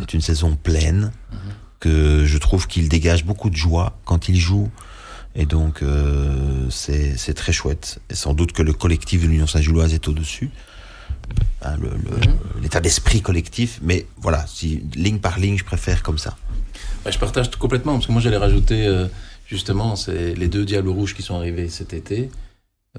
est 0.00 0.14
une 0.14 0.22
saison 0.22 0.56
pleine, 0.56 1.12
que 1.78 2.24
je 2.24 2.38
trouve 2.38 2.66
qu'il 2.66 2.88
dégage 2.88 3.24
beaucoup 3.24 3.50
de 3.50 3.56
joie 3.56 3.98
quand 4.04 4.28
il 4.28 4.36
joue. 4.36 4.70
Et 5.34 5.46
donc, 5.46 5.82
euh, 5.82 6.68
c'est 6.70 7.34
très 7.34 7.52
chouette. 7.52 8.00
Et 8.10 8.14
sans 8.14 8.34
doute 8.34 8.52
que 8.52 8.62
le 8.62 8.72
collectif 8.72 9.22
de 9.22 9.28
l'Union 9.28 9.46
Saint-Gilloise 9.46 9.92
est 9.94 10.08
au-dessus. 10.08 10.50
Hein, 11.64 11.76
L'état 12.60 12.80
d'esprit 12.80 13.20
collectif. 13.22 13.78
Mais 13.82 14.06
voilà, 14.16 14.44
si 14.46 14.82
ligne 14.94 15.18
par 15.18 15.38
ligne, 15.38 15.56
je 15.58 15.64
préfère 15.64 16.02
comme 16.02 16.18
ça. 16.18 16.36
Bah, 17.04 17.10
je 17.10 17.18
partage 17.18 17.50
tout 17.50 17.58
complètement, 17.58 17.94
parce 17.94 18.06
que 18.06 18.12
moi 18.12 18.20
j'allais 18.20 18.36
rajouter 18.36 18.86
euh, 18.86 19.06
justement 19.46 19.96
c'est 19.96 20.34
les 20.34 20.48
deux 20.48 20.64
Diables 20.64 20.88
Rouges 20.88 21.14
qui 21.14 21.22
sont 21.22 21.34
arrivés 21.36 21.68
cet 21.68 21.92
été. 21.94 22.30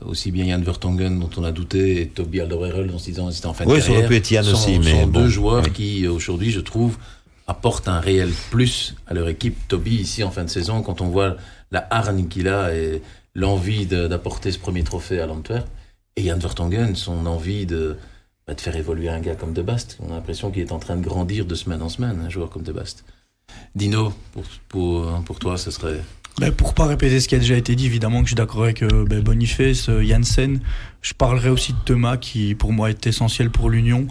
Euh, 0.02 0.08
Aussi 0.08 0.32
bien 0.32 0.46
Jan 0.48 0.62
Vertonghen 0.64 1.20
dont 1.20 1.30
on 1.38 1.44
a 1.44 1.52
douté 1.52 2.02
et 2.02 2.08
Toby 2.08 2.42
Alderweireld 2.42 2.92
disant 2.96 3.28
qu'ils 3.30 3.38
étaient 3.38 3.46
en 3.46 3.54
fin 3.54 3.66
de 3.66 3.70
Oui, 3.72 3.82
ça 3.82 3.90
carrière. 3.94 4.32
Yann 4.32 4.44
sont, 4.44 4.52
aussi, 4.54 4.80
mais 4.80 4.92
sont 5.02 5.08
bon, 5.08 5.20
deux 5.22 5.28
joueurs 5.30 5.64
oui. 5.66 5.72
qui 5.72 6.06
euh, 6.06 6.12
aujourd'hui 6.12 6.52
je 6.52 6.60
trouve 6.60 6.98
apportent 7.48 7.88
un 7.90 8.00
réel 8.00 8.32
plus 8.52 8.96
à 9.08 9.14
leur 9.14 9.28
équipe. 9.28 9.58
Toby 9.68 9.96
ici 9.96 10.24
en 10.24 10.32
fin 10.32 10.44
de 10.46 10.50
saison 10.50 10.82
quand 10.82 11.02
on 11.02 11.08
voit 11.10 11.36
la 11.72 11.86
hargne 11.92 12.28
qu'il 12.28 12.48
a 12.48 12.74
et 12.74 13.02
l'envie 13.36 13.86
de- 13.86 14.08
d'apporter 14.08 14.52
ce 14.52 14.60
premier 14.60 14.84
trophée 14.84 15.20
à 15.20 15.26
l'Antwerp 15.28 15.68
et 16.16 16.24
Jan 16.26 16.38
Vertonghen 16.38 16.96
son 16.96 17.26
envie 17.26 17.66
de 17.66 17.98
bah, 18.48 18.54
de 18.54 18.62
faire 18.62 18.76
évoluer 18.76 19.10
un 19.10 19.20
gars 19.20 19.36
comme 19.36 19.54
De 19.54 19.62
Bast. 19.62 19.98
On 20.02 20.12
a 20.12 20.16
l'impression 20.16 20.52
qu'il 20.52 20.62
est 20.62 20.72
en 20.72 20.80
train 20.80 20.96
de 20.98 21.04
grandir 21.04 21.46
de 21.46 21.56
semaine 21.56 21.82
en 21.82 21.90
semaine, 21.90 22.22
un 22.24 22.30
joueur 22.30 22.50
comme 22.50 22.64
De 22.64 22.72
Bast. 22.72 23.06
Dino, 23.76 24.14
pour, 24.32 24.44
pour, 24.70 25.24
pour 25.24 25.40
toi, 25.40 25.58
ce 25.58 25.72
serait 25.72 26.02
Ben, 26.40 26.52
pour 26.52 26.74
pas 26.74 26.88
répéter 26.88 27.20
ce 27.20 27.28
qui 27.28 27.36
a 27.36 27.40
déjà 27.40 27.56
été 27.56 27.76
dit, 27.76 27.86
évidemment 27.86 28.20
que 28.22 28.26
je 28.26 28.30
suis 28.30 28.36
d'accord 28.36 28.64
avec 28.64 28.82
euh, 28.82 29.06
ben, 29.08 29.22
Boniface, 29.22 29.88
euh, 29.90 30.04
Janssen. 30.04 30.62
Je 31.04 31.14
parlerai 31.14 31.50
aussi 31.50 31.74
de 31.74 31.78
Thomas 31.86 32.18
qui 32.18 32.56
pour 32.56 32.74
moi 32.74 32.90
est 32.90 33.06
essentiel 33.06 33.52
pour 33.52 33.70
l'Union. 33.70 34.08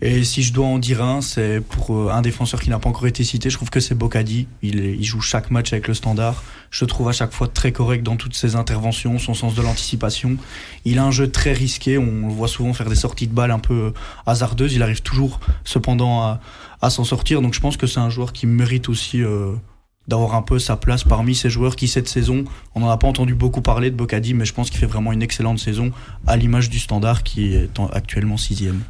Et 0.00 0.22
si 0.22 0.44
je 0.44 0.52
dois 0.52 0.66
en 0.66 0.78
dire 0.78 1.02
un, 1.02 1.20
c'est 1.20 1.60
pour 1.60 1.96
euh, 1.96 2.10
un 2.12 2.22
défenseur 2.22 2.60
qui 2.60 2.70
n'a 2.70 2.78
pas 2.78 2.88
encore 2.88 3.08
été 3.08 3.24
cité, 3.24 3.50
je 3.50 3.56
trouve 3.56 3.70
que 3.70 3.80
c'est 3.80 3.96
Bocadi. 3.96 4.46
Il, 4.62 4.78
il 4.84 5.04
joue 5.04 5.20
chaque 5.20 5.50
match 5.50 5.72
avec 5.72 5.88
le 5.88 5.94
standard. 5.94 6.44
Je 6.70 6.84
le 6.84 6.88
trouve 6.88 7.08
à 7.08 7.12
chaque 7.12 7.32
fois 7.32 7.48
très 7.48 7.72
correct 7.72 8.04
dans 8.04 8.16
toutes 8.16 8.36
ses 8.36 8.54
interventions, 8.54 9.18
son 9.18 9.34
sens 9.34 9.56
de 9.56 9.62
l'anticipation. 9.62 10.36
Il 10.84 11.00
a 11.00 11.04
un 11.04 11.10
jeu 11.10 11.28
très 11.28 11.52
risqué, 11.52 11.98
on 11.98 12.28
le 12.28 12.32
voit 12.32 12.48
souvent 12.48 12.72
faire 12.72 12.88
des 12.88 12.94
sorties 12.94 13.26
de 13.26 13.34
balles 13.34 13.50
un 13.50 13.58
peu 13.58 13.92
hasardeuses. 14.26 14.74
Il 14.74 14.82
arrive 14.82 15.02
toujours 15.02 15.40
cependant 15.64 16.22
à, 16.22 16.40
à 16.82 16.90
s'en 16.90 17.04
sortir. 17.04 17.42
Donc 17.42 17.54
je 17.54 17.60
pense 17.60 17.76
que 17.76 17.88
c'est 17.88 18.00
un 18.00 18.10
joueur 18.10 18.32
qui 18.32 18.46
mérite 18.46 18.88
aussi 18.88 19.22
euh, 19.22 19.54
d'avoir 20.08 20.34
un 20.34 20.42
peu 20.42 20.58
sa 20.58 20.76
place 20.76 21.04
parmi 21.04 21.34
ces 21.34 21.48
joueurs 21.50 21.76
qui 21.76 21.88
cette 21.88 22.08
saison, 22.08 22.44
on 22.74 22.80
n'en 22.80 22.90
a 22.90 22.96
pas 22.98 23.06
entendu 23.08 23.34
beaucoup 23.34 23.62
parler 23.62 23.90
de 23.90 23.96
Bocadi, 23.96 24.34
mais 24.34 24.44
je 24.44 24.52
pense 24.52 24.70
qu'il 24.70 24.78
fait 24.78 24.86
vraiment 24.86 25.12
une 25.12 25.22
excellente 25.22 25.58
saison 25.58 25.92
à 26.26 26.36
l'image 26.36 26.68
du 26.70 26.78
standard 26.78 27.22
qui 27.22 27.54
est 27.54 27.78
en- 27.78 27.86
actuellement 27.88 28.36
sixième. 28.36 28.80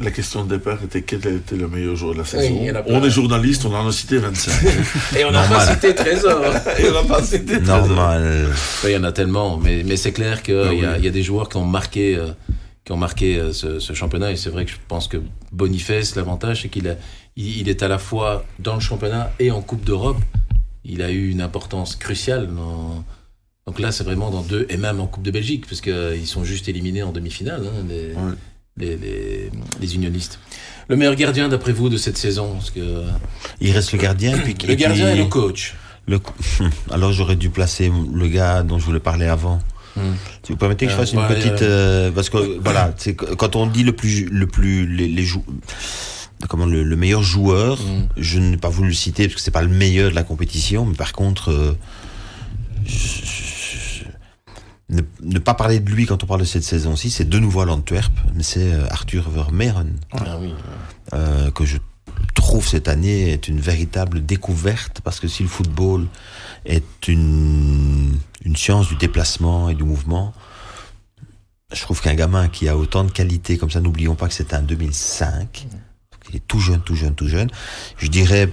La 0.00 0.10
question 0.10 0.42
de 0.44 0.56
départ 0.56 0.82
était 0.82 1.02
quel 1.02 1.24
était 1.24 1.54
le 1.54 1.68
meilleur 1.68 1.94
joueur 1.94 2.14
de 2.14 2.18
la 2.18 2.24
saison. 2.24 2.58
on 2.88 3.04
est 3.04 3.10
journaliste, 3.10 3.64
on 3.64 3.72
en 3.72 3.86
a 3.86 3.92
cité 3.92 4.18
25. 4.18 4.52
Et 5.16 5.24
on 5.24 5.30
n'a 5.30 5.42
pas 5.44 5.48
Normal. 5.50 5.74
cité 5.74 5.94
Trésor. 5.94 6.42
Et 6.80 6.88
on 6.88 6.92
n'a 6.94 7.02
pas 7.08 7.22
cité 7.22 7.60
Normal. 7.60 8.48
Oui, 8.82 8.90
il 8.90 8.94
y 8.94 8.96
en 8.96 9.04
a 9.04 9.12
tellement, 9.12 9.56
mais, 9.56 9.84
mais 9.86 9.96
c'est 9.96 10.10
clair 10.10 10.42
qu'il 10.42 10.54
Ah 10.56 10.72
y, 10.74 10.84
a- 10.84 10.90
oui. 10.92 10.96
il 10.98 11.04
y 11.04 11.08
a 11.08 11.12
des 11.12 11.22
joueurs 11.22 11.48
qui 11.48 11.58
ont 11.58 11.64
marqué, 11.64 12.16
euh, 12.16 12.30
qui 12.84 12.90
ont 12.90 12.96
marqué 12.96 13.36
euh, 13.38 13.52
ce, 13.52 13.78
ce 13.78 13.92
championnat. 13.92 14.32
Et 14.32 14.36
c'est 14.36 14.50
vrai 14.50 14.64
que 14.64 14.72
je 14.72 14.76
pense 14.88 15.06
que 15.06 15.18
Boniface, 15.52 16.16
l'avantage, 16.16 16.62
c'est 16.62 16.68
qu'il 16.68 16.96
il 17.36 17.68
est 17.68 17.82
à 17.84 17.88
la 17.88 17.98
fois 17.98 18.44
dans 18.58 18.74
le 18.74 18.80
championnat 18.80 19.30
et 19.38 19.52
en 19.52 19.60
Coupe 19.62 19.84
d'Europe. 19.84 20.18
Il 20.84 21.02
a 21.02 21.10
eu 21.10 21.30
une 21.30 21.40
importance 21.40 21.96
cruciale. 21.96 22.48
dans- 22.54 23.04
Donc 23.66 23.78
là, 23.78 23.90
c'est 23.92 24.04
vraiment 24.04 24.30
dans 24.30 24.42
deux, 24.42 24.66
et 24.68 24.76
même 24.76 25.00
en 25.00 25.06
Coupe 25.06 25.22
de 25.24 25.30
Belgique, 25.30 25.66
parce 25.68 25.80
qu'ils 25.80 26.26
sont 26.26 26.44
juste 26.44 26.68
éliminés 26.68 27.02
en 27.02 27.12
demi-finale, 27.12 27.62
hein, 27.66 27.84
les, 27.88 28.08
Ouais. 28.14 28.32
les, 28.76 28.96
les, 28.98 29.50
les 29.80 29.94
unionistes. 29.94 30.38
Le 30.88 30.96
meilleur 30.96 31.14
gardien, 31.14 31.48
d'après 31.48 31.72
vous, 31.72 31.88
de 31.88 31.96
cette 31.96 32.18
saison 32.18 32.52
parce 32.54 32.70
que 32.70 33.04
Il 33.62 33.70
reste 33.72 33.92
le 33.92 33.98
gardien. 33.98 34.36
Puis, 34.38 34.54
Le 34.68 34.74
gardien 34.74 35.06
puis 35.12 35.14
et 35.20 35.22
le 35.22 35.28
coach. 35.30 35.74
le 36.06 36.20
Alors 36.90 37.12
j'aurais 37.12 37.36
dû 37.36 37.48
placer 37.48 37.90
le 38.12 38.28
gars 38.28 38.62
dont 38.62 38.78
je 38.78 38.84
voulais 38.84 39.00
parler 39.00 39.24
avant. 39.26 39.60
Hmm. 39.96 40.12
Si 40.42 40.52
vous 40.52 40.58
permettez 40.58 40.84
que 40.84 40.90
je 40.92 40.96
Euh, 40.96 41.00
fasse 41.00 41.12
une 41.14 41.20
ouais, 41.20 41.28
petite, 41.28 41.62
euh, 41.62 42.10
parce 42.10 42.28
que 42.28 42.58
voilà, 42.60 42.92
c'est 42.98 43.14
quand 43.14 43.56
on 43.56 43.66
dit 43.66 43.84
le 43.84 43.92
plus, 43.92 44.26
le 44.26 44.46
plus, 44.46 44.86
les, 44.86 45.08
les 45.08 45.22
jou- 45.22 45.44
comment 46.48 46.66
le, 46.66 46.82
le 46.82 46.96
meilleur 46.96 47.22
joueur, 47.22 47.78
Mm. 47.80 48.08
je 48.16 48.38
n'ai 48.38 48.56
pas 48.56 48.68
voulu 48.68 48.88
le 48.88 48.94
citer 48.94 49.24
parce 49.28 49.36
que 49.36 49.40
c'est 49.40 49.50
pas 49.50 49.62
le 49.62 49.68
meilleur 49.68 50.10
de 50.10 50.14
la 50.14 50.22
compétition, 50.24 50.84
mais 50.86 50.94
par 50.94 51.12
contre, 51.12 51.50
euh, 51.50 51.76
je- 52.84 53.24
je- 53.24 54.04
ne, 54.90 55.00
ne 55.22 55.38
pas 55.38 55.54
parler 55.54 55.80
de 55.80 55.90
lui 55.90 56.06
quand 56.06 56.22
on 56.22 56.26
parle 56.26 56.40
de 56.40 56.44
cette 56.46 56.64
saison-ci, 56.64 57.10
c'est 57.10 57.28
de 57.28 57.38
nouveau 57.38 57.60
à 57.62 57.64
l'Antwerp, 57.64 58.12
mais 58.34 58.42
c'est 58.42 58.72
euh, 58.72 58.86
Arthur 58.90 59.30
Vermeeren 59.30 59.94
Ah 60.12 60.38
oui. 60.40 60.52
euh, 61.14 61.50
que 61.50 61.64
je 61.64 61.78
trouve 62.34 62.68
cette 62.68 62.88
année 62.88 63.30
est 63.32 63.48
une 63.48 63.60
véritable 63.60 64.24
découverte 64.24 65.00
parce 65.02 65.20
que 65.20 65.28
si 65.28 65.42
le 65.42 65.48
football 65.48 66.06
est 66.66 67.08
une, 67.08 68.12
une 68.44 68.56
science 68.56 68.88
du 68.88 68.96
déplacement 68.96 69.68
et 69.70 69.74
du 69.74 69.84
mouvement, 69.84 70.34
je 71.72 71.80
trouve 71.80 72.00
qu'un 72.02 72.14
gamin 72.14 72.48
qui 72.48 72.68
a 72.68 72.76
autant 72.76 73.04
de 73.04 73.10
qualités 73.10 73.56
comme 73.56 73.70
ça, 73.70 73.80
n'oublions 73.80 74.14
pas 74.14 74.28
que 74.28 74.34
c'était 74.34 74.56
en 74.56 74.62
2005, 74.62 75.66
il 76.34 76.38
est 76.38 76.46
tout 76.46 76.60
jeune, 76.60 76.80
tout 76.80 76.96
jeune, 76.96 77.14
tout 77.14 77.28
jeune. 77.28 77.50
Je 77.96 78.08
dirais 78.08 78.50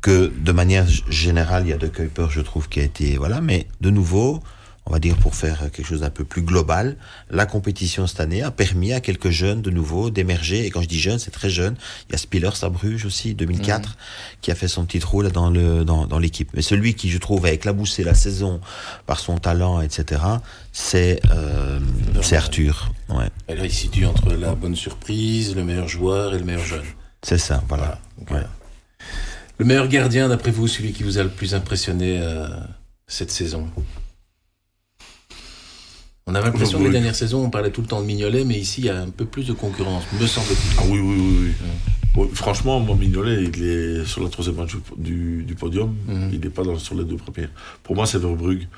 que 0.00 0.32
de 0.36 0.52
manière 0.52 0.86
générale, 1.08 1.64
il 1.66 1.70
y 1.70 1.72
a 1.72 1.78
De 1.78 1.88
Kuiper, 1.88 2.26
je 2.30 2.40
trouve, 2.40 2.68
qui 2.68 2.80
a 2.80 2.82
été 2.82 3.16
voilà, 3.16 3.40
mais 3.40 3.66
de 3.80 3.90
nouveau, 3.90 4.42
on 4.86 4.90
va 4.90 4.98
dire 4.98 5.16
pour 5.16 5.34
faire 5.34 5.70
quelque 5.70 5.86
chose 5.86 6.00
d'un 6.00 6.10
peu 6.10 6.24
plus 6.24 6.42
global, 6.42 6.96
la 7.30 7.44
compétition 7.44 8.06
cette 8.06 8.20
année 8.20 8.42
a 8.42 8.50
permis 8.50 8.92
à 8.92 9.00
quelques 9.00 9.30
jeunes 9.30 9.60
de 9.60 9.70
nouveau 9.70 10.10
d'émerger. 10.10 10.64
Et 10.64 10.70
quand 10.70 10.80
je 10.80 10.88
dis 10.88 10.98
jeunes, 10.98 11.18
c'est 11.18 11.30
très 11.30 11.50
jeune. 11.50 11.76
Il 12.08 12.12
y 12.12 12.14
a 12.14 12.18
Spiller 12.18 12.50
à 12.62 12.68
Bruges 12.70 13.04
aussi, 13.04 13.34
2004, 13.34 13.96
qui 14.40 14.50
a 14.50 14.54
fait 14.54 14.68
son 14.68 14.86
petit 14.86 14.98
trou 14.98 15.20
là 15.20 15.30
dans 15.30 15.50
le 15.50 15.84
dans, 15.84 16.06
dans 16.06 16.18
l'équipe. 16.18 16.50
Mais 16.54 16.62
celui 16.62 16.94
qui, 16.94 17.10
je 17.10 17.18
trouve, 17.18 17.44
a 17.44 17.52
éclaboussé 17.52 18.04
la 18.04 18.14
saison 18.14 18.60
par 19.06 19.20
son 19.20 19.38
talent, 19.38 19.80
etc. 19.80 20.22
C'est 20.72 21.20
euh, 21.30 21.80
c'est 22.22 22.36
Arthur. 22.36 22.92
Ouais, 23.10 23.28
il 23.48 23.70
se 23.70 23.76
situe 23.76 24.06
entre 24.06 24.32
la 24.32 24.54
bonne 24.54 24.76
surprise, 24.76 25.54
le 25.56 25.64
meilleur 25.64 25.88
joueur 25.88 26.34
et 26.34 26.38
le 26.38 26.44
meilleur 26.44 26.64
jeune. 26.64 26.84
C'est 27.22 27.38
ça. 27.38 27.62
Voilà. 27.68 27.98
Donc, 28.18 28.30
Ouais. 28.30 28.44
Le 29.58 29.64
meilleur 29.64 29.88
gardien, 29.88 30.28
d'après 30.28 30.52
vous, 30.52 30.68
celui 30.68 30.92
qui 30.92 31.02
vous 31.02 31.18
a 31.18 31.24
le 31.24 31.30
plus 31.30 31.54
impressionné 31.54 32.18
euh, 32.22 32.46
cette 33.08 33.30
saison? 33.32 33.68
On 36.26 36.34
avait 36.34 36.46
l'impression 36.46 36.78
que 36.78 36.84
les 36.84 36.90
dernières 36.90 37.14
saisons, 37.16 37.44
on 37.44 37.50
parlait 37.50 37.70
tout 37.70 37.80
le 37.80 37.86
temps 37.86 38.00
de 38.02 38.06
Mignolet, 38.06 38.44
mais 38.44 38.58
ici, 38.58 38.82
il 38.82 38.84
y 38.84 38.90
a 38.90 39.00
un 39.00 39.08
peu 39.08 39.24
plus 39.24 39.46
de 39.46 39.54
concurrence, 39.54 40.04
me 40.20 40.26
semble-t-il. 40.26 40.76
Ah 40.78 40.82
oui, 40.86 40.98
oui, 41.00 41.16
oui. 41.18 41.54
oui. 42.16 42.22
Ouais, 42.22 42.28
franchement, 42.34 42.80
moi, 42.80 42.94
Mignolet, 42.96 43.44
il 43.44 43.62
est 43.64 44.04
sur 44.04 44.22
la 44.22 44.28
troisième 44.28 44.56
match 44.56 44.72
du, 44.96 45.42
du 45.44 45.54
podium. 45.54 45.96
Mhm. 46.06 46.30
Il 46.34 46.40
n'est 46.40 46.50
pas 46.50 46.62
dans- 46.64 46.78
sur 46.78 46.94
les 46.94 47.04
deux 47.04 47.16
premières. 47.16 47.50
Pour 47.82 47.96
moi, 47.96 48.06
c'est 48.06 48.18
Verbrugge 48.18 48.68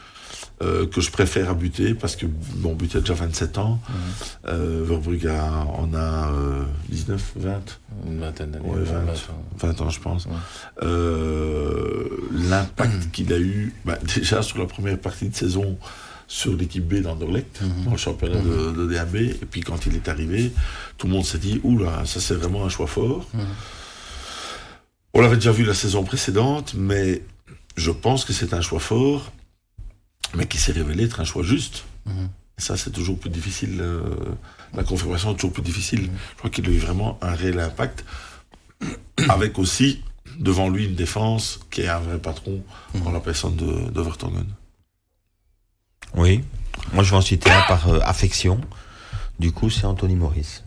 euh, 0.62 0.86
que 0.86 1.00
je 1.00 1.10
préfère 1.10 1.48
à 1.50 1.54
buter 1.54 1.94
parce 1.94 2.16
que 2.16 2.26
bon, 2.26 2.74
buter 2.74 2.98
a 2.98 3.00
déjà 3.00 3.14
27 3.14 3.56
ans. 3.58 3.80
Mhm. 3.88 3.94
Euh, 4.48 4.84
Verbrugge 4.86 5.26
a, 5.26 5.64
en 5.66 5.94
a 5.94 6.32
euh, 6.32 6.62
19, 6.90 7.32
20, 7.36 7.60
Une 8.06 8.20
vingtaine 8.20 8.50
d'années. 8.50 8.68
Ouais, 8.68 8.80
enfin, 8.82 9.00
20. 9.06 9.12
enfin, 9.12 9.32
20 9.68 9.80
ans, 9.80 9.90
je 9.90 10.00
pense. 10.00 10.26
Ouais. 10.26 10.32
Euh, 10.82 12.08
L'impact 12.32 13.10
qu'il 13.10 13.32
a 13.32 13.38
eu, 13.38 13.72
bah, 13.84 13.98
déjà 14.16 14.42
sur 14.42 14.58
la 14.58 14.66
première 14.66 14.98
partie 14.98 15.28
de 15.28 15.34
saison 15.34 15.78
sur 16.28 16.54
l'équipe 16.54 16.86
B 16.86 17.02
d'Anderlecht, 17.02 17.60
Mhm. 17.60 17.84
dans 17.86 17.90
le 17.92 17.96
championnat 17.96 18.40
de, 18.40 18.70
de 18.72 18.86
DAB, 18.92 19.16
et 19.16 19.34
puis 19.50 19.62
quand 19.62 19.84
il 19.86 19.96
est 19.96 20.08
arrivé, 20.08 20.52
tout 20.96 21.06
le 21.08 21.12
monde 21.14 21.24
s'est 21.24 21.38
dit, 21.38 21.60
oula, 21.64 22.04
ça 22.06 22.20
c'est 22.20 22.34
vraiment 22.34 22.64
un 22.64 22.68
choix 22.68 22.86
fort. 22.86 23.26
Mhm. 23.34 23.40
On 25.14 25.20
l'avait 25.22 25.34
déjà 25.36 25.50
vu 25.50 25.64
la 25.64 25.74
saison 25.74 26.04
précédente, 26.04 26.74
mais 26.76 27.22
je 27.76 27.90
pense 27.90 28.24
que 28.24 28.32
c'est 28.32 28.54
un 28.54 28.60
choix 28.60 28.78
fort, 28.78 29.32
mais 30.34 30.46
qui 30.46 30.58
s'est 30.58 30.72
révélé 30.72 31.04
être 31.04 31.20
un 31.20 31.24
choix 31.24 31.42
juste. 31.42 31.84
Mhm. 32.06 32.28
Et 32.58 32.60
ça, 32.62 32.76
c'est 32.76 32.90
toujours 32.90 33.18
plus 33.18 33.30
difficile. 33.30 33.78
euh, 33.80 34.02
la 34.74 34.84
confirmation 34.84 35.32
est 35.32 35.34
toujours 35.34 35.52
plus 35.52 35.62
difficile. 35.62 36.02
Mhm. 36.02 36.10
Je 36.32 36.38
crois 36.38 36.50
qu'il 36.50 36.66
a 36.66 36.70
eu 36.70 36.78
vraiment 36.78 37.18
un 37.22 37.34
réel 37.34 37.58
impact, 37.58 38.04
avec 39.28 39.58
aussi 39.58 40.02
devant 40.38 40.68
lui 40.68 40.86
une 40.86 40.94
défense 40.94 41.60
qui 41.70 41.82
est 41.82 41.88
un 41.88 41.98
vrai 42.00 42.18
patron 42.18 42.62
en 43.04 43.10
la 43.12 43.20
personne 43.20 43.56
de, 43.56 43.90
de 43.90 44.00
Vertonghen. 44.00 44.46
Oui. 46.14 46.42
Moi, 46.92 47.04
je 47.04 47.10
vais 47.10 47.16
en 47.16 47.20
citer 47.20 47.50
un 47.50 47.62
par 47.62 47.88
euh, 47.88 48.00
affection. 48.02 48.60
Du 49.38 49.52
coup, 49.52 49.70
c'est 49.70 49.84
Anthony 49.84 50.14
Maurice. 50.14 50.64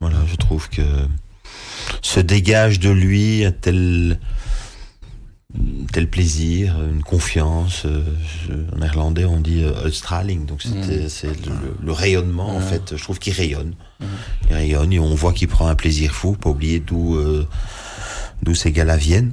Voilà, 0.00 0.18
je 0.26 0.36
trouve 0.36 0.68
que 0.68 0.82
se 2.02 2.20
dégage 2.20 2.80
de 2.80 2.90
lui 2.90 3.44
un 3.44 3.52
tel, 3.52 4.18
tel 5.92 6.08
plaisir, 6.08 6.76
une 6.82 7.02
confiance. 7.02 7.84
euh, 7.86 8.02
en 8.74 8.78
néerlandais, 8.78 9.24
on 9.24 9.40
dit 9.40 9.62
euh, 9.62 9.84
uitstraling. 9.86 10.46
Donc, 10.46 10.62
c'était, 10.62 11.08
c'est 11.08 11.28
le, 11.28 11.50
le- 11.52 11.76
le 11.86 11.92
rayonnement, 11.92 12.48
en 12.56 12.60
Mhm. 12.60 12.66
fait. 12.66 12.96
Je 12.96 13.02
trouve 13.02 13.18
qu'il 13.18 13.34
rayonne. 13.34 13.74
Il 14.48 14.54
rayonne 14.54 14.92
et 14.92 14.98
on 14.98 15.14
voit 15.14 15.32
qu'il 15.32 15.48
prend 15.48 15.66
un 15.68 15.74
plaisir 15.74 16.12
fou. 16.12 16.32
Pas 16.32 16.50
oublier 16.50 16.80
d'où, 16.80 17.16
euh, 17.16 17.46
d'où 18.42 18.54
ces 18.54 18.72
gars-là 18.72 18.96
viennent. 18.96 19.32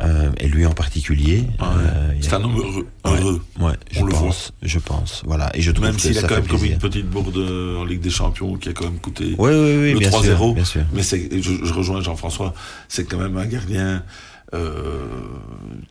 Euh, 0.00 0.30
et 0.38 0.48
lui 0.48 0.64
en 0.64 0.72
particulier. 0.72 1.44
Euh, 1.60 2.12
il 2.14 2.22
y 2.22 2.26
a- 2.26 2.30
C'est 2.30 2.34
un 2.34 2.42
homme 2.42 2.56
heureux. 2.56 2.86
Ouais. 3.04 3.20
heureux. 3.20 3.42
Ouais, 3.60 3.72
je 3.90 4.00
On 4.00 4.04
le 4.06 4.12
pense, 4.12 4.52
je 4.62 4.78
pense, 4.78 5.22
voilà. 5.26 5.50
Et 5.54 5.60
je 5.60 5.70
trouve 5.70 5.84
Même 5.86 5.98
s'il 5.98 6.16
a 6.18 6.22
quand 6.22 6.36
même 6.36 6.46
commis 6.46 6.68
une 6.70 6.78
petite 6.78 7.06
bourde 7.10 7.36
euh, 7.36 7.76
en 7.78 7.84
Ligue 7.84 8.00
des 8.00 8.08
Champions 8.10 8.56
qui 8.56 8.70
a 8.70 8.72
quand 8.72 8.84
même 8.84 8.98
coûté. 8.98 9.34
Oui, 9.38 9.50
oui, 9.52 9.76
oui, 9.76 9.92
Le 9.92 9.98
bien 9.98 10.08
3-0. 10.08 10.22
sûr, 10.24 10.54
bien 10.54 10.64
sûr. 10.64 10.82
Mais 10.94 11.02
je, 11.02 11.64
je 11.64 11.72
rejoins 11.74 12.00
Jean-François, 12.00 12.54
c'est 12.88 13.04
quand 13.04 13.18
même 13.18 13.36
un 13.36 13.44
gardien 13.46 14.02
euh, 14.54 15.06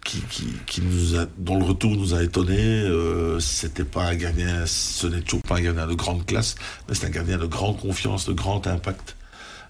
qui, 0.05 0.19
qui, 0.29 0.45
qui 0.67 0.81
nous 0.81 1.19
a, 1.19 1.25
dont 1.37 1.57
le 1.57 1.65
retour 1.65 1.95
nous 1.95 2.13
a 2.13 2.23
étonné. 2.23 2.57
Euh, 2.59 3.39
c'était 3.39 3.83
pas 3.83 4.05
un 4.05 4.15
gardien, 4.15 4.65
ce 4.65 5.07
n'est 5.07 5.21
toujours 5.21 5.41
pas 5.43 5.57
un 5.57 5.61
gardien 5.61 5.87
de 5.87 5.93
grande 5.95 6.25
classe, 6.25 6.55
mais 6.87 6.95
c'est 6.95 7.05
un 7.07 7.09
gardien 7.11 7.37
de 7.37 7.45
grande 7.47 7.79
confiance, 7.79 8.25
de 8.27 8.33
grand 8.33 8.65
impact. 8.67 9.15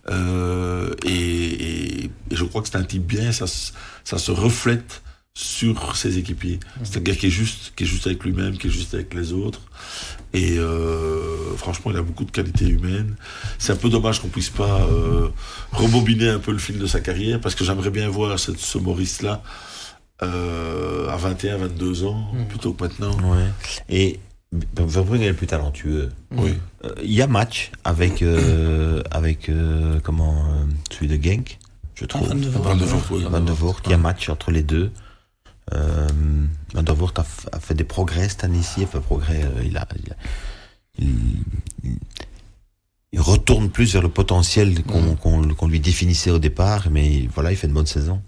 Euh, 0.09 0.93
et, 1.05 1.09
et, 1.11 2.03
et 2.05 2.11
je 2.31 2.43
crois 2.43 2.61
que 2.61 2.67
c'est 2.69 2.77
un 2.77 2.83
type 2.83 3.05
bien, 3.05 3.31
ça, 3.31 3.45
se- 3.47 3.71
ça 4.03 4.17
se 4.17 4.31
reflète 4.31 5.01
sur 5.33 5.95
ses 5.95 6.17
équipiers. 6.17 6.59
C'est 6.83 6.97
un 6.97 7.01
gars 7.01 7.15
qui 7.15 7.27
est 7.27 7.31
juste, 7.31 7.73
qui 7.75 7.83
est 7.83 7.87
juste 7.87 8.07
avec 8.07 8.23
lui-même, 8.23 8.57
qui 8.57 8.67
est 8.67 8.71
juste 8.71 8.93
avec 8.93 9.13
les 9.13 9.31
autres. 9.31 9.61
Et 10.33 10.57
euh, 10.57 11.55
franchement, 11.57 11.91
il 11.91 11.97
a 11.97 12.01
beaucoup 12.01 12.23
de 12.23 12.31
qualités 12.31 12.67
humaines. 12.67 13.15
C'est 13.59 13.73
un 13.73 13.75
peu 13.75 13.89
dommage 13.89 14.21
qu'on 14.21 14.29
puisse 14.29 14.49
pas 14.49 14.81
euh, 14.81 15.27
rebobiner 15.73 16.29
un 16.29 16.39
peu 16.39 16.51
le 16.51 16.57
fil 16.57 16.79
de 16.79 16.85
sa 16.87 17.01
carrière, 17.01 17.39
parce 17.41 17.53
que 17.55 17.63
j'aimerais 17.65 17.89
bien 17.89 18.07
voir 18.09 18.39
cette, 18.39 18.57
ce 18.59 18.77
Maurice-là 18.77 19.43
euh, 20.23 21.09
à 21.09 21.17
21, 21.17 21.57
22 21.57 22.03
ans, 22.05 22.31
Mhm. 22.33 22.45
plutôt 22.47 22.73
que 22.73 22.83
maintenant. 22.83 23.11
Ouais. 23.31 23.45
Et 23.89 24.19
Verbrugge 24.77 25.21
est 25.21 25.29
le 25.29 25.33
plus 25.33 25.47
talentueux. 25.47 26.09
Oui. 26.31 26.53
Euh, 26.85 26.93
Il 27.03 27.11
y 27.11 27.21
a 27.21 27.27
match 27.27 27.71
avec, 27.83 28.21
euh, 28.21 29.01
avec 29.11 29.49
euh, 29.49 29.99
comment, 30.03 30.45
euh, 30.45 30.63
celui 30.91 31.07
de 31.17 31.21
Genk, 31.23 31.57
je 31.95 32.05
trouve. 32.05 32.27
Van 32.27 32.35
de 32.35 32.47
Voort. 32.47 32.63
Van 32.63 32.75
de 32.75 32.83
Voort, 32.85 33.03
oui. 33.11 33.23
Van 33.29 33.39
de 33.39 33.51
Voort, 33.51 33.81
il 33.85 33.91
y 33.91 33.93
a 33.93 33.97
match 33.97 34.29
entre 34.29 34.51
les 34.51 34.63
deux. 34.63 34.91
Euh, 35.73 36.07
Van 36.73 36.83
der 36.83 36.95
Voort 36.95 37.13
a, 37.17 37.59
fait 37.59 37.73
des 37.73 37.83
progrès 37.83 38.29
cette 38.29 38.43
année-ci, 38.43 38.83
a 38.83 38.87
fait 38.87 38.99
progrès, 38.99 39.43
euh, 39.43 39.63
il 39.63 39.77
a, 39.77 39.87
il, 40.03 40.11
a- 40.11 40.15
il- 40.99 41.43
il- 41.83 41.97
il 43.13 43.19
retourne 43.19 43.69
plus 43.69 43.91
vers 43.93 44.01
le 44.01 44.09
potentiel 44.09 44.83
qu'on 44.83 45.67
lui 45.67 45.79
définissait 45.79 46.31
au 46.31 46.39
départ, 46.39 46.89
mais 46.89 47.27
voilà, 47.33 47.51
il 47.51 47.57
fait 47.57 47.67
une 47.67 47.73
bonne 47.73 47.85
saison. 47.85 48.21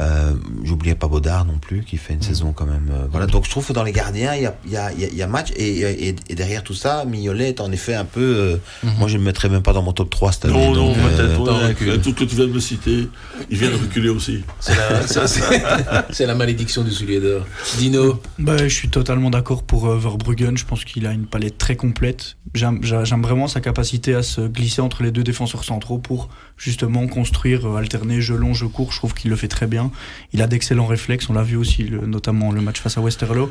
Euh, 0.00 0.32
J'oubliais 0.64 0.94
pas 0.94 1.08
Baudard 1.08 1.44
non 1.44 1.58
plus, 1.58 1.82
qui 1.82 1.96
fait 1.96 2.12
une 2.14 2.22
saison 2.22 2.52
quand 2.52 2.66
même. 2.66 2.88
euh, 2.92 3.06
voilà, 3.10 3.26
donc 3.26 3.44
je 3.44 3.50
trouve 3.50 3.66
que 3.66 3.72
dans 3.72 3.82
les 3.84 3.92
gardiens, 3.92 4.34
il 4.34 4.42
y 4.42 4.46
a, 4.46 4.54
il 4.66 4.70
y 4.72 4.76
a, 4.76 4.92
il 4.92 5.00
y 5.00 5.04
a- 5.04 5.08
il 5.08 5.16
y 5.16 5.22
a 5.22 5.26
match, 5.26 5.52
et, 5.56 5.80
et, 5.80 6.16
et 6.28 6.34
derrière 6.34 6.62
tout 6.62 6.74
ça, 6.74 7.04
Mignolet 7.06 7.48
est 7.50 7.60
en 7.60 7.70
effet 7.72 7.94
un 7.94 8.04
peu. 8.04 8.20
euh, 8.20 8.56
Mhm. 8.82 8.92
Moi, 8.98 9.08
je 9.08 9.14
ne 9.14 9.18
le 9.20 9.24
mettrais 9.24 9.48
même 9.48 9.62
pas 9.62 9.72
dans 9.72 9.82
mon 9.82 9.92
top 9.92 10.10
3 10.10 10.32
cette 10.32 10.46
année. 10.46 10.54
Non, 10.54 10.74
non, 10.74 10.88
donc, 10.88 10.96
peut-être, 10.96 11.48
euh, 11.48 11.72
euh, 11.82 11.96
tout 11.98 12.10
ce 12.10 12.14
que 12.14 12.24
tu 12.24 12.36
viens 12.36 12.46
de 12.46 12.52
me 12.52 12.60
citer, 12.60 13.08
il 13.50 13.58
vient 13.58 13.70
de 13.70 13.76
reculer 13.76 14.08
aussi. 14.10 14.42
C'est 14.60 14.74
la, 14.76 16.06
la 16.26 16.34
malédiction 16.34 16.82
du 16.82 16.90
soulier 16.90 17.20
d'or. 17.20 17.46
Dino, 17.78 18.20
Bah, 18.38 18.56
je 18.58 18.66
suis 18.68 18.88
totalement 18.88 19.30
d'accord 19.30 19.62
pour 19.62 19.86
euh, 19.86 19.96
Verbruggen. 19.98 20.56
Je 20.56 20.64
pense 20.64 20.84
qu'il 20.84 21.06
a 21.06 21.12
une 21.12 21.26
palette 21.26 21.58
très 21.58 21.76
complète. 21.76 22.36
J'aime 22.54 22.80
j'a- 22.82 23.04
j'aime 23.04 23.22
vraiment 23.22 23.48
sa 23.48 23.60
capacité 23.60 24.14
à 24.14 24.22
se 24.22 24.40
glisser 24.42 24.80
entre 24.80 25.02
les 25.02 25.10
deux 25.10 25.22
défenseurs 25.24 25.64
centraux 25.64 25.98
pour 25.98 26.28
justement 26.56 27.06
construire, 27.06 27.66
euh, 27.68 27.76
alterner 27.76 28.20
jeu 28.20 28.36
long, 28.36 28.54
jeu 28.54 28.68
court. 28.68 28.92
Je 28.92 28.98
trouve 28.98 29.14
qu'il 29.14 29.30
le 29.30 29.36
fait 29.36 29.48
très 29.48 29.66
bien. 29.66 29.90
Il 30.32 30.42
a 30.42 30.46
d'excellents 30.46 30.86
réflexes. 30.86 31.28
On 31.28 31.32
l'a 31.34 31.42
vu 31.42 31.56
aussi, 31.56 31.84
le- 31.84 32.06
notamment 32.06 32.50
le 32.52 32.60
match 32.60 32.80
face 32.80 32.96
à 32.96 33.00
Westerlo. 33.00 33.50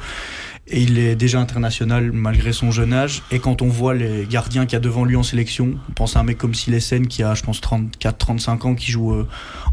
Et 0.68 0.82
il 0.82 0.98
est 0.98 1.16
déjà 1.16 1.40
international 1.40 2.12
malgré 2.12 2.52
son 2.52 2.72
jeune 2.72 2.94
âge. 2.94 3.22
Et 3.32 3.38
quand 3.40 3.62
on 3.62 3.68
voit 3.68 3.94
les 3.94 4.26
gardiens 4.26 4.66
qu'il 4.66 4.74
y 4.74 4.76
a 4.78 4.80
devant 4.80 5.06
lui 5.06 5.16
en 5.16 5.22
sélection, 5.24 5.76
on 5.90 5.92
pense 5.94 6.16
à 6.16 6.22
un 6.22 6.24
mec 6.24 6.38
comme 6.40 6.56
Silesen 6.56 7.06
qui 7.08 7.22
a, 7.22 7.36
je 7.36 7.44
pense, 7.44 7.62
34-35 7.62 8.66
ans, 8.66 8.74
qui 8.76 8.92
joue 8.92 9.14
euh, 9.14 9.28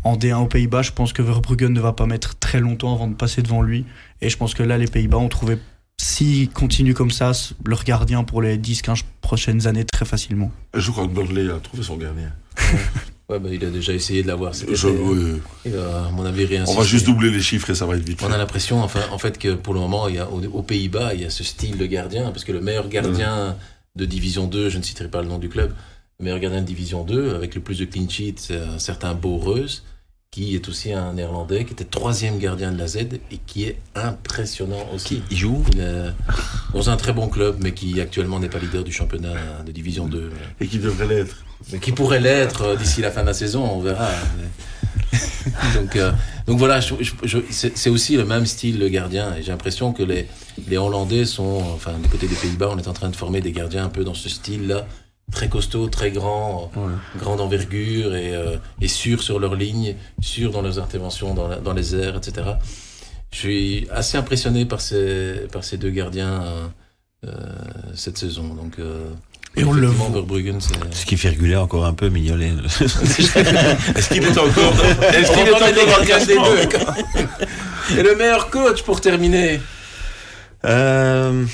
en 0.05 0.16
D1 0.16 0.35
aux 0.43 0.47
Pays-Bas. 0.47 0.83
Je 0.83 0.93
pense 0.93 1.14
que 1.14 1.22
Verbruggen 1.22 1.72
ne 1.72 1.80
va 1.80 1.95
pas 1.95 2.05
mettre 2.07 2.39
très 2.39 2.61
longtemps 2.61 2.95
avant 2.95 3.09
de 3.09 3.14
passer 3.14 3.41
devant 3.41 3.62
lui. 3.62 3.87
Et 4.20 4.28
je 4.28 4.37
pense 4.37 4.53
que 4.53 4.62
là, 4.62 4.76
les 4.76 4.87
Pays-Bas 4.87 5.16
ont 5.16 5.28
trouvé, 5.30 5.57
s'ils 5.97 6.51
continuent 6.51 6.93
comme 6.95 7.11
ça, 7.11 7.33
leur 7.64 7.85
gardien 7.85 8.22
pour 8.24 8.43
les 8.43 8.59
10-15 8.59 9.03
prochaines 9.22 9.66
années 9.66 9.85
très 9.85 10.05
facilement. 10.05 10.51
Je 10.74 10.91
crois 10.91 11.07
que 11.07 11.12
Burnley 11.12 11.51
a 11.51 11.59
trouvé 11.59 11.83
son 11.83 11.97
gardien. 11.97 12.30
ouais, 13.29 13.39
bah, 13.39 13.49
il 13.53 13.64
a 13.64 13.70
déjà 13.70 13.93
essayé 13.93 14.23
de 14.23 14.29
l'avoir. 14.29 14.53
Je- 14.53 14.89
oui. 14.89 15.41
À 15.66 16.11
mon 16.12 16.25
avis, 16.25 16.45
rien. 16.47 16.64
On 16.68 16.75
va 16.75 16.85
juste 16.85 17.07
doubler 17.07 17.31
les 17.31 17.41
chiffres 17.41 17.70
et 17.70 17.75
ça 17.75 17.87
va 17.87 17.97
être 17.97 18.03
vite. 18.05 18.20
On 18.23 18.29
fait. 18.29 18.35
a 18.35 18.39
l'impression, 18.39 18.83
enfin, 18.83 19.01
en 19.11 19.18
fait, 19.18 19.39
que 19.39 19.55
pour 19.55 19.75
le 19.75 19.81
moment, 19.81 20.09
il 20.09 20.16
y 20.16 20.18
a, 20.18 20.29
aux, 20.31 20.43
aux 20.45 20.62
Pays-Bas, 20.62 21.14
il 21.14 21.23
y 21.23 21.25
a 21.25 21.31
ce 21.31 21.45
style 21.45 21.77
de 21.79 21.87
gardien, 21.87 22.31
parce 22.31 22.45
que 22.45 22.53
le 22.53 22.61
meilleur 22.61 22.89
gardien 22.89 23.57
de 23.97 24.05
Division 24.05 24.47
2, 24.47 24.68
je 24.70 24.79
ne 24.79 24.83
citerai 24.83 25.09
pas 25.09 25.23
le 25.23 25.29
nom 25.29 25.39
du 25.39 25.49
club, 25.49 25.73
le 26.18 26.25
meilleur 26.25 26.41
gardien 26.41 26.61
de 26.61 26.66
Division 26.66 27.05
2, 27.05 27.35
avec 27.35 27.55
le 27.55 27.61
plus 27.61 27.79
de 27.79 27.85
clean 27.85 28.09
sheets, 28.09 28.35
c'est 28.39 28.57
un 28.57 28.79
certain 28.79 29.14
Boreus, 29.14 29.83
qui 30.33 30.55
est 30.57 30.66
aussi 30.66 30.95
un 30.95 31.12
Néerlandais, 31.12 31.66
qui 31.66 31.74
était 31.74 31.85
troisième 31.85 32.39
gardien 32.39 32.72
de 32.72 32.78
la 32.78 32.87
Z 32.89 32.97
et 33.30 33.39
qui 33.47 33.64
est 33.64 33.76
impressionnant 33.95 34.89
aussi. 34.95 35.22
il 35.30 35.37
joue 35.37 35.62
Il 35.74 35.80
est 35.80 36.07
dans 36.72 36.89
un 36.89 36.97
très 36.97 37.12
bon 37.12 37.28
club, 37.28 37.59
mais 37.61 37.72
qui 37.72 38.01
actuellement 38.01 38.41
n'est 38.41 38.49
pas 38.49 38.59
leader 38.59 38.83
du 38.83 38.93
championnat 38.93 39.35
de 39.64 39.70
Division 39.70 40.07
2. 40.07 40.30
Et 40.62 40.66
qui 40.66 40.78
devrait 40.78 41.07
l'être. 41.07 41.45
Mais 41.70 41.78
qui 41.78 41.93
pourrait 41.93 42.18
l'être 42.18 42.62
euh, 42.62 42.76
d'ici 42.76 43.03
la 43.03 43.11
fin 43.11 43.20
de 43.20 43.26
la 43.26 43.35
saison, 43.35 43.62
on 43.70 43.80
verra. 43.80 44.09
Donc, 45.74 45.97
euh, 45.97 46.12
donc 46.47 46.59
voilà, 46.59 46.80
je- 46.80 46.95
je- 47.01 47.12
je- 47.24 47.39
c'est 47.51 47.76
c'est 47.76 47.91
aussi 47.91 48.16
le 48.16 48.24
même 48.24 48.47
style 48.47 48.78
de 48.78 48.89
gardien. 48.89 49.35
Et 49.37 49.43
j'ai 49.43 49.51
l'impression 49.51 49.93
que 49.93 50.03
les, 50.03 50.26
les 50.68 50.76
Hollandais 50.78 51.24
sont, 51.24 51.62
enfin, 51.74 51.93
du 52.03 52.09
côté 52.09 52.26
des 52.28 52.35
Pays-Bas, 52.37 52.70
on 52.72 52.78
est 52.78 52.89
en 52.89 52.93
train 52.93 53.11
de 53.11 53.16
former 53.16 53.41
des 53.41 53.53
gardiens 53.53 53.85
un 53.85 53.89
peu 53.89 54.03
dans 54.05 54.14
ce 54.14 54.28
style-là. 54.28 54.87
Très 55.33 55.49
costaud, 55.49 55.89
très 55.89 56.11
grand, 56.11 56.70
grande 57.18 57.41
envergure 57.41 58.14
et, 58.14 58.35
euh, 58.35 58.57
et 58.83 58.89
sûrs 58.89 59.22
sur 59.22 59.39
leur 59.41 59.55
ligne, 59.55 59.97
sûrs 60.20 60.51
dans 60.53 60.61
leurs 60.62 60.78
interventions 60.78 61.33
dans, 61.35 61.49
la- 61.49 61.57
dans 61.57 61.72
les 61.72 61.95
airs, 61.97 62.16
etc. 62.16 62.47
Je 63.30 63.39
suis 63.39 63.89
assez 63.91 64.18
impressionné 64.18 64.66
par 64.66 64.80
ces, 64.83 65.47
par 65.51 65.64
ces 65.64 65.78
deux 65.78 65.89
gardiens 65.91 66.43
euh, 66.43 66.66
euh, 67.26 67.30
cette 67.95 68.18
saison. 68.18 68.49
Donc, 68.55 68.74
euh, 68.78 69.09
Et 69.57 69.64
on 69.64 69.72
le 69.72 69.87
voit. 69.87 70.09
Ce 70.93 71.07
qui 71.07 71.16
fait 71.16 71.30
reculer 71.30 71.57
encore 71.57 71.87
un 71.87 71.95
peu 71.95 72.11
Mignolet. 72.11 72.53
Est-ce 72.80 74.09
qu'il 74.09 74.22
est 74.22 74.39
encore, 74.39 74.74
On 74.74 75.33
qu'il 75.33 75.49
est 75.49 75.55
encore 75.55 75.61
dans 75.61 75.66
le 75.66 76.26
des 76.26 76.35
deux. 76.37 77.99
Et 77.99 78.03
le 78.03 78.14
meilleur 78.16 78.51
coach 78.51 78.83
pour 78.83 79.01
terminer? 79.01 79.61
euh, 80.66 81.45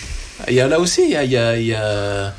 Il 0.49 0.55
y 0.55 0.61
a 0.61 0.66
là 0.68 0.81
aussi, 0.81 1.03
il 1.05 1.11
y 1.11 1.16
a, 1.16 1.24
il 1.24 1.31
y 1.33 1.37
a, 1.37 1.57
il 1.59 1.66
y 1.66 1.74
a, 1.74 2.35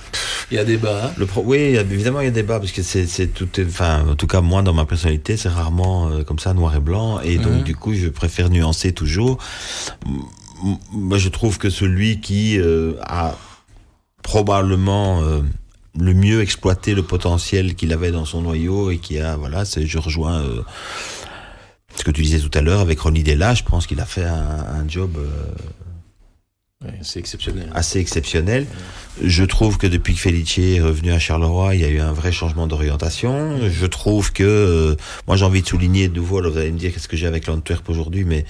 il 0.52 0.56
y 0.56 0.58
a 0.60 0.66
débat. 0.66 1.06
hein. 1.08 1.12
le 1.18 1.26
pro- 1.26 1.44
oui, 1.46 1.58
évidemment, 1.58 2.22
il 2.22 2.26
y 2.26 2.28
a 2.28 2.32
débat 2.32 2.60
parce 2.60 2.72
que 2.72 2.82
c'est, 2.82 3.06
c'est 3.08 3.28
tout, 3.28 3.48
enfin, 3.66 4.06
en 4.10 4.16
tout 4.16 4.28
cas, 4.28 4.42
moi, 4.42 4.62
dans 4.62 4.74
ma 4.74 4.86
personnalité, 4.86 5.38
c'est 5.38 5.50
rarement 5.50 6.10
euh, 6.10 6.24
comme 6.24 6.40
ça, 6.40 6.54
noir 6.54 6.76
et 6.76 6.80
blanc, 6.80 7.20
et 7.22 7.38
donc, 7.38 7.64
du 7.64 7.76
coup, 7.76 7.94
je 7.94 8.08
préfère 8.10 8.50
nuancer 8.50 8.92
toujours. 8.94 9.38
Moi, 10.92 11.18
je 11.18 11.30
trouve 11.30 11.58
que 11.58 11.70
celui 11.70 12.20
qui 12.20 12.60
euh, 12.60 12.94
a 13.02 13.38
probablement 14.24 15.22
euh, 15.24 15.42
le 15.98 16.14
mieux 16.14 16.42
exploité 16.42 16.94
le 16.94 17.04
potentiel 17.04 17.76
qu'il 17.76 17.94
avait 17.94 18.12
dans 18.12 18.26
son 18.26 18.42
noyau 18.42 18.92
et 18.92 18.98
qui 18.98 19.20
a, 19.20 19.36
voilà, 19.38 19.66
c'est, 19.66 19.86
je 19.86 19.98
rejoins 19.98 20.42
euh, 20.42 20.62
ce 21.96 22.04
que 22.04 22.12
tu 22.12 22.22
disais 22.22 22.40
tout 22.40 22.52
à 22.58 22.62
l'heure 22.62 22.80
avec 22.82 23.00
Ronnie 23.00 23.24
Della. 23.24 23.54
Je 23.54 23.64
pense 23.64 23.88
qu'il 23.88 24.00
a 24.00 24.06
fait 24.06 24.26
un, 24.26 24.66
un 24.82 24.88
job. 24.88 25.18
Ouais, 26.86 26.94
c'est 27.02 27.20
exceptionnel. 27.20 27.70
assez 27.74 28.00
exceptionnel. 28.00 28.66
Je 29.22 29.44
trouve 29.44 29.78
que 29.78 29.86
depuis 29.86 30.14
que 30.14 30.22
Felice 30.22 30.60
est 30.60 30.80
revenu 30.80 31.12
à 31.12 31.20
Charleroi, 31.20 31.76
il 31.76 31.82
y 31.82 31.84
a 31.84 31.90
eu 31.90 32.00
un 32.00 32.14
vrai 32.14 32.32
changement 32.32 32.68
d'orientation. 32.68 33.60
Je 33.70 33.86
trouve 33.86 34.32
que, 34.32 34.44
euh, 34.44 34.96
moi 35.28 35.36
j'ai 35.36 35.44
envie 35.44 35.62
de 35.62 35.68
souligner 35.68 36.08
de 36.08 36.16
nouveau, 36.16 36.38
alors 36.38 36.54
vous 36.54 36.58
allez 36.58 36.72
me 36.72 36.78
dire 36.80 36.94
qu'est-ce 36.94 37.10
que 37.10 37.18
j'ai 37.18 37.28
avec 37.28 37.48
l'Antwerp 37.48 37.90
aujourd'hui, 37.90 38.24
mais 38.24 38.46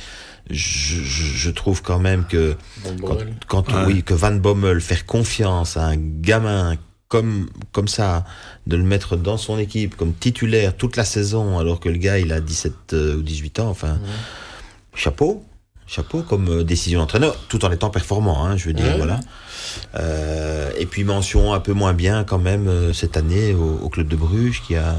je, 0.52 1.02
je, 1.02 1.24
je 1.24 1.50
trouve 1.50 1.82
quand 1.82 1.98
même 1.98 2.26
que 2.28 2.56
Bon, 2.84 2.92
quand, 2.98 3.08
bordel. 3.08 3.34
quand 3.48 3.68
Ouais. 3.72 3.84
oui, 3.88 4.04
que 4.04 4.14
Van 4.14 4.32
Bommel 4.36 4.80
faire 4.80 5.08
confiance 5.08 5.76
à 5.76 5.86
un 5.88 5.96
gamin 5.98 6.76
comme 7.08 7.50
comme 7.72 7.88
ça, 7.88 8.26
de 8.68 8.76
le 8.78 8.84
mettre 8.84 9.16
dans 9.16 9.38
son 9.38 9.58
équipe 9.58 9.96
comme 9.96 10.14
titulaire 10.14 10.78
toute 10.78 10.98
la 10.98 11.06
saison, 11.06 11.58
alors 11.58 11.80
que 11.80 11.90
le 11.90 11.98
gars 11.98 12.20
il 12.20 12.32
a 12.32 12.40
17 12.42 12.74
euh, 12.94 13.16
ou 13.18 13.24
18 13.24 13.60
ans, 13.62 13.70
enfin, 13.72 14.00
chapeau, 14.94 15.44
chapeau 15.90 16.22
comme 16.22 16.48
euh, 16.50 16.64
décision 16.64 17.00
d'entraîneur, 17.00 17.36
tout 17.50 17.66
en 17.66 17.72
étant 17.72 17.90
performant, 17.90 18.46
hein, 18.46 18.58
je 18.58 18.66
veux 18.68 18.74
dire, 18.74 18.96
voilà. 18.98 19.20
Euh, 19.96 20.72
et 20.78 20.86
puis 20.86 21.04
mention 21.04 21.54
un 21.54 21.60
peu 21.60 21.74
moins 21.74 21.94
bien 21.94 22.24
quand 22.24 22.38
même 22.40 22.68
euh, 22.68 22.94
cette 22.94 23.18
année 23.18 23.54
au, 23.54 23.80
au 23.84 23.90
club 23.90 24.08
de 24.08 24.16
Bruges 24.16 24.62
qui 24.66 24.76
a 24.76 24.96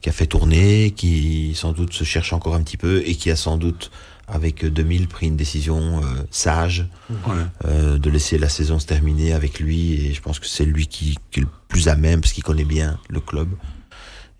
qui 0.00 0.08
a 0.08 0.12
fait 0.12 0.26
tourner, 0.26 0.90
qui 0.90 1.52
sans 1.54 1.70
doute 1.72 1.92
se 1.92 2.02
cherche 2.02 2.32
encore 2.32 2.56
un 2.56 2.62
petit 2.62 2.76
peu 2.76 3.02
et 3.06 3.14
qui 3.14 3.30
a 3.30 3.36
sans 3.36 3.56
doute 3.56 3.92
avec 4.26 4.64
euh, 4.64 4.70
2000 4.70 5.06
pris 5.06 5.28
une 5.28 5.36
décision 5.36 5.98
euh, 6.02 6.06
sage 6.30 6.86
Ouais. 7.10 7.34
euh, 7.66 7.98
de 7.98 8.10
laisser 8.10 8.36
la 8.38 8.48
saison 8.48 8.78
se 8.80 8.86
terminer 8.86 9.32
avec 9.32 9.60
lui 9.60 9.92
et 10.06 10.12
je 10.14 10.20
pense 10.20 10.40
que 10.40 10.46
c'est 10.46 10.64
lui 10.64 10.88
qui, 10.88 11.16
qui 11.30 11.38
est 11.40 11.42
le 11.42 11.48
plus 11.68 11.88
à 11.88 11.94
même 11.94 12.20
parce 12.20 12.32
qu'il 12.32 12.42
connaît 12.42 12.64
bien 12.64 12.98
le 13.10 13.20
club 13.20 13.48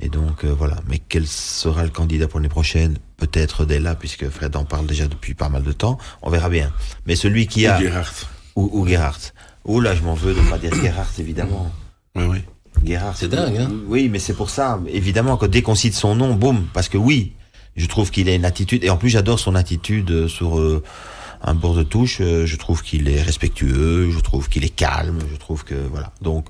et 0.03 0.09
donc 0.09 0.45
euh, 0.45 0.53
voilà. 0.53 0.77
Mais 0.89 0.99
quel 0.99 1.27
sera 1.27 1.85
le 1.85 1.91
candidat 1.91 2.27
pour 2.29 2.41
l'année 2.41 2.49
prochaine? 2.49 2.99
Peut-être 3.17 3.65
dès 3.65 3.79
là 3.79 3.95
puisque 3.95 4.29
Fred 4.29 4.55
en 4.57 4.65
parle 4.65 4.87
déjà 4.87 5.07
depuis 5.07 5.35
pas 5.35 5.49
mal 5.49 5.63
de 5.63 5.73
temps. 5.73 5.97
On 6.23 6.29
verra 6.31 6.49
bien. 6.49 6.73
Mais 7.07 7.15
celui 7.17 7.47
qui 7.47 7.67
a 7.67 7.79
Ou 7.79 7.83
Gerhardt. 7.83 8.27
ou, 8.57 8.71
ou 8.73 8.87
Gerhardt. 8.87 9.33
Ou 9.65 9.81
là 9.81 9.95
je 9.95 10.03
m'en 10.03 10.15
veux 10.15 10.35
de 10.35 10.41
pas 10.51 10.59
dire 10.59 10.75
Gerhardt 10.75 11.13
évidemment. 11.21 11.71
Ouais, 12.17 12.27
oui. 12.27 12.39
Gerhardt 12.85 13.17
C'est 13.17 13.29
dingue, 13.29 13.57
hein. 13.59 13.71
oui 13.87 14.09
mais 14.09 14.19
c'est 14.19 14.35
pour 14.35 14.51
ça. 14.51 14.81
Évidemment 14.89 15.37
que 15.37 15.47
dès 15.47 15.63
qu'on 15.63 15.77
cite 15.77 15.95
son 15.95 16.17
nom 16.17 16.35
boum 16.35 16.67
parce 16.75 16.89
que 16.89 16.99
oui 16.99 17.33
je 17.77 17.87
trouve 17.87 18.11
qu'il 18.11 18.29
a 18.29 18.35
une 18.35 18.45
attitude 18.45 18.83
et 18.83 18.91
en 18.91 18.97
plus 18.97 19.09
j'adore 19.11 19.39
son 19.39 19.55
attitude 19.55 20.11
euh, 20.11 20.27
sur 20.29 20.59
euh, 20.59 20.83
un 21.43 21.55
bord 21.55 21.75
de 21.75 21.83
touche 21.85 22.19
je 22.21 22.57
trouve 22.57 22.83
qu'il 22.83 23.09
est 23.09 23.23
respectueux 23.23 24.11
je 24.11 24.19
trouve 24.21 24.49
qu'il 24.49 24.65
est 24.65 24.69
calme 24.75 25.21
je 25.33 25.37
trouve 25.37 25.65
que 25.65 25.75
voilà. 25.75 26.13
Donc 26.23 26.47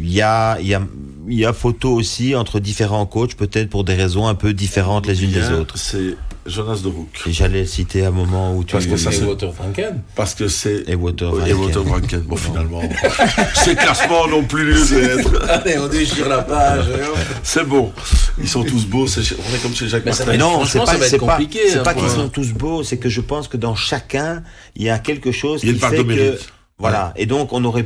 il 0.00 0.12
y 0.12 0.22
a 0.22 0.58
il 0.60 0.66
y 0.66 0.74
a 0.74 0.82
il 1.28 1.38
y 1.38 1.44
a 1.44 1.52
photo 1.52 1.92
aussi 1.92 2.34
entre 2.34 2.58
différents 2.60 3.06
coachs 3.06 3.34
peut-être 3.34 3.68
pour 3.70 3.84
des 3.84 3.94
raisons 3.94 4.26
un 4.26 4.34
peu 4.34 4.52
différentes 4.52 5.06
les 5.06 5.22
unes 5.22 5.30
des 5.30 5.44
a- 5.44 5.52
autres 5.54 5.76
C'est 5.78 6.16
Jonas 6.46 6.80
de 6.82 6.90
et 7.28 7.32
j'allais 7.32 7.60
le 7.60 7.66
citer 7.66 8.04
à 8.04 8.08
un 8.08 8.12
moment 8.12 8.56
où 8.56 8.64
tu 8.64 8.72
Parce 8.72 8.86
que 8.86 8.96
ça, 8.96 9.10
Et 9.10 9.12
c'est- 9.12 9.24
Walter 9.24 9.50
Franken. 9.54 10.00
Parce 10.16 10.34
que 10.34 10.48
c'est. 10.48 10.84
et 10.88 10.94
Water 10.94 11.30
Et 11.46 11.52
Walter 11.52 11.80
Franken, 11.86 12.20
bon, 12.20 12.34
finalement. 12.36 12.80
Ces 13.54 13.74
classements 13.76 14.26
n'ont 14.26 14.42
plus 14.44 14.64
lieu 14.72 14.82
d'être. 14.88 15.42
Allez, 15.50 15.78
on 15.78 15.86
déchire 15.86 16.28
la 16.30 16.38
page. 16.42 16.86
C'est 17.42 17.64
bon. 17.68 17.92
Ils 18.40 18.48
sont 18.48 18.64
tous 18.64 18.86
beaux. 18.86 19.06
c'est 19.06 19.22
chez- 19.22 19.36
On 19.38 19.54
est 19.54 19.58
comme 19.58 19.74
chez 19.74 19.86
Jacques 19.86 20.06
Martin. 20.06 20.24
Mais 20.26 20.38
non, 20.38 20.64
c'est 20.64 20.78
pas, 20.78 20.86
c'est 20.86 21.18
pas, 21.18 21.38
c'est 21.52 21.78
hein, 21.78 21.82
pas 21.82 21.94
qu'ils 21.94 22.08
sont 22.08 22.30
tous 22.30 22.52
beaux, 22.54 22.82
c'est 22.84 22.96
que 22.96 23.10
je 23.10 23.20
pense 23.20 23.46
que 23.46 23.58
dans 23.58 23.74
chacun, 23.74 24.42
il 24.76 24.84
y 24.84 24.90
a 24.90 24.98
quelque 24.98 25.32
chose 25.32 25.60
Il 25.62 25.66
y 25.66 25.68
a 25.68 25.72
qui 25.72 25.76
une 25.76 25.80
part 25.80 25.92
de 25.92 26.02
mérite. 26.02 26.48
voilà. 26.78 27.12
Et 27.16 27.26
donc, 27.26 27.52
on 27.52 27.62
aurait, 27.64 27.84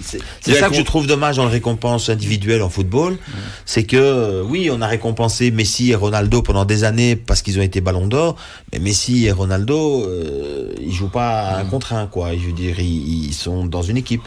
c'est 0.00 0.54
ça 0.54 0.68
que 0.68 0.74
je 0.74 0.82
trouve 0.82 1.06
dommage 1.06 1.36
dans 1.36 1.44
les 1.46 1.50
récompenses 1.52 2.08
individuelles 2.08 2.62
en 2.62 2.68
football, 2.70 3.18
c'est 3.64 3.84
que, 3.84 3.96
euh, 3.96 4.42
oui, 4.44 4.68
on 4.72 4.80
a 4.80 4.86
récompensé 4.86 5.50
Messi 5.50 5.90
et 5.90 5.94
Ronaldo 5.94 6.42
pendant 6.42 6.64
des 6.64 6.84
années 6.84 7.16
parce 7.16 7.42
qu'ils 7.42 7.58
ont 7.58 7.62
été 7.62 7.80
ballons 7.80 8.06
d'or, 8.06 8.36
mais 8.72 8.78
Messi 8.78 9.26
et 9.26 9.32
Ronaldo, 9.32 10.04
euh, 10.06 10.72
ils 10.80 10.92
jouent 10.92 11.08
pas 11.10 11.56
un 11.58 11.64
contre 11.64 11.92
un, 11.92 12.06
quoi. 12.06 12.32
Je 12.34 12.46
veux 12.46 12.52
dire, 12.52 12.78
ils, 12.80 13.26
ils 13.28 13.34
sont 13.34 13.66
dans 13.66 13.82
une 13.82 13.96
équipe. 13.96 14.22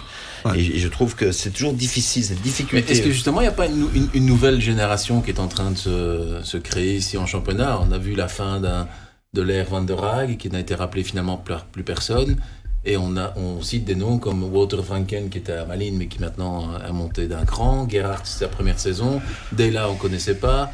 Ouais. 0.46 0.60
Et, 0.60 0.80
je 0.80 0.88
trouve 0.88 1.16
que 1.16 1.32
c'est 1.32 1.52
toujours 1.52 1.74
difficile, 1.74 2.24
cette 2.24 2.42
difficulté. 2.42 2.92
est-ce 2.92 3.02
que 3.04 3.12
justement, 3.12 3.42
il 3.42 3.44
n'y 3.44 3.50
a 3.50 3.54
pas 3.54 3.68
une, 3.68 3.78
nou- 3.78 3.90
une- 3.94 4.10
une 4.16 4.26
nouvelle 4.26 4.60
génération 4.60 5.22
qui 5.22 5.30
est 5.30 5.40
en 5.40 5.48
train 5.48 5.70
de 5.72 5.78
se, 5.78 6.40
se 6.44 6.58
créer 6.58 6.96
ici 6.96 7.18
en 7.18 7.28
championnat? 7.28 7.80
On 7.88 7.92
a 7.92 7.98
vu 8.00 8.16
la 8.16 8.28
fin 8.28 8.60
de 8.60 9.42
l'ère 9.42 9.68
Van 9.70 9.82
der 9.82 10.04
Haag, 10.04 10.38
qui 10.38 10.50
n'a 10.50 10.60
été 10.60 10.74
rappelé 10.76 11.04
finalement 11.04 11.38
par 11.38 11.66
plus 11.66 11.84
personne. 11.84 12.38
Et 12.84 12.98
on, 12.98 13.16
a, 13.16 13.34
on 13.38 13.62
cite 13.62 13.86
des 13.86 13.94
noms 13.96 14.18
comme 14.18 14.44
Walter 14.44 14.82
Franken, 14.84 15.30
qui 15.30 15.38
était 15.38 15.52
à 15.54 15.66
Malines, 15.66 15.98
mais 15.98 16.08
qui 16.08 16.20
maintenant 16.20 16.68
a 16.74 16.92
monté 16.92 17.28
d'un 17.28 17.46
cran. 17.46 17.88
Gerhardt, 17.88 18.22
c'est 18.26 18.40
sa 18.40 18.48
première 18.48 18.80
saison. 18.80 19.22
Dela, 19.52 19.90
on 19.90 19.96
connaissait 19.96 20.36
pas. 20.36 20.72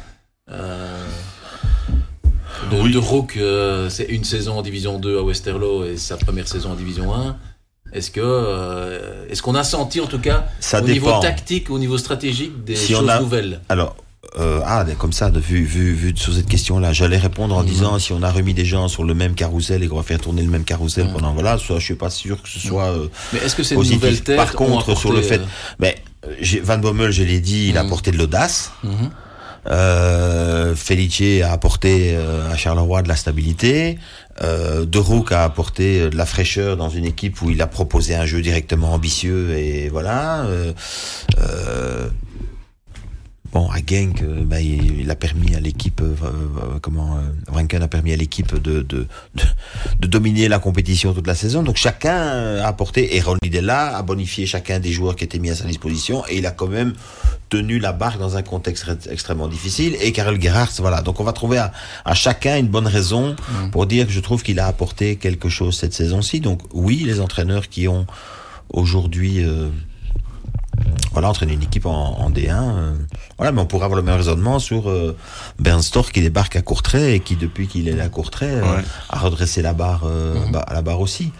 Euh, 0.50 1.04
de, 2.70 2.80
Oui. 2.80 2.92
de 2.92 2.98
Rook, 2.98 3.36
euh, 3.36 3.88
c'est 3.90 4.04
une 4.04 4.24
saison 4.24 4.58
en 4.58 4.62
Division 4.62 4.98
2 4.98 5.18
à 5.18 5.22
Westerlo 5.22 5.84
et 5.84 5.96
sa 5.96 6.16
première 6.16 6.48
saison 6.48 6.72
en 6.72 6.74
Division 6.74 7.14
1. 7.14 7.36
Est-ce 7.92 8.10
que 8.10 8.20
euh, 8.22 9.26
est-ce 9.30 9.42
qu'on 9.42 9.54
a 9.54 9.64
senti 9.64 10.00
en 10.00 10.06
tout 10.06 10.18
cas 10.18 10.46
Ça 10.60 10.78
au 10.78 10.86
dépend. 10.86 10.92
niveau 11.08 11.20
tactique, 11.20 11.70
au 11.70 11.78
niveau 11.78 11.96
stratégique 11.98 12.64
des 12.64 12.76
Si 12.76 12.94
on 12.94 13.00
choses 13.00 13.08
a- 13.10 13.20
nouvelles? 13.20 13.60
Alors, 13.68 13.96
euh, 14.38 14.60
ah, 14.64 14.84
comme 14.98 15.12
ça, 15.12 15.30
de, 15.30 15.40
vu, 15.40 15.64
vu, 15.64 15.94
vu 15.94 16.12
sur 16.16 16.34
cette 16.34 16.46
question-là, 16.48 16.92
j'allais 16.92 17.16
répondre 17.18 17.56
en 17.56 17.62
Mhm. 17.62 17.66
disant 17.68 17.98
si 17.98 18.12
on 18.12 18.22
a 18.22 18.30
remis 18.30 18.54
des 18.54 18.64
gens 18.64 18.88
sur 18.88 19.04
le 19.04 19.14
même 19.14 19.34
carrousel 19.34 19.82
et 19.82 19.88
qu'on 19.88 19.96
va 19.96 20.02
faire 20.02 20.20
tourner 20.20 20.42
le 20.42 20.50
même 20.50 20.64
carrousel 20.64 21.06
Mhm. 21.06 21.12
pendant 21.14 21.32
voilà, 21.32 21.58
ça, 21.58 21.78
je 21.78 21.84
suis 21.84 21.94
pas 21.94 22.10
sûr 22.10 22.42
que 22.42 22.48
ce 22.48 22.58
soit. 22.60 22.86
euh, 22.90 23.08
Mais 23.32 23.38
est-ce 23.40 23.56
que 23.56 23.62
c'est 23.62 23.74
une 23.74 23.80
Positif. 23.80 24.02
nouvelle 24.02 24.20
tête 24.22 24.36
Par 24.36 24.52
contre, 24.52 24.94
sur 24.96 25.12
le 25.12 25.22
fait- 25.22 25.40
euh, 25.40 25.44
mais 25.78 25.96
euh, 26.26 26.34
j'ai- 26.40 26.60
Van 26.60 26.78
Bommel, 26.78 27.10
je 27.10 27.22
l'ai 27.22 27.40
dit, 27.40 27.68
il 27.68 27.78
a 27.78 27.82
Mhm. 27.82 27.86
apporté 27.88 28.10
de 28.10 28.18
l'audace. 28.18 28.72
mhm. 28.84 29.10
Euh, 29.70 30.74
Felice 30.74 31.42
a 31.42 31.52
apporté 31.52 32.14
euh, 32.16 32.50
à 32.50 32.56
Charleroi 32.56 33.02
de 33.02 33.08
la 33.08 33.16
stabilité. 33.16 33.98
Euh, 34.42 34.86
De 34.86 34.98
Rook 34.98 35.32
a 35.32 35.44
apporté 35.44 36.00
euh, 36.00 36.10
de 36.10 36.16
la 36.16 36.24
fraîcheur 36.24 36.76
dans 36.76 36.88
une 36.88 37.04
équipe 37.04 37.42
où 37.42 37.50
il 37.50 37.60
a 37.60 37.66
proposé 37.66 38.14
un 38.14 38.24
jeu 38.24 38.40
directement 38.40 38.92
ambitieux 38.94 39.50
et 39.58 39.88
voilà. 39.90 40.42
Euh, 40.44 40.72
euh, 41.40 42.08
bon, 43.52 43.68
à 43.70 43.78
Genk, 43.78 44.22
euh, 44.22 44.44
bah, 44.44 44.60
il, 44.60 45.00
il 45.00 45.10
a 45.10 45.14
permis 45.16 45.54
à 45.54 45.60
l'équipe, 45.60 46.00
euh, 46.00 46.14
euh, 46.22 46.78
comment, 46.80 47.16
euh, 47.16 47.20
Rankin 47.52 47.80
a 47.82 47.88
permis 47.88 48.12
à 48.12 48.16
l'équipe 48.16 48.54
de, 48.54 48.82
de, 48.82 49.06
de, 49.34 49.44
de 50.00 50.06
dominer 50.06 50.48
la 50.48 50.58
compétition 50.58 51.14
toute 51.14 51.26
la 51.26 51.34
saison. 51.34 51.62
Donc 51.62 51.76
chacun 51.76 52.16
a 52.16 52.66
apporté, 52.66 53.16
et 53.16 53.20
Ron 53.20 53.36
Lidella 53.42 53.96
a 53.96 54.02
bonifié 54.02 54.46
chacun 54.46 54.80
des 54.80 54.92
joueurs 54.92 55.16
qui 55.16 55.24
étaient 55.24 55.38
mis 55.38 55.50
à 55.50 55.54
sa 55.54 55.64
disposition 55.64 56.24
et 56.28 56.38
il 56.38 56.46
a 56.46 56.50
quand 56.50 56.68
même 56.68 56.92
tenu 57.48 57.78
la 57.78 57.92
barque 57.92 58.18
dans 58.18 58.36
un 58.36 58.42
contexte 58.42 58.84
extrêmement 59.10 59.48
difficile. 59.48 59.96
Et 60.02 60.12
Karel 60.12 60.40
Gerhardt, 60.40 60.72
voilà. 60.78 61.00
Donc 61.02 61.18
on 61.20 61.24
va 61.24 61.32
trouver 61.32 61.58
à, 61.58 61.72
à 62.04 62.14
chacun 62.14 62.58
une 62.58 62.68
bonne 62.68 62.86
raison 62.86 63.08
Mm. 63.28 63.70
pour 63.70 63.86
dire 63.86 64.06
que 64.06 64.12
je 64.12 64.20
trouve 64.20 64.42
qu'il 64.42 64.58
a 64.60 64.66
apporté 64.66 65.16
quelque 65.16 65.48
chose 65.48 65.76
cette 65.76 65.94
saison-ci. 65.94 66.40
Donc 66.40 66.60
oui, 66.72 67.02
les 67.06 67.20
entraîneurs 67.20 67.68
qui 67.68 67.88
ont 67.88 68.06
aujourd'hui 68.70 69.42
euh, 69.44 69.68
voilà, 71.12 71.28
entraîné 71.30 71.54
une 71.54 71.62
équipe 71.62 71.86
en, 71.86 72.18
en 72.20 72.30
D1, 72.30 72.50
euh, 72.52 72.92
voilà, 73.36 73.52
mais 73.52 73.60
on 73.60 73.66
pourrait 73.66 73.84
avoir 73.84 73.96
le 73.98 74.04
même 74.04 74.16
raisonnement 74.16 74.58
sur 74.58 74.88
euh, 74.90 75.16
Bernstorff 75.58 76.12
qui 76.12 76.20
débarque 76.20 76.56
à 76.56 76.62
Courtrai 76.62 77.14
et 77.14 77.20
qui 77.20 77.36
depuis 77.36 77.66
qu'il 77.66 77.88
est 77.88 77.92
là 77.96 78.04
à 78.04 78.08
Courtrai 78.08 78.46
euh, 78.50 78.60
Ouais. 78.62 78.82
a 79.08 79.18
redressé 79.18 79.62
la 79.62 79.72
barre 79.72 80.02
euh, 80.06 80.34
Mhm. 80.46 80.52
bah, 80.52 80.60
à 80.60 80.74
la 80.74 80.82
barre 80.82 81.00
aussi. 81.00 81.32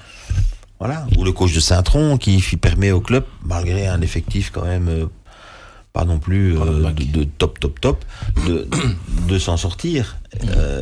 Voilà. 0.80 1.06
Ou 1.16 1.24
le 1.24 1.32
coach 1.32 1.52
de 1.54 1.60
Saint-Tron 1.60 2.16
qui 2.18 2.40
permet 2.60 2.92
au 2.92 3.00
club, 3.00 3.24
malgré 3.44 3.86
un 3.88 4.00
effectif 4.00 4.50
quand 4.52 4.64
même 4.64 5.08
pas 5.92 6.04
non 6.04 6.18
plus 6.18 6.52
de, 6.54 6.90
de 7.18 7.24
top 7.24 7.58
top 7.58 7.80
top, 7.80 8.04
de, 8.46 8.68
de 9.28 9.38
s'en 9.38 9.56
sortir 9.56 10.18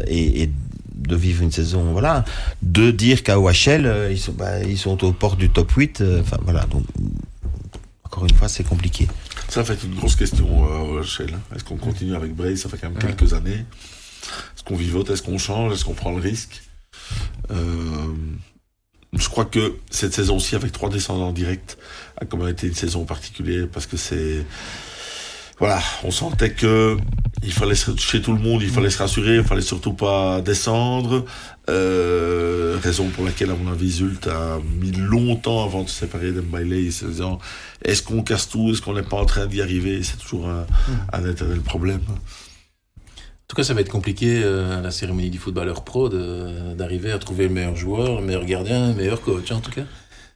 et, 0.07 0.43
et 0.43 0.51
de 0.97 1.17
vivre 1.17 1.43
une 1.43 1.53
saison, 1.53 1.93
voilà, 1.93 2.25
de 2.63 2.91
dire 2.91 3.23
qu'à 3.23 3.39
OHL 3.41 4.09
ils 4.11 4.19
sont 4.19 4.33
bah, 4.33 4.63
ils 4.63 4.77
sont 4.79 5.03
aux 5.05 5.13
portes 5.13 5.39
du 5.39 5.49
top 5.49 5.71
8, 5.71 6.01
euh, 6.01 6.21
enfin 6.21 6.37
voilà, 6.43 6.65
donc 6.71 6.83
encore 8.17 8.25
une 8.31 8.35
fois 8.35 8.49
c'est 8.49 8.65
compliqué. 8.65 9.07
Ça 9.49 9.63
fait 9.63 9.79
une 9.85 9.95
grosse 9.95 10.17
question, 10.17 10.97
euh, 10.97 11.03
Shell. 11.03 11.37
Est-ce 11.55 11.65
qu'on 11.65 11.77
continue 11.77 12.15
avec 12.17 12.35
Bray 12.35 12.57
Ça 12.57 12.69
fait 12.71 12.79
quand 12.79 12.89
même 12.89 12.97
Ouais. 13.03 13.15
quelques 13.15 13.35
années. 13.35 13.65
Est-ce 14.57 14.65
qu'on 14.65 14.75
vivote? 14.77 15.11
Est-ce 15.11 15.23
qu'on 15.23 15.37
change? 15.39 15.75
Est-ce 15.75 15.85
qu'on 15.85 15.95
prend 15.95 16.13
le 16.13 16.21
risque? 16.21 16.63
Euh, 17.51 18.15
Je 19.13 19.29
crois 19.29 19.45
que 19.45 19.77
cette 19.91 20.13
saison-ci, 20.15 20.57
avec 20.57 20.73
trois 20.73 20.91
descendants 20.91 21.33
directs, 21.33 21.77
a 22.21 22.25
quand 22.27 22.37
même 22.39 22.49
été 22.49 22.67
une 22.67 22.75
saison 22.75 23.05
particulière 23.05 23.67
parce 23.73 23.87
que 23.87 23.97
c'est. 23.97 24.45
Voilà, 25.59 25.81
on 26.05 26.11
sentait 26.11 26.51
que 26.53 26.97
il 27.43 27.53
fallait 27.53 27.75
se- 27.75 27.97
chez 27.97 28.21
tout 28.21 28.33
le 28.33 28.39
monde, 28.41 28.63
il 28.63 28.69
fallait 28.71 28.91
se 28.91 28.99
rassurer, 28.99 29.37
il 29.37 29.45
fallait 29.45 29.61
surtout 29.63 29.93
pas 29.95 30.41
descendre. 30.43 31.25
Euh, 31.71 32.77
raison 32.83 33.09
pour 33.09 33.25
laquelle, 33.25 33.51
à 33.51 33.55
mon 33.55 33.71
avis, 33.73 33.91
Zult 33.91 34.27
a 34.27 34.59
mis 34.81 34.91
longtemps 34.93 35.65
avant 35.65 35.83
de 35.83 35.89
se 35.89 36.01
séparer 36.01 36.33
d'Mbailey, 36.33 36.91
se 36.91 37.07
disant 37.07 37.39
est-ce 37.85 38.03
qu'on 38.03 38.23
casse 38.23 38.49
tout, 38.49 38.71
est-ce 38.71 38.83
qu'on 38.83 38.95
n'est 38.95 39.03
pas 39.03 39.17
en 39.17 39.25
train 39.27 39.47
d'y 39.47 39.63
arriver? 39.63 40.03
C'est 40.03 40.19
toujours 40.19 40.49
un, 40.49 40.67
un 41.13 41.31
éternel 41.31 41.61
problème. 41.61 42.01
En 42.09 43.49
tout 43.49 43.57
cas, 43.57 43.63
ça 43.63 43.75
va 43.75 43.81
être 43.81 43.91
compliqué 43.91 44.43
euh, 44.43 44.79
à 44.79 44.83
la 44.83 44.91
cérémonie 44.91 45.31
du 45.31 45.39
footballeur 45.39 45.85
pro 45.85 46.09
d'arriver 46.09 47.13
à 47.13 47.19
trouver 47.19 47.45
le 47.49 47.55
meilleur 47.55 47.77
joueur, 47.77 48.21
le 48.21 48.27
meilleur 48.27 48.45
gardien, 48.45 48.89
le 48.89 48.95
meilleur 48.95 49.21
coach 49.23 49.53
en 49.53 49.61
tout 49.61 49.71
cas. 49.71 49.85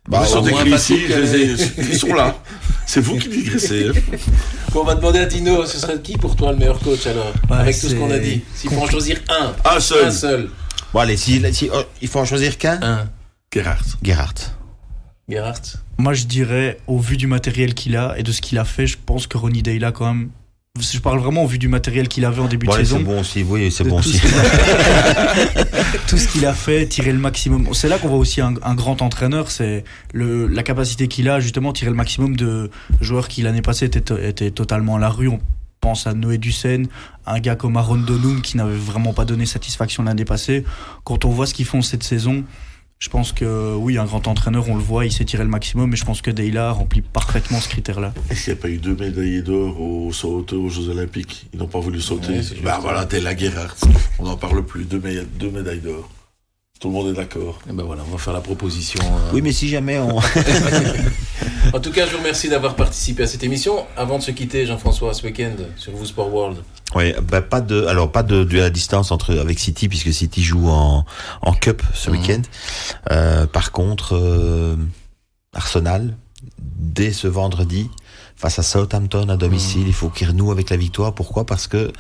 Bah, 0.09 0.25
écrits 0.49 0.71
facile 0.71 1.11
ici, 1.55 1.73
ils 1.79 1.99
sont 1.99 2.15
là. 2.15 2.37
C'est 2.87 3.01
vous 3.01 3.17
qui 3.19 3.29
digressez. 3.29 3.91
Bon, 4.73 4.81
on 4.81 4.85
va 4.85 4.97
demander 4.97 5.21
à 5.21 5.27
Dino, 5.27 5.65
ce 5.65 5.79
serait 5.79 6.01
qui 6.01 6.17
pour 6.17 6.35
toi 6.35 6.51
le 6.51 6.59
meilleur 6.59 6.81
coach 6.81 7.07
alors 7.07 7.33
Ouais, 7.49 7.57
Avec 7.59 7.79
tout 7.79 7.89
ce 7.89 7.95
qu'on 7.95 8.11
a 8.11 8.19
dit? 8.19 8.43
S'il 8.55 8.71
faut 8.71 8.81
en 8.81 8.89
choisir 8.89 9.21
un, 9.29 9.53
Un 9.65 9.79
seul. 9.79 10.07
un 10.07 10.11
seul, 10.11 10.51
Bon 10.93 10.99
allez, 11.01 11.17
si, 11.17 11.41
si 11.53 11.71
oh, 11.73 11.83
il 12.03 12.09
faut 12.09 12.19
en 12.19 12.25
choisir 12.25 12.59
qu'un, 12.59 12.81
un. 12.83 13.09
Gerhardt. 13.53 13.85
Gerhardt. 14.03 14.53
Gerhardt. 15.29 15.77
Moi, 15.99 16.15
je 16.15 16.25
dirais, 16.25 16.79
au 16.89 16.99
vu 16.99 17.17
du 17.17 17.27
matériel 17.29 17.75
qu'il 17.75 17.97
a 17.97 18.15
et 18.19 18.23
de 18.23 18.33
ce 18.33 18.41
qu'il 18.41 18.59
a 18.59 18.65
fait, 18.65 18.87
je 18.87 18.97
pense 19.05 19.27
que 19.27 19.37
Ronnie 19.39 19.63
Day 19.63 19.79
là, 19.79 19.93
quand 19.93 20.07
même. 20.07 20.31
Je 20.79 21.01
parle 21.01 21.19
vraiment 21.19 21.43
au 21.43 21.47
vu 21.49 21.59
du 21.59 21.67
matériel 21.67 22.07
qu'il 22.07 22.25
avait 22.25 22.41
en 22.41 22.47
début 22.47 22.69
de 22.69 22.73
allez, 22.73 22.85
c'est 22.85 22.93
saison. 22.93 23.03
bon 23.05 23.21
aussi, 23.21 23.43
oui 23.43 23.73
c'est 23.73 23.83
bon 23.83 24.01
tout 24.01 24.09
aussi. 24.09 24.19
ce 24.19 24.23
qu'il 24.23 24.39
a- 24.39 25.65
tout 26.07 26.17
ce 26.17 26.29
qu'il 26.29 26.47
a 26.47 26.55
fait, 26.55 26.87
tirer 26.87 27.11
le 27.13 27.19
maximum. 27.19 27.69
C'est 27.75 27.89
là 27.89 27.99
qu'on 27.99 28.07
voit 28.09 28.19
aussi 28.19 28.41
un, 28.41 28.55
un 28.63 28.75
grand 28.77 29.03
entraîneur, 29.03 29.51
c'est 29.51 29.83
la 30.15 30.63
capacité 30.63 31.09
qu'il 31.09 31.29
a 31.29 31.41
justement 31.41 31.73
tirer 31.73 31.91
le 31.91 31.97
maximum 31.97 32.37
de 32.37 32.71
joueurs 33.01 33.27
qui 33.27 33.43
l'année 33.43 33.63
passée 33.63 33.87
étaient, 33.87 34.29
étaient 34.29 34.53
totalement 34.53 34.95
à 34.95 35.01
la 35.01 35.09
rue. 35.09 35.27
On 35.27 35.41
pense 35.81 36.07
à 36.07 36.15
Noé 36.15 36.39
Dussen, 36.39 36.87
un 37.27 37.41
gars 37.41 37.57
comme 37.57 37.77
Aaron 37.77 37.97
Donum 37.97 38.41
qui 38.41 38.57
n'avait 38.57 38.77
vraiment 38.77 39.13
pas 39.13 39.25
donné 39.25 39.47
satisfaction 39.47 40.05
l'année 40.05 40.25
passée. 40.25 40.63
Quand 41.03 41.25
on 41.25 41.31
voit 41.31 41.47
ce 41.49 41.55
qu'ils 41.55 41.67
font 41.67 41.83
cette 41.83 42.05
saison, 42.05 42.45
je 43.03 43.09
pense 43.09 43.33
que 43.33 43.75
oui, 43.77 43.97
un 43.97 44.05
grand 44.05 44.29
entraîneur, 44.29 44.69
on 44.69 44.75
le 44.77 44.83
voit, 44.83 45.07
il 45.07 45.11
sait 45.13 45.25
tirer 45.25 45.43
le 45.43 45.49
maximum, 45.49 45.89
mais 45.89 45.97
je 45.97 46.05
pense 46.05 46.21
que 46.21 46.31
Deyla 46.31 46.71
remplit 46.73 47.01
parfaitement 47.01 47.59
ce 47.59 47.69
critère-là. 47.71 48.13
Est-ce 48.29 48.45
qu'il 48.45 48.53
n'y 48.53 48.59
a 48.59 48.63
pas 48.63 48.69
eu 48.69 48.77
deux 48.77 48.95
médaillés 48.95 49.41
d'or 49.41 49.81
au 49.81 50.13
saut 50.13 50.45
aux 50.53 50.69
Jeux 50.69 50.91
Olympiques 50.91 51.47
Ils 51.55 51.59
n'ont 51.61 51.67
pas 51.67 51.81
voulu 51.81 51.99
sauter. 52.03 52.35
Ouais, 52.35 52.43
bah 52.63 52.79
voilà, 52.83 53.07
t'es 53.07 53.21
la 53.21 53.35
Gerhardt. 53.35 53.75
On 54.19 54.25
n'en 54.25 54.37
parle 54.37 54.63
plus. 54.67 54.85
Deux, 54.85 54.99
mé- 54.99 55.25
deux 55.39 55.51
médailles 55.51 55.81
d'or. 55.81 56.11
Tout 56.81 56.89
le 56.89 56.95
monde 56.95 57.09
est 57.09 57.13
d'accord. 57.17 57.59
Et 57.69 57.73
ben 57.75 57.85
voilà, 57.85 58.03
on 58.09 58.11
va 58.13 58.19
faire 58.19 58.33
la 58.33 58.41
proposition. 58.41 59.01
euh. 59.05 59.31
Oui 59.35 59.43
mais 59.43 59.53
si 59.53 59.69
jamais 59.69 59.99
on... 59.99 60.19
En 61.73 61.79
tout 61.79 61.93
cas, 61.93 62.07
je 62.07 62.13
vous 62.13 62.19
remercie 62.19 62.49
d'avoir 62.49 62.75
participé 62.75 63.23
à 63.23 63.27
cette 63.27 63.45
émission. 63.45 63.85
Avant 63.97 64.19
de 64.19 64.23
se 64.23 64.31
quitter, 64.31 64.67
Jean-François, 64.67 65.13
ce 65.15 65.25
week-end 65.25 65.53
sur 65.77 65.93
vous 65.93 66.07
Sport 66.07 66.33
World. 66.33 66.57
Oui, 66.97 67.13
bah, 67.23 67.43
pas 67.43 67.61
de, 67.61 67.85
alors 67.85 68.11
pas 68.11 68.23
de, 68.23 68.43
de 68.45 68.57
la 68.59 68.71
distance 68.71 69.13
entre 69.13 69.37
avec 69.39 69.59
City 69.61 69.89
puisque 69.89 70.13
City 70.13 70.43
joue 70.43 70.69
en, 70.69 71.05
en 71.43 71.53
Cup 71.53 71.83
ce 71.95 72.11
Mhm. 72.11 72.17
week-end. 72.19 72.43
Euh, 73.13 73.47
par 73.47 73.71
contre, 73.73 74.17
euh, 74.17 74.75
Arsenal 75.53 76.17
dès 76.59 77.13
ce 77.13 77.29
vendredi 77.29 77.91
face 78.37 78.59
à 78.59 78.63
Southampton 78.63 79.29
à 79.29 79.37
domicile, 79.37 79.87
il 79.87 79.93
faut 79.93 80.09
qu'ils 80.09 80.29
renouent 80.29 80.51
avec 80.51 80.71
la 80.71 80.77
victoire. 80.79 81.15
Pourquoi? 81.15 81.45
Parce 81.45 81.67
que 81.67 81.93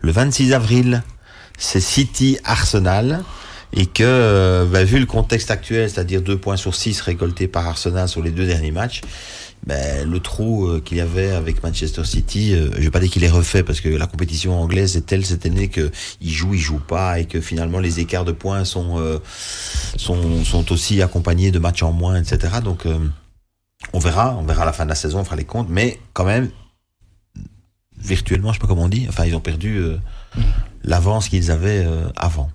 le 0.00 0.12
26 0.12 0.52
avril, 0.54 1.02
c'est 1.58 1.80
City 1.80 2.38
Arsenal. 2.44 3.24
Et 3.72 3.86
que, 3.86 4.02
euh, 4.02 4.64
bah, 4.64 4.84
vu 4.84 4.98
le 4.98 5.06
contexte 5.06 5.50
actuel, 5.50 5.90
c'est-à-dire 5.90 6.22
deux 6.22 6.38
points 6.38 6.56
sur 6.56 6.74
six 6.74 7.00
récoltés 7.00 7.48
par 7.48 7.66
Arsenal 7.66 8.08
sur 8.08 8.22
les 8.22 8.30
deux 8.30 8.46
derniers 8.46 8.70
matchs, 8.70 9.02
ben, 9.66 10.08
le 10.08 10.20
trou 10.20 10.66
euh, 10.66 10.80
qu'il 10.80 10.96
y 10.96 11.00
avait 11.00 11.30
avec 11.32 11.62
Manchester 11.62 12.04
City, 12.04 12.54
euh, 12.54 12.70
je 12.76 12.82
vais 12.82 12.90
pas 12.90 13.00
dire 13.00 13.10
qu'il 13.10 13.24
est 13.24 13.30
refait 13.30 13.62
parce 13.62 13.80
que 13.80 13.88
la 13.88 14.06
compétition 14.06 14.58
anglaise 14.60 14.96
est 14.96 15.02
telle 15.02 15.26
cette 15.26 15.44
année 15.46 15.68
que 15.68 15.90
il 16.20 16.30
joue, 16.30 16.54
il 16.54 16.60
joue 16.60 16.78
pas 16.78 17.18
et 17.18 17.26
que 17.26 17.40
finalement 17.40 17.78
les 17.80 18.00
écarts 18.00 18.24
de 18.24 18.32
points 18.32 18.64
sont 18.64 18.98
euh, 18.98 19.18
sont, 19.96 20.44
sont 20.44 20.72
aussi 20.72 21.02
accompagnés 21.02 21.50
de 21.50 21.58
matchs 21.58 21.82
en 21.82 21.92
moins, 21.92 22.16
etc. 22.16 22.60
Donc 22.62 22.86
euh, 22.86 22.98
on 23.92 23.98
verra, 23.98 24.36
on 24.38 24.44
verra 24.44 24.62
à 24.62 24.66
la 24.66 24.72
fin 24.72 24.84
de 24.84 24.90
la 24.90 24.94
saison, 24.94 25.20
on 25.20 25.24
fera 25.24 25.36
les 25.36 25.44
comptes, 25.44 25.68
mais 25.68 26.00
quand 26.12 26.24
même 26.24 26.50
virtuellement, 27.98 28.50
je 28.50 28.54
sais 28.54 28.60
pas 28.60 28.68
comment 28.68 28.84
on 28.84 28.88
dit, 28.88 29.06
enfin 29.08 29.24
ils 29.26 29.34
ont 29.34 29.40
perdu 29.40 29.76
euh, 29.76 29.98
l'avance 30.84 31.28
qu'ils 31.28 31.50
avaient 31.50 31.86
avant. 32.16 32.50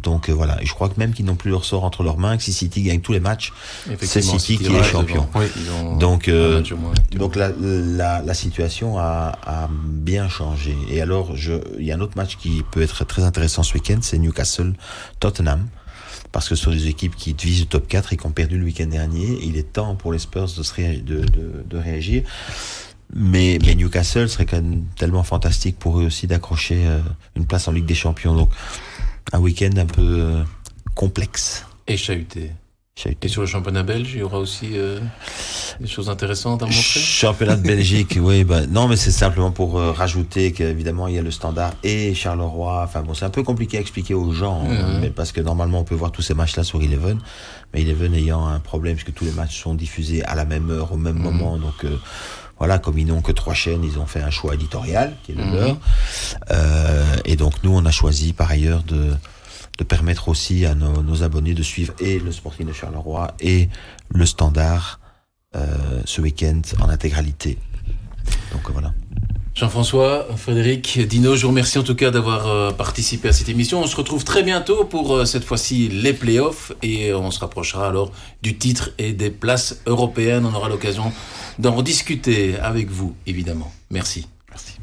Donc 0.00 0.28
euh, 0.28 0.32
voilà, 0.32 0.62
et 0.62 0.66
je 0.66 0.72
crois 0.74 0.88
que 0.88 0.94
même 0.98 1.12
qu'ils 1.12 1.24
n'ont 1.24 1.34
plus 1.34 1.50
leur 1.50 1.64
sort 1.64 1.82
entre 1.82 2.02
leurs 2.04 2.18
mains, 2.18 2.36
que 2.36 2.42
si 2.42 2.52
City 2.52 2.82
gagne 2.82 3.00
tous 3.00 3.12
les 3.12 3.20
matchs, 3.20 3.52
Effectivement, 3.90 4.38
City 4.38 4.64
qui 4.64 4.72
est 4.72 4.82
champion. 4.84 5.28
Oui, 5.34 5.46
ont 5.82 5.96
donc 5.96 6.28
euh, 6.28 6.62
moins. 6.76 6.92
donc 7.16 7.34
la, 7.34 7.50
la, 7.58 8.22
la 8.22 8.34
situation 8.34 8.98
a, 8.98 9.36
a 9.44 9.68
bien 9.72 10.28
changé. 10.28 10.76
Et 10.88 11.00
alors, 11.00 11.34
il 11.78 11.84
y 11.84 11.90
a 11.90 11.96
un 11.96 12.00
autre 12.00 12.16
match 12.16 12.36
qui 12.36 12.62
peut 12.70 12.82
être 12.82 13.04
très 13.06 13.22
intéressant 13.24 13.62
ce 13.64 13.74
week-end, 13.74 13.98
c'est 14.00 14.18
Newcastle-Tottenham. 14.18 15.66
Parce 16.30 16.48
que 16.48 16.54
ce 16.54 16.64
sont 16.64 16.70
des 16.70 16.88
équipes 16.88 17.16
qui 17.16 17.32
visent 17.34 17.60
le 17.60 17.66
top 17.66 17.88
4 17.88 18.12
et 18.12 18.16
qui 18.18 18.26
ont 18.26 18.30
perdu 18.30 18.58
le 18.58 18.64
week-end 18.66 18.86
dernier. 18.86 19.24
Et 19.32 19.46
il 19.46 19.56
est 19.56 19.72
temps 19.72 19.94
pour 19.96 20.12
les 20.12 20.18
Spurs 20.18 20.44
de, 20.56 20.62
se 20.62 20.74
ré- 20.74 20.98
de, 20.98 21.20
de, 21.22 21.64
de 21.68 21.76
réagir. 21.78 22.22
Mais, 23.14 23.58
mais 23.64 23.74
Newcastle 23.74 24.28
serait 24.28 24.44
quand 24.44 24.60
même 24.60 24.84
tellement 24.96 25.22
fantastique 25.22 25.78
pour 25.78 25.98
eux 25.98 26.04
aussi 26.04 26.26
d'accrocher 26.26 26.82
euh, 26.86 27.00
une 27.34 27.46
place 27.46 27.66
en 27.66 27.72
Ligue 27.72 27.86
des 27.86 27.94
Champions. 27.94 28.34
Donc 28.36 28.50
un 29.32 29.40
week-end 29.40 29.70
un 29.76 29.86
peu 29.86 30.02
euh, 30.02 30.44
complexe. 30.94 31.66
Et 31.86 31.96
chahuté. 31.96 32.52
Et 33.22 33.28
sur 33.28 33.42
le 33.42 33.46
championnat 33.46 33.84
belge, 33.84 34.10
il 34.14 34.20
y 34.20 34.22
aura 34.22 34.38
aussi 34.38 34.70
euh, 34.72 34.98
des 35.78 35.86
choses 35.86 36.10
intéressantes 36.10 36.62
à 36.62 36.66
montrer? 36.66 36.80
Championnat 36.80 37.56
de 37.56 37.62
Belgique, 37.62 38.18
oui. 38.20 38.42
Bah, 38.42 38.66
non, 38.66 38.88
mais 38.88 38.96
c'est 38.96 39.12
simplement 39.12 39.52
pour 39.52 39.78
euh, 39.78 39.92
rajouter 39.92 40.52
qu'évidemment, 40.52 41.06
il 41.06 41.14
y 41.14 41.18
a 41.18 41.22
le 41.22 41.30
standard 41.30 41.72
et 41.84 42.12
Charleroi. 42.14 42.82
Enfin 42.82 43.02
bon, 43.02 43.14
c'est 43.14 43.24
un 43.24 43.30
peu 43.30 43.44
compliqué 43.44 43.78
à 43.78 43.80
expliquer 43.80 44.14
aux 44.14 44.32
gens, 44.32 44.64
hein, 44.68 44.98
mais 45.00 45.10
parce 45.10 45.30
que 45.30 45.40
normalement, 45.40 45.80
on 45.80 45.84
peut 45.84 45.94
voir 45.94 46.10
tous 46.10 46.22
ces 46.22 46.34
matchs-là 46.34 46.64
sur 46.64 46.82
Eleven. 46.82 47.18
Mais 47.72 47.82
Eleven 47.82 48.14
ayant 48.14 48.46
un 48.46 48.58
problème, 48.58 48.96
puisque 48.96 49.14
tous 49.14 49.24
les 49.24 49.32
matchs 49.32 49.62
sont 49.62 49.74
diffusés 49.74 50.24
à 50.24 50.34
la 50.34 50.44
même 50.44 50.70
heure, 50.70 50.92
au 50.92 50.96
même 50.96 51.18
moment. 51.18 51.56
Donc 51.56 51.84
euh, 51.84 51.96
voilà, 52.58 52.78
comme 52.78 52.98
ils 52.98 53.06
n'ont 53.06 53.22
que 53.22 53.32
trois 53.32 53.54
chaînes, 53.54 53.84
ils 53.84 53.98
ont 53.98 54.06
fait 54.06 54.20
un 54.20 54.30
choix 54.30 54.54
éditorial, 54.54 55.16
qui 55.22 55.32
est 55.32 55.34
le 55.36 55.44
leur. 55.44 55.78
et 57.24 57.36
donc, 57.36 57.54
nous, 57.62 57.70
on 57.72 57.84
a 57.84 57.90
choisi 57.90 58.32
par 58.32 58.50
ailleurs 58.50 58.82
de 58.82 59.14
de 59.78 59.84
permettre 59.84 60.28
aussi 60.28 60.66
à 60.66 60.74
nos, 60.74 61.22
abonnés 61.22 61.54
de 61.54 61.62
suivre 61.62 61.94
et 62.00 62.18
le 62.18 62.32
Sporting 62.32 62.66
de 62.66 62.72
Charleroi 62.72 63.34
et 63.40 63.68
le 64.10 64.26
Standard 64.26 65.00
euh, 65.56 66.02
ce 66.04 66.20
week-end 66.20 66.60
en 66.80 66.88
intégralité. 66.88 67.58
Donc 68.52 68.68
voilà. 68.70 68.92
Jean-François, 69.58 70.28
Frédéric, 70.36 71.00
Dino, 71.08 71.34
je 71.34 71.42
vous 71.42 71.48
remercie 71.48 71.80
en 71.80 71.82
tout 71.82 71.96
cas 71.96 72.12
d'avoir 72.12 72.46
euh, 72.46 72.70
participé 72.70 73.26
à 73.26 73.32
cette 73.32 73.48
émission. 73.48 73.80
On 73.80 73.88
se 73.88 73.96
retrouve 73.96 74.22
très 74.22 74.44
bientôt 74.44 74.84
pour 74.84 75.16
euh, 75.16 75.24
cette 75.24 75.42
fois-ci 75.42 75.88
les 75.88 76.12
playoffs 76.12 76.70
et 76.80 77.12
on 77.12 77.32
se 77.32 77.40
rapprochera 77.40 77.88
alors 77.88 78.12
du 78.40 78.56
titre 78.56 78.90
et 78.98 79.12
des 79.14 79.30
places 79.30 79.80
européennes. 79.86 80.46
On 80.46 80.54
aura 80.54 80.68
l'occasion 80.68 81.12
d'en 81.58 81.82
discuter 81.82 82.56
avec 82.56 82.88
vous, 82.88 83.16
évidemment. 83.26 83.72
Merci. 83.90 84.28
Merci. 84.48 84.74